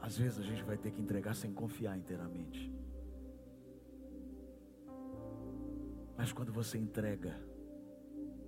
Às 0.00 0.18
vezes 0.18 0.40
a 0.40 0.42
gente 0.42 0.64
vai 0.64 0.76
ter 0.76 0.90
que 0.90 1.00
entregar 1.00 1.36
sem 1.36 1.52
confiar 1.54 1.96
inteiramente. 1.96 2.72
Mas 6.16 6.32
quando 6.32 6.52
você 6.52 6.76
entrega, 6.76 7.40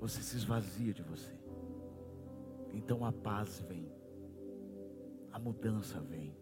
você 0.01 0.21
se 0.23 0.37
esvazia 0.37 0.93
de 0.93 1.05
você. 1.05 1.39
Então 2.73 3.05
a 3.05 3.13
paz 3.13 3.61
vem, 3.69 3.89
a 5.31 5.39
mudança 5.39 6.01
vem. 6.01 6.37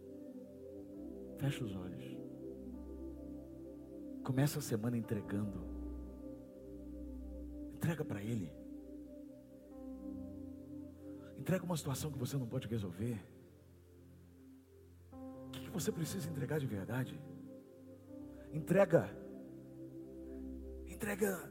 Fecha 1.36 1.62
os 1.62 1.76
olhos. 1.76 2.17
Começa 4.28 4.58
a 4.58 4.62
semana 4.62 4.94
entregando. 4.94 5.58
Entrega 7.76 8.04
para 8.04 8.22
Ele. 8.22 8.52
Entrega 11.38 11.64
uma 11.64 11.78
situação 11.78 12.12
que 12.12 12.18
você 12.18 12.36
não 12.36 12.46
pode 12.46 12.68
resolver. 12.68 13.18
O 15.10 15.50
que, 15.50 15.70
você 15.70 15.90
precisa 15.90 16.28
entregar 16.28 16.60
de 16.60 16.66
verdade? 16.66 17.18
Entrega 18.52 19.08
Entrega 20.86 21.50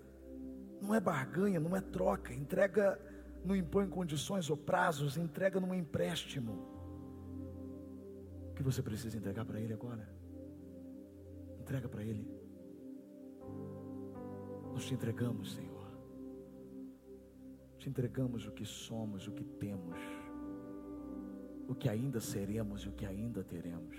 não 0.79 0.93
é 0.93 0.99
barganha, 0.99 1.59
não 1.59 1.75
é 1.75 1.81
troca. 1.81 2.31
Entrega 2.31 3.01
não 3.43 3.55
impõe 3.55 3.89
condições 3.89 4.51
ou 4.51 4.55
prazos. 4.55 5.17
Entrega 5.17 5.59
num 5.59 5.73
empréstimo. 5.73 6.53
O 8.51 8.53
que 8.53 8.61
você 8.61 8.83
precisa 8.83 9.17
entregar 9.17 9.45
para 9.45 9.59
Ele 9.59 9.73
agora? 9.73 10.07
Entrega 11.59 11.89
para 11.89 12.03
Ele. 12.03 12.45
Nós 14.77 14.85
te 14.85 14.93
entregamos, 14.93 15.55
Senhor. 15.55 15.87
Te 17.79 17.89
entregamos 17.89 18.45
o 18.45 18.51
que 18.51 18.63
somos, 18.63 19.27
o 19.27 19.31
que 19.31 19.43
temos, 19.43 19.97
o 21.67 21.73
que 21.73 21.89
ainda 21.89 22.19
seremos 22.21 22.83
e 22.83 22.89
o 22.89 22.91
que 22.91 23.03
ainda 23.03 23.43
teremos. 23.43 23.97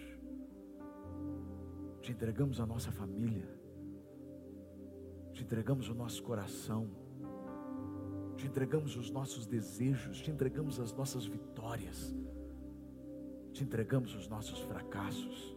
Te 2.01 2.13
entregamos 2.13 2.61
a 2.61 2.65
nossa 2.65 2.93
família. 2.93 3.49
Te 5.33 5.43
entregamos 5.43 5.89
o 5.89 5.95
nosso 5.95 6.23
coração, 6.23 6.89
te 8.37 8.47
entregamos 8.47 8.97
os 8.97 9.11
nossos 9.11 9.49
desejos, 9.49 10.23
te 10.23 10.31
entregamos 10.31 10.79
as 10.79 10.93
nossas 10.93 11.27
vitórias, 11.27 12.15
te 13.53 13.65
entregamos 13.65 14.15
os 14.15 14.29
nossos 14.29 14.61
fracassos, 14.61 15.57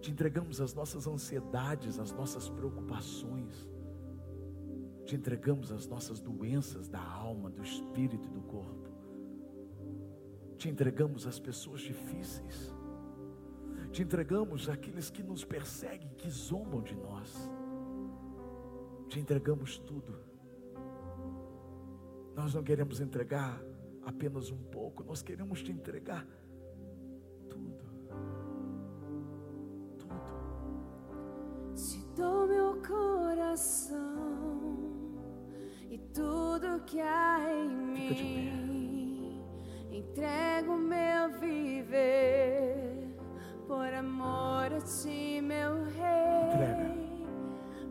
te 0.00 0.10
entregamos 0.10 0.62
as 0.62 0.72
nossas 0.72 1.06
ansiedades, 1.06 1.98
as 1.98 2.10
nossas 2.10 2.48
preocupações, 2.48 3.75
te 5.06 5.16
entregamos 5.16 5.72
as 5.72 5.86
nossas 5.86 6.20
doenças 6.20 6.88
da 6.88 7.00
alma, 7.00 7.48
do 7.48 7.62
espírito 7.62 8.26
e 8.26 8.30
do 8.30 8.42
corpo, 8.42 8.90
te 10.58 10.68
entregamos 10.68 11.26
as 11.26 11.38
pessoas 11.38 11.80
difíceis, 11.80 12.74
te 13.92 14.02
entregamos 14.02 14.68
aqueles 14.68 15.08
que 15.08 15.22
nos 15.22 15.44
perseguem, 15.44 16.10
que 16.18 16.28
zombam 16.28 16.82
de 16.82 16.94
nós 16.94 17.48
te 19.08 19.20
entregamos 19.20 19.78
tudo. 19.78 20.18
Nós 22.34 22.54
não 22.54 22.62
queremos 22.62 23.00
entregar 23.00 23.60
apenas 24.04 24.50
um 24.50 24.62
pouco, 24.64 25.02
nós 25.04 25.22
queremos 25.22 25.62
te 25.62 25.72
entregar 25.72 26.26
tudo. 27.48 27.84
Tudo. 29.98 30.14
Te 31.74 32.04
dou 32.14 32.46
meu 32.46 32.82
coração 32.82 34.35
tudo 36.16 36.80
que 36.86 36.98
há 36.98 37.38
em 37.46 37.68
mim. 37.68 39.44
Entrego 39.92 40.74
meu 40.74 41.38
viver 41.38 43.14
por 43.66 43.92
amor 43.92 44.72
a 44.72 44.80
ti, 44.80 45.42
meu 45.42 45.84
rei. 45.84 46.54
Entrega. 46.54 46.96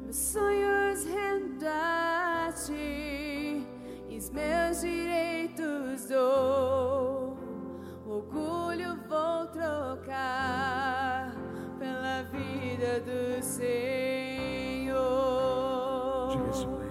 Meus 0.01 0.15
sonhos 0.15 1.05
rendo 1.05 1.67
a 1.67 2.51
ti, 2.51 3.67
e 4.09 4.17
os 4.17 4.31
meus 4.31 4.81
direitos 4.81 6.07
dou. 6.07 7.37
Orgulho 8.07 8.97
vou 9.07 9.45
trocar 9.47 11.35
pela 11.77 12.23
vida 12.23 13.01
do 13.01 13.43
Senhor. 13.43 13.75
Diga 16.31 16.49
isso 16.49 16.84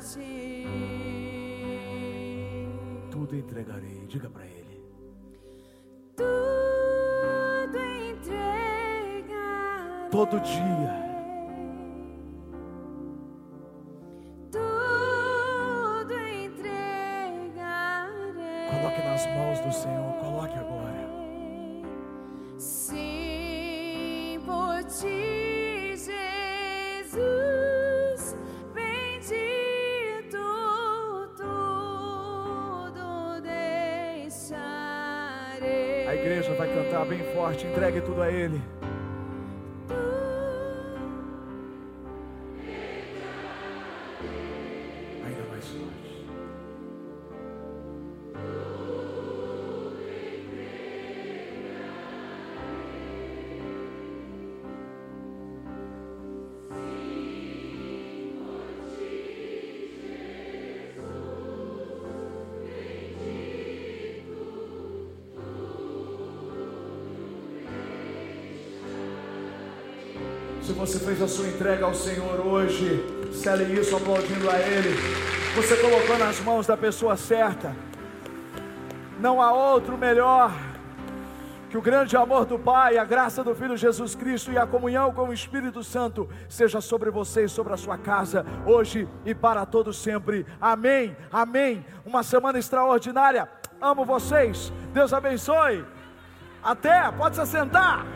ti. 0.00 0.66
Tudo 3.10 3.36
entregarei. 3.36 4.06
Diga 4.06 4.28
para 4.30 4.46
Ele. 4.46 4.80
Tudo 6.16 7.78
entregar. 7.78 9.28
Todo 10.10 10.40
dia. 10.40 11.09
Se 70.70 70.76
você 70.76 71.00
fez 71.00 71.20
a 71.20 71.26
sua 71.26 71.48
entrega 71.48 71.84
ao 71.84 71.92
Senhor 71.92 72.46
hoje, 72.46 73.04
cele 73.32 73.80
isso 73.80 73.96
aplaudindo 73.96 74.48
a 74.48 74.56
Ele. 74.56 74.96
Você 75.56 75.76
colocou 75.76 76.16
nas 76.16 76.38
mãos 76.38 76.64
da 76.64 76.76
pessoa 76.76 77.16
certa. 77.16 77.74
Não 79.18 79.42
há 79.42 79.52
outro 79.52 79.98
melhor. 79.98 80.52
Que 81.68 81.76
o 81.76 81.82
grande 81.82 82.16
amor 82.16 82.44
do 82.44 82.56
Pai, 82.56 82.98
a 82.98 83.04
graça 83.04 83.42
do 83.42 83.52
Filho 83.52 83.76
Jesus 83.76 84.14
Cristo 84.14 84.52
e 84.52 84.58
a 84.58 84.64
comunhão 84.64 85.12
com 85.12 85.30
o 85.30 85.32
Espírito 85.32 85.82
Santo 85.82 86.28
seja 86.48 86.80
sobre 86.80 87.10
você 87.10 87.46
e 87.46 87.48
sobre 87.48 87.72
a 87.72 87.76
sua 87.76 87.98
casa, 87.98 88.46
hoje 88.64 89.08
e 89.26 89.34
para 89.34 89.66
todos 89.66 89.96
sempre. 89.96 90.46
Amém. 90.60 91.16
Amém. 91.32 91.84
Uma 92.06 92.22
semana 92.22 92.60
extraordinária. 92.60 93.48
Amo 93.80 94.04
vocês. 94.04 94.72
Deus 94.92 95.12
abençoe. 95.12 95.84
Até, 96.62 97.10
pode 97.10 97.34
se 97.34 97.44
sentar. 97.44 98.06